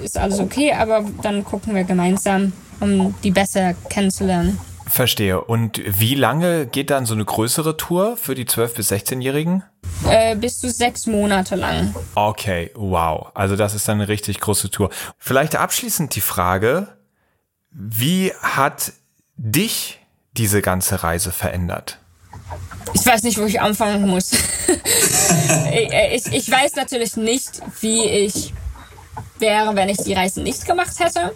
ist 0.03 0.19
alles 0.19 0.41
okay, 0.41 0.73
aber 0.73 1.05
dann 1.23 1.45
gucken 1.45 1.75
wir 1.75 1.85
gemeinsam, 1.85 2.53
um 2.81 3.15
die 3.23 3.31
besser 3.31 3.75
kennenzulernen. 3.89 4.59
Verstehe. 4.87 5.43
Und 5.43 5.83
wie 5.85 6.15
lange 6.15 6.67
geht 6.67 6.91
dann 6.91 7.05
so 7.05 7.15
eine 7.15 7.25
größere 7.25 7.77
Tour 7.77 8.17
für 8.17 8.35
die 8.35 8.47
12- 8.47 8.75
bis 8.75 8.91
16-Jährigen? 8.91 9.63
Äh, 10.09 10.37
bis 10.37 10.61
zu 10.61 10.71
sechs 10.71 11.07
Monate 11.07 11.57
lang. 11.57 11.95
Okay, 12.15 12.71
wow. 12.75 13.31
Also 13.35 13.57
das 13.57 13.75
ist 13.75 13.87
dann 13.87 14.01
eine 14.01 14.09
richtig 14.09 14.41
große 14.41 14.71
Tour. 14.71 14.91
Vielleicht 15.19 15.57
abschließend 15.57 16.15
die 16.15 16.21
Frage, 16.21 16.89
wie 17.71 18.33
hat 18.41 18.93
dich 19.37 19.99
diese 20.33 20.63
ganze 20.63 21.03
Reise 21.03 21.33
verändert? 21.33 21.99
Ich 22.95 23.05
weiß 23.05 23.23
nicht, 23.23 23.39
wo 23.39 23.45
ich 23.45 23.61
anfangen 23.61 24.07
muss. 24.07 24.33
ich, 25.73 26.27
ich, 26.33 26.51
weiß 26.51 26.77
natürlich 26.77 27.17
nicht, 27.17 27.61
wie 27.81 28.05
ich 28.05 28.53
wäre, 29.39 29.77
wenn 29.77 29.89
ich 29.89 29.99
die 29.99 30.15
Reise 30.15 30.41
nicht 30.43 30.67
gemacht 30.67 30.99
hätte. 30.99 31.35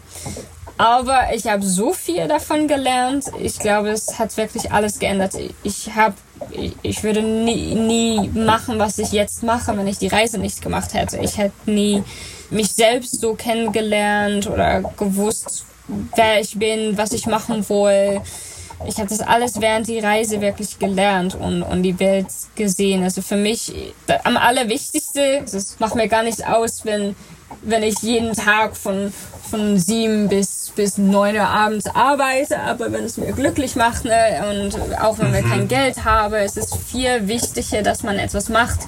Aber 0.78 1.34
ich 1.34 1.46
habe 1.46 1.64
so 1.64 1.92
viel 1.92 2.26
davon 2.26 2.66
gelernt. 2.66 3.26
Ich 3.38 3.58
glaube, 3.58 3.90
es 3.90 4.18
hat 4.18 4.36
wirklich 4.36 4.72
alles 4.72 4.98
geändert. 4.98 5.34
Ich 5.62 5.94
habe, 5.94 6.14
ich, 6.50 6.74
ich 6.82 7.02
würde 7.02 7.22
nie, 7.22 7.74
nie 7.74 8.28
machen, 8.30 8.78
was 8.78 8.98
ich 8.98 9.12
jetzt 9.12 9.42
mache, 9.42 9.76
wenn 9.76 9.86
ich 9.86 9.98
die 9.98 10.08
Reise 10.08 10.38
nicht 10.38 10.62
gemacht 10.62 10.94
hätte. 10.94 11.18
Ich 11.18 11.36
hätte 11.36 11.70
nie 11.70 12.02
mich 12.50 12.72
selbst 12.72 13.20
so 13.20 13.34
kennengelernt 13.34 14.48
oder 14.48 14.80
gewusst, 14.96 15.64
wer 16.16 16.40
ich 16.40 16.58
bin, 16.58 16.96
was 16.96 17.12
ich 17.12 17.26
machen 17.26 17.68
will 17.68 18.20
ich 18.86 18.98
habe 18.98 19.08
das 19.08 19.20
alles 19.20 19.60
während 19.60 19.88
die 19.88 19.98
Reise 19.98 20.40
wirklich 20.40 20.78
gelernt 20.78 21.34
und, 21.34 21.62
und 21.62 21.82
die 21.82 21.98
Welt 21.98 22.26
gesehen. 22.54 23.02
Also 23.02 23.22
für 23.22 23.36
mich 23.36 23.72
am 24.24 24.36
allerwichtigsten, 24.36 25.44
es 25.44 25.78
macht 25.78 25.94
mir 25.94 26.08
gar 26.08 26.22
nichts 26.22 26.42
aus, 26.42 26.84
wenn, 26.84 27.16
wenn 27.62 27.82
ich 27.82 28.00
jeden 28.02 28.32
Tag 28.34 28.76
von, 28.76 29.12
von 29.50 29.78
sieben 29.78 30.28
bis, 30.28 30.72
bis 30.74 30.98
neun 30.98 31.36
Uhr 31.36 31.46
abends 31.46 31.86
arbeite, 31.86 32.58
aber 32.60 32.92
wenn 32.92 33.04
es 33.04 33.16
mir 33.16 33.32
glücklich 33.32 33.76
macht 33.76 34.04
ne, 34.04 34.44
und 34.50 35.00
auch 35.00 35.18
wenn 35.18 35.32
wir 35.32 35.42
kein 35.42 35.64
mhm. 35.64 35.68
Geld 35.68 36.04
haben, 36.04 36.34
es 36.34 36.56
ist 36.56 36.76
viel 36.76 37.28
wichtiger, 37.28 37.82
dass 37.82 38.02
man 38.02 38.18
etwas 38.18 38.48
macht, 38.48 38.80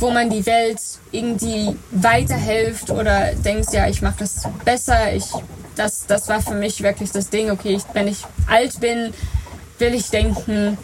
wo 0.00 0.10
man 0.10 0.30
die 0.30 0.44
Welt 0.46 0.80
irgendwie 1.12 1.76
weiterhilft 1.90 2.90
oder 2.90 3.34
denkt, 3.34 3.72
ja, 3.72 3.86
ich 3.88 4.02
mache 4.02 4.20
das 4.20 4.48
besser, 4.64 5.12
ich 5.14 5.26
das, 5.76 6.06
das 6.06 6.28
war 6.28 6.42
für 6.42 6.54
mich 6.54 6.82
wirklich 6.82 7.10
das 7.10 7.30
Ding, 7.30 7.50
okay, 7.50 7.76
ich, 7.76 7.82
wenn 7.94 8.08
ich 8.08 8.24
alt 8.46 8.80
bin, 8.80 9.14
will 9.78 9.94
ich 9.94 10.10
denken, 10.10 10.76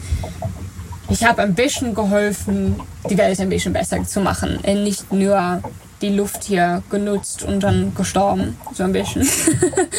ich 1.09 1.24
habe 1.24 1.43
ein 1.43 1.55
bisschen 1.55 1.94
geholfen, 1.94 2.80
die 3.09 3.18
Welt 3.18 3.38
ein 3.40 3.48
bisschen 3.48 3.72
besser 3.72 4.02
zu 4.05 4.20
machen. 4.20 4.59
Nicht 4.64 5.12
nur 5.12 5.62
die 6.02 6.09
Luft 6.09 6.44
hier 6.44 6.82
genutzt 6.90 7.43
und 7.43 7.60
dann 7.60 7.94
gestorben, 7.94 8.59
so 8.72 8.84
ein 8.84 8.93
bisschen. 8.93 9.28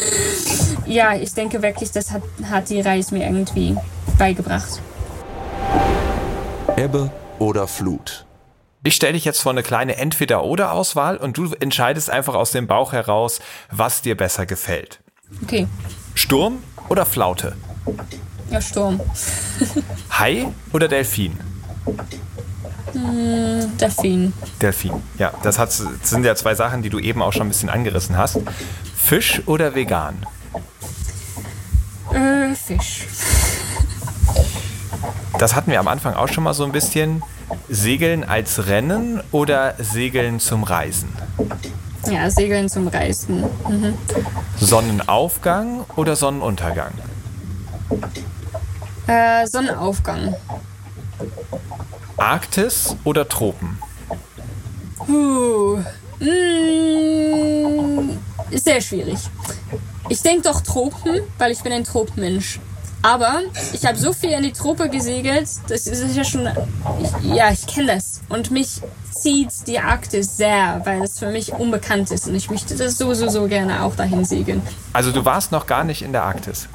ja, 0.86 1.14
ich 1.14 1.32
denke 1.32 1.62
wirklich, 1.62 1.90
das 1.92 2.10
hat, 2.10 2.22
hat 2.50 2.68
die 2.68 2.80
Reise 2.80 3.14
mir 3.14 3.26
irgendwie 3.26 3.76
beigebracht. 4.18 4.80
Ebbe 6.76 7.10
oder 7.38 7.66
Flut? 7.66 8.27
Ich 8.84 8.94
stelle 8.94 9.14
dich 9.14 9.24
jetzt 9.24 9.40
vor 9.40 9.50
eine 9.50 9.62
kleine 9.62 9.96
Entweder-Oder-Auswahl 9.96 11.16
und 11.16 11.36
du 11.36 11.52
entscheidest 11.58 12.10
einfach 12.10 12.34
aus 12.34 12.52
dem 12.52 12.66
Bauch 12.68 12.92
heraus, 12.92 13.40
was 13.70 14.02
dir 14.02 14.16
besser 14.16 14.46
gefällt. 14.46 15.00
Okay. 15.42 15.66
Sturm 16.14 16.62
oder 16.88 17.04
Flaute? 17.04 17.56
Ja, 18.50 18.60
Sturm. 18.60 19.00
Hai 20.10 20.46
oder 20.72 20.86
Delfin? 20.86 21.38
Hm, 22.92 23.76
Delfin. 23.78 24.32
Delfin. 24.62 25.02
Ja, 25.18 25.32
das, 25.42 25.58
hat, 25.58 25.68
das 25.70 25.80
sind 26.10 26.24
ja 26.24 26.34
zwei 26.36 26.54
Sachen, 26.54 26.82
die 26.82 26.88
du 26.88 26.98
eben 26.98 27.20
auch 27.20 27.32
schon 27.32 27.42
ein 27.42 27.50
bisschen 27.50 27.68
angerissen 27.68 28.16
hast. 28.16 28.38
Fisch 28.96 29.42
oder 29.46 29.74
vegan? 29.74 30.24
Äh, 32.12 32.54
Fisch. 32.54 33.06
Das 35.38 35.54
hatten 35.54 35.70
wir 35.70 35.80
am 35.80 35.88
Anfang 35.88 36.14
auch 36.14 36.28
schon 36.28 36.44
mal 36.44 36.54
so 36.54 36.64
ein 36.64 36.72
bisschen. 36.72 37.22
Segeln 37.68 38.24
als 38.24 38.66
Rennen 38.66 39.22
oder 39.32 39.74
Segeln 39.78 40.40
zum 40.40 40.64
Reisen? 40.64 41.12
Ja, 42.10 42.30
Segeln 42.30 42.68
zum 42.68 42.88
Reisen. 42.88 43.44
Mhm. 43.68 43.94
Sonnenaufgang 44.58 45.84
oder 45.96 46.16
Sonnenuntergang? 46.16 46.92
Äh, 49.06 49.46
Sonnenaufgang. 49.46 50.34
Arktis 52.16 52.96
oder 53.04 53.28
Tropen? 53.28 53.78
Puh. 54.96 55.78
Mm, 56.20 58.18
sehr 58.50 58.80
schwierig. 58.80 59.18
Ich 60.08 60.22
denke 60.22 60.42
doch 60.42 60.60
Tropen, 60.62 61.20
weil 61.38 61.52
ich 61.52 61.62
bin 61.62 61.72
ein 61.72 61.84
Tropenmensch. 61.84 62.60
Aber 63.08 63.40
ich 63.72 63.86
habe 63.86 63.96
so 63.96 64.12
viel 64.12 64.32
in 64.32 64.42
die 64.42 64.52
Trope 64.52 64.90
gesegelt, 64.90 65.48
das 65.68 65.86
ist 65.86 66.14
ja 66.14 66.24
schon. 66.24 66.46
Ich, 67.02 67.34
ja, 67.34 67.50
ich 67.50 67.66
kenne 67.66 67.94
das. 67.94 68.20
Und 68.28 68.50
mich 68.50 68.82
zieht 69.18 69.66
die 69.66 69.78
Arktis 69.78 70.36
sehr, 70.36 70.82
weil 70.84 71.02
es 71.02 71.18
für 71.18 71.30
mich 71.30 71.54
unbekannt 71.54 72.10
ist. 72.10 72.28
Und 72.28 72.34
ich 72.34 72.50
möchte 72.50 72.76
das 72.76 72.98
so, 72.98 73.14
so, 73.14 73.30
so 73.30 73.48
gerne 73.48 73.82
auch 73.82 73.96
dahin 73.96 74.26
segeln. 74.26 74.60
Also 74.92 75.10
du 75.10 75.24
warst 75.24 75.52
noch 75.52 75.66
gar 75.66 75.84
nicht 75.84 76.02
in 76.02 76.12
der 76.12 76.24
Arktis? 76.24 76.68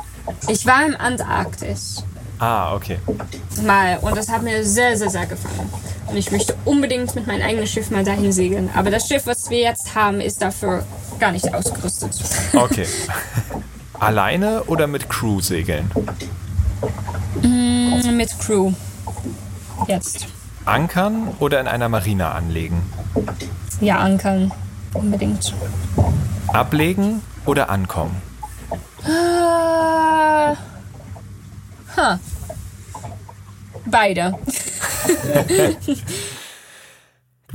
Ich 0.47 0.65
war 0.65 0.83
im 0.83 0.95
Antarktis. 0.95 2.03
Ah, 2.39 2.73
okay. 2.73 2.97
Mal. 3.63 3.99
Und 4.01 4.17
das 4.17 4.27
hat 4.29 4.41
mir 4.41 4.65
sehr, 4.65 4.97
sehr, 4.97 5.11
sehr 5.11 5.27
gefallen. 5.27 5.71
Und 6.07 6.17
ich 6.17 6.31
möchte 6.31 6.55
unbedingt 6.65 7.13
mit 7.13 7.27
meinem 7.27 7.43
eigenen 7.43 7.67
Schiff 7.67 7.91
mal 7.91 8.03
dahin 8.03 8.31
segeln. 8.31 8.71
Aber 8.73 8.89
das 8.89 9.07
Schiff, 9.07 9.27
was 9.27 9.51
wir 9.51 9.59
jetzt 9.59 9.93
haben, 9.93 10.19
ist 10.19 10.41
dafür 10.41 10.83
gar 11.19 11.31
nicht 11.31 11.53
ausgerüstet. 11.53 12.09
Okay. 12.55 12.87
Alleine 14.03 14.63
oder 14.65 14.87
mit 14.87 15.09
Crew 15.09 15.39
segeln? 15.39 15.89
Mm, 17.41 18.17
mit 18.17 18.37
Crew. 18.37 18.73
Jetzt. 19.87 20.27
Ankern 20.65 21.29
oder 21.39 21.61
in 21.61 21.67
einer 21.69 21.87
Marina 21.87 22.33
anlegen? 22.33 22.83
Ja, 23.79 23.99
ankern. 23.99 24.51
Unbedingt. 24.93 25.53
Ablegen 26.47 27.21
oder 27.45 27.69
ankommen? 27.69 28.21
Ah. 29.05 30.57
Huh. 31.95 32.17
Beide. 33.85 34.37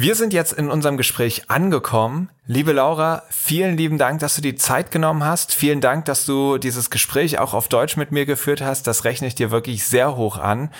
Wir 0.01 0.15
sind 0.15 0.33
jetzt 0.33 0.53
in 0.53 0.70
unserem 0.70 0.97
Gespräch 0.97 1.51
angekommen. 1.51 2.31
Liebe 2.47 2.70
Laura, 2.70 3.25
vielen 3.31 3.77
lieben 3.77 3.99
Dank, 3.99 4.20
dass 4.20 4.37
du 4.37 4.41
die 4.41 4.55
Zeit 4.55 4.93
genommen 4.93 5.25
hast. 5.25 5.53
Vielen 5.53 5.81
Dank, 5.81 6.05
dass 6.05 6.25
du 6.25 6.57
dieses 6.59 6.91
Gespräch 6.91 7.41
auch 7.41 7.53
auf 7.53 7.66
Deutsch 7.66 7.97
mit 7.97 8.12
mir 8.12 8.25
geführt 8.25 8.61
hast. 8.61 8.87
Das 8.87 9.05
rechne 9.05 9.27
ich 9.27 9.35
dir 9.35 9.51
wirklich 9.51 9.83
sehr 9.83 10.15
hoch 10.15 10.39
an. 10.39 10.70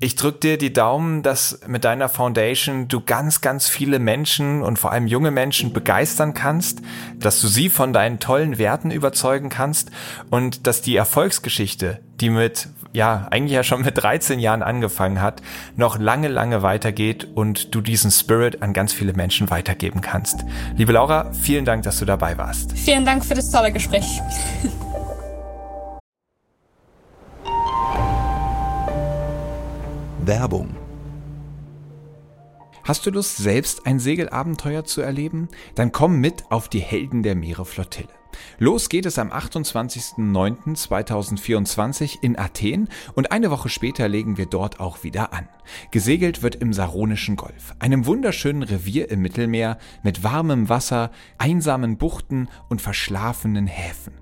Ich 0.00 0.16
drücke 0.16 0.38
dir 0.38 0.56
die 0.56 0.72
Daumen, 0.72 1.22
dass 1.22 1.60
mit 1.66 1.84
deiner 1.84 2.08
Foundation 2.08 2.88
du 2.88 3.02
ganz, 3.02 3.42
ganz 3.42 3.68
viele 3.68 3.98
Menschen 3.98 4.62
und 4.62 4.78
vor 4.78 4.90
allem 4.90 5.06
junge 5.06 5.32
Menschen 5.32 5.74
begeistern 5.74 6.32
kannst, 6.32 6.80
dass 7.18 7.42
du 7.42 7.48
sie 7.48 7.68
von 7.68 7.92
deinen 7.92 8.20
tollen 8.20 8.56
Werten 8.56 8.90
überzeugen 8.90 9.50
kannst 9.50 9.90
und 10.30 10.66
dass 10.66 10.80
die 10.80 10.96
Erfolgsgeschichte, 10.96 12.00
die 12.22 12.30
mit 12.30 12.68
ja, 12.92 13.26
eigentlich 13.30 13.52
ja 13.52 13.62
schon 13.62 13.82
mit 13.82 14.02
13 14.02 14.38
Jahren 14.38 14.62
angefangen 14.62 15.20
hat, 15.20 15.42
noch 15.76 15.98
lange, 15.98 16.28
lange 16.28 16.62
weitergeht 16.62 17.26
und 17.34 17.74
du 17.74 17.80
diesen 17.80 18.10
Spirit 18.10 18.62
an 18.62 18.72
ganz 18.72 18.92
viele 18.92 19.14
Menschen 19.14 19.50
weitergeben 19.50 20.00
kannst. 20.00 20.44
Liebe 20.76 20.92
Laura, 20.92 21.32
vielen 21.32 21.64
Dank, 21.64 21.82
dass 21.84 21.98
du 21.98 22.04
dabei 22.04 22.36
warst. 22.38 22.76
Vielen 22.76 23.04
Dank 23.04 23.24
für 23.24 23.34
das 23.34 23.50
tolle 23.50 23.72
Gespräch. 23.72 24.20
Werbung 30.24 30.76
Hast 32.84 33.06
du 33.06 33.10
Lust, 33.10 33.36
selbst 33.36 33.86
ein 33.86 34.00
Segelabenteuer 34.00 34.84
zu 34.84 35.02
erleben? 35.02 35.48
Dann 35.76 35.92
komm 35.92 36.18
mit 36.18 36.50
auf 36.50 36.68
die 36.68 36.80
Helden 36.80 37.22
der 37.22 37.36
Meere 37.36 37.64
Flottille. 37.64 38.08
Los 38.58 38.88
geht 38.88 39.06
es 39.06 39.18
am 39.18 39.32
28.09.2024 39.32 42.18
in 42.22 42.38
Athen 42.38 42.88
und 43.14 43.32
eine 43.32 43.50
Woche 43.50 43.68
später 43.68 44.06
legen 44.08 44.38
wir 44.38 44.46
dort 44.46 44.78
auch 44.80 45.02
wieder 45.02 45.32
an. 45.32 45.48
Gesegelt 45.90 46.42
wird 46.42 46.54
im 46.56 46.72
Saronischen 46.72 47.36
Golf, 47.36 47.74
einem 47.78 48.06
wunderschönen 48.06 48.62
Revier 48.62 49.10
im 49.10 49.20
Mittelmeer 49.22 49.78
mit 50.02 50.22
warmem 50.22 50.68
Wasser, 50.68 51.10
einsamen 51.38 51.98
Buchten 51.98 52.48
und 52.68 52.80
verschlafenen 52.80 53.66
Häfen. 53.66 54.21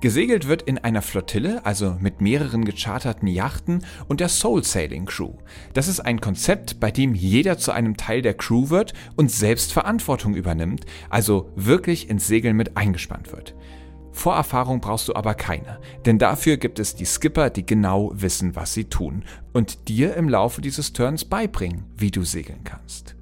Gesegelt 0.00 0.48
wird 0.48 0.62
in 0.62 0.78
einer 0.78 1.02
Flottille, 1.02 1.64
also 1.66 1.94
mit 2.00 2.22
mehreren 2.22 2.64
gecharterten 2.64 3.28
Yachten 3.28 3.84
und 4.08 4.20
der 4.20 4.30
Soul 4.30 4.64
Sailing 4.64 5.04
Crew. 5.04 5.34
Das 5.74 5.88
ist 5.88 6.00
ein 6.00 6.22
Konzept, 6.22 6.80
bei 6.80 6.90
dem 6.90 7.14
jeder 7.14 7.58
zu 7.58 7.70
einem 7.72 7.98
Teil 7.98 8.22
der 8.22 8.32
Crew 8.32 8.70
wird 8.70 8.94
und 9.16 9.30
selbst 9.30 9.74
Verantwortung 9.74 10.34
übernimmt, 10.34 10.86
also 11.10 11.52
wirklich 11.54 12.08
ins 12.08 12.26
Segeln 12.26 12.56
mit 12.56 12.78
eingespannt 12.78 13.30
wird. 13.30 13.54
Vorerfahrung 14.12 14.80
brauchst 14.80 15.06
du 15.08 15.14
aber 15.14 15.34
keine, 15.34 15.78
denn 16.06 16.18
dafür 16.18 16.56
gibt 16.56 16.78
es 16.78 16.94
die 16.94 17.04
Skipper, 17.04 17.50
die 17.50 17.66
genau 17.66 18.10
wissen, 18.14 18.56
was 18.56 18.72
sie 18.72 18.84
tun 18.84 19.24
und 19.52 19.88
dir 19.88 20.16
im 20.16 20.30
Laufe 20.30 20.62
dieses 20.62 20.94
Turns 20.94 21.26
beibringen, 21.26 21.84
wie 21.96 22.10
du 22.10 22.24
segeln 22.24 22.64
kannst. 22.64 23.16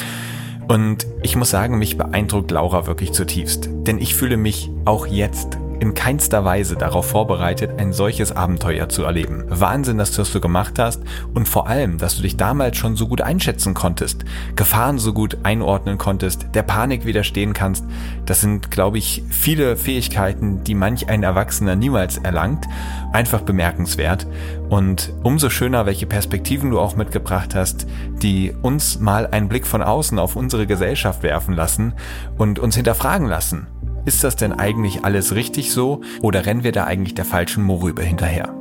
Und 0.69 1.07
ich 1.23 1.37
muss 1.37 1.51
sagen, 1.51 1.79
mich 1.79 1.99
beeindruckt 1.99 2.51
Laura 2.51 2.87
wirklich 2.87 3.13
zutiefst. 3.13 3.69
Denn 3.73 3.99
ich 3.99 4.15
fühle 4.15 4.37
mich 4.37 4.71
auch 4.85 5.07
jetzt 5.07 5.59
in 5.83 5.95
keinster 5.95 6.45
Weise 6.45 6.77
darauf 6.77 7.09
vorbereitet, 7.09 7.73
ein 7.81 7.93
solches 7.93 8.31
Abenteuer 8.31 8.89
zu 8.89 9.03
erleben. 9.03 9.43
Wahnsinn, 9.49 9.99
dass 9.99 10.13
du 10.13 10.19
das 10.19 10.31
so 10.31 10.39
gemacht 10.39 10.79
hast 10.79 11.03
und 11.35 11.49
vor 11.49 11.67
allem, 11.67 11.99
dass 11.99 12.15
du 12.15 12.23
dich 12.23 12.37
damals 12.37 12.77
schon 12.77 12.95
so 12.95 13.09
gut 13.09 13.21
einschätzen 13.21 13.75
konntest, 13.75 14.25
Gefahren 14.55 15.01
so 15.01 15.13
gut 15.13 15.39
einordnen 15.43 15.99
konntest, 15.99 16.47
der 16.55 16.63
Panik 16.63 17.05
widerstehen 17.05 17.53
kannst. 17.53 17.85
Das 18.27 18.41
sind, 18.41 18.71
glaube 18.71 18.99
ich, 18.99 19.25
viele 19.29 19.77
Fähigkeiten, 19.77 20.63
die 20.63 20.77
manch 20.77 21.09
ein 21.09 21.25
Erwachsener 21.25 21.75
niemals 21.75 22.17
erlangt. 22.19 22.65
Einfach 23.13 23.41
bemerkenswert. 23.41 24.29
Und 24.69 25.13
umso 25.25 25.51
schöner, 25.51 25.85
welche 25.85 26.07
Perspektiven 26.07 26.71
du 26.71 26.79
auch 26.79 26.95
mitgebracht 26.95 27.57
hast, 27.57 27.89
die 28.23 28.55
uns 28.63 29.01
mal 29.01 29.27
einen 29.27 29.49
Blick 29.49 29.67
von 29.67 29.83
außen 29.83 30.21
auf 30.21 30.37
unsere 30.37 30.69
Gesellschaft 30.69 31.25
werfen 31.25 31.55
lassen 31.55 31.95
und 32.39 32.61
uns 32.61 32.77
hinterfragen 32.77 33.27
lassen. 33.27 33.67
Ist 34.05 34.25
das 34.25 34.35
denn 34.35 34.53
eigentlich 34.53 35.05
alles 35.05 35.35
richtig 35.35 35.71
so 35.71 36.01
oder 36.23 36.45
rennen 36.45 36.65
wir 36.65 36.73
da 36.73 36.85
eigentlich 36.85 37.15
der 37.15 37.25
falschen 37.25 37.63
Morübe 37.63 38.03
hinterher? 38.03 38.53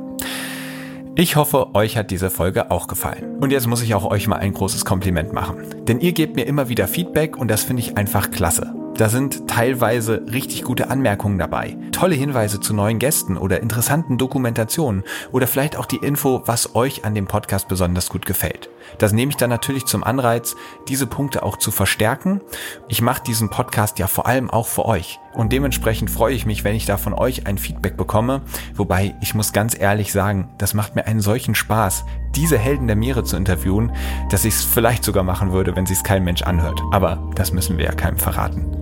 Ich 1.16 1.36
hoffe, 1.36 1.74
euch 1.74 1.96
hat 1.96 2.10
diese 2.10 2.30
Folge 2.30 2.70
auch 2.70 2.86
gefallen. 2.86 3.38
Und 3.40 3.50
jetzt 3.50 3.66
muss 3.66 3.82
ich 3.82 3.94
auch 3.94 4.04
euch 4.04 4.28
mal 4.28 4.36
ein 4.36 4.54
großes 4.54 4.84
Kompliment 4.84 5.32
machen. 5.32 5.58
Denn 5.86 6.00
ihr 6.00 6.12
gebt 6.12 6.36
mir 6.36 6.44
immer 6.44 6.68
wieder 6.68 6.86
Feedback 6.86 7.36
und 7.36 7.50
das 7.50 7.64
finde 7.64 7.82
ich 7.82 7.98
einfach 7.98 8.30
klasse. 8.30 8.72
Da 8.94 9.08
sind 9.08 9.48
teilweise 9.48 10.22
richtig 10.32 10.62
gute 10.62 10.90
Anmerkungen 10.90 11.38
dabei, 11.38 11.76
tolle 11.90 12.14
Hinweise 12.14 12.60
zu 12.60 12.72
neuen 12.72 12.98
Gästen 12.98 13.36
oder 13.36 13.60
interessanten 13.60 14.18
Dokumentationen 14.18 15.02
oder 15.32 15.46
vielleicht 15.46 15.76
auch 15.76 15.86
die 15.86 15.96
Info, 15.96 16.42
was 16.46 16.74
euch 16.76 17.04
an 17.04 17.14
dem 17.14 17.26
Podcast 17.26 17.68
besonders 17.68 18.08
gut 18.08 18.26
gefällt. 18.26 18.70
Das 18.98 19.12
nehme 19.12 19.30
ich 19.30 19.36
dann 19.36 19.50
natürlich 19.50 19.86
zum 19.86 20.04
Anreiz, 20.04 20.56
diese 20.88 21.06
Punkte 21.06 21.42
auch 21.42 21.56
zu 21.56 21.70
verstärken. 21.70 22.40
Ich 22.88 23.02
mache 23.02 23.22
diesen 23.22 23.50
Podcast 23.50 23.98
ja 23.98 24.06
vor 24.06 24.26
allem 24.26 24.50
auch 24.50 24.66
für 24.66 24.84
euch. 24.84 25.18
Und 25.34 25.52
dementsprechend 25.52 26.10
freue 26.10 26.34
ich 26.34 26.44
mich, 26.44 26.62
wenn 26.64 26.74
ich 26.74 26.84
da 26.84 26.98
von 26.98 27.14
euch 27.14 27.46
ein 27.46 27.56
Feedback 27.56 27.96
bekomme. 27.96 28.42
Wobei 28.74 29.14
ich 29.22 29.34
muss 29.34 29.52
ganz 29.52 29.78
ehrlich 29.78 30.12
sagen, 30.12 30.50
das 30.58 30.74
macht 30.74 30.94
mir 30.94 31.06
einen 31.06 31.20
solchen 31.20 31.54
Spaß, 31.54 32.04
diese 32.34 32.58
Helden 32.58 32.86
der 32.86 32.96
Meere 32.96 33.24
zu 33.24 33.36
interviewen, 33.36 33.92
dass 34.30 34.44
ich 34.44 34.54
es 34.54 34.64
vielleicht 34.64 35.04
sogar 35.04 35.22
machen 35.22 35.52
würde, 35.52 35.76
wenn 35.76 35.86
sich 35.86 36.02
kein 36.02 36.24
Mensch 36.24 36.42
anhört. 36.42 36.80
Aber 36.90 37.30
das 37.34 37.52
müssen 37.52 37.78
wir 37.78 37.84
ja 37.84 37.92
keinem 37.92 38.18
verraten. 38.18 38.76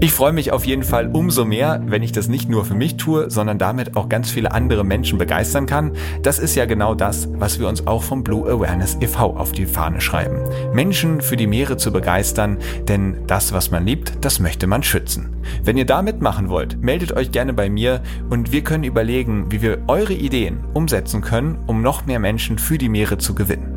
Ich 0.00 0.12
freue 0.12 0.32
mich 0.32 0.52
auf 0.52 0.64
jeden 0.64 0.82
Fall 0.82 1.10
umso 1.12 1.44
mehr, 1.44 1.80
wenn 1.86 2.02
ich 2.02 2.12
das 2.12 2.28
nicht 2.28 2.48
nur 2.48 2.64
für 2.64 2.74
mich 2.74 2.96
tue, 2.96 3.30
sondern 3.30 3.58
damit 3.58 3.96
auch 3.96 4.08
ganz 4.08 4.30
viele 4.30 4.52
andere 4.52 4.84
Menschen 4.84 5.18
begeistern 5.18 5.66
kann. 5.66 5.92
Das 6.22 6.38
ist 6.38 6.54
ja 6.54 6.66
genau 6.66 6.94
das, 6.94 7.28
was 7.32 7.58
wir 7.58 7.68
uns 7.68 7.86
auch 7.86 8.02
vom 8.02 8.24
Blue 8.24 8.48
Awareness 8.48 8.96
e.V. 9.00 9.36
auf 9.46 9.52
die 9.52 9.66
Fahne 9.66 10.00
schreiben. 10.00 10.40
Menschen 10.72 11.20
für 11.20 11.36
die 11.36 11.46
Meere 11.46 11.76
zu 11.76 11.92
begeistern, 11.92 12.58
denn 12.88 13.18
das, 13.28 13.52
was 13.52 13.70
man 13.70 13.86
liebt, 13.86 14.24
das 14.24 14.40
möchte 14.40 14.66
man 14.66 14.82
schützen. 14.82 15.36
Wenn 15.62 15.76
ihr 15.76 15.86
da 15.86 16.02
mitmachen 16.02 16.48
wollt, 16.48 16.82
meldet 16.82 17.12
euch 17.12 17.30
gerne 17.30 17.52
bei 17.52 17.70
mir 17.70 18.02
und 18.28 18.50
wir 18.50 18.62
können 18.62 18.82
überlegen, 18.82 19.46
wie 19.52 19.62
wir 19.62 19.78
eure 19.86 20.14
Ideen 20.14 20.64
umsetzen 20.74 21.20
können, 21.20 21.60
um 21.68 21.80
noch 21.80 22.06
mehr 22.06 22.18
Menschen 22.18 22.58
für 22.58 22.76
die 22.76 22.88
Meere 22.88 23.18
zu 23.18 23.36
gewinnen. 23.36 23.72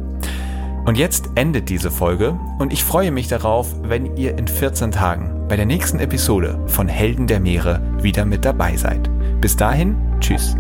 Und 0.86 0.98
jetzt 0.98 1.30
endet 1.36 1.70
diese 1.70 1.92
Folge 1.92 2.40
und 2.58 2.74
ich 2.74 2.84
freue 2.84 3.12
mich 3.12 3.28
darauf, 3.28 3.76
wenn 3.84 4.16
ihr 4.18 4.40
in 4.40 4.48
14 4.48 4.92
Tagen 4.92 5.46
bei 5.48 5.56
der 5.56 5.68
nächsten 5.68 6.00
Episode 6.00 6.60
von 6.66 6.88
Helden 6.88 7.28
der 7.28 7.40
Meere 7.40 7.80
wieder 8.02 8.26
mit 8.26 8.44
dabei 8.44 8.76
seid. 8.76 9.08
Bis 9.40 9.56
dahin, 9.56 9.96
tschüss. 10.20 10.56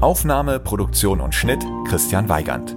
Aufnahme, 0.00 0.60
Produktion 0.60 1.22
und 1.22 1.34
Schnitt 1.34 1.64
Christian 1.88 2.28
Weigand. 2.28 2.76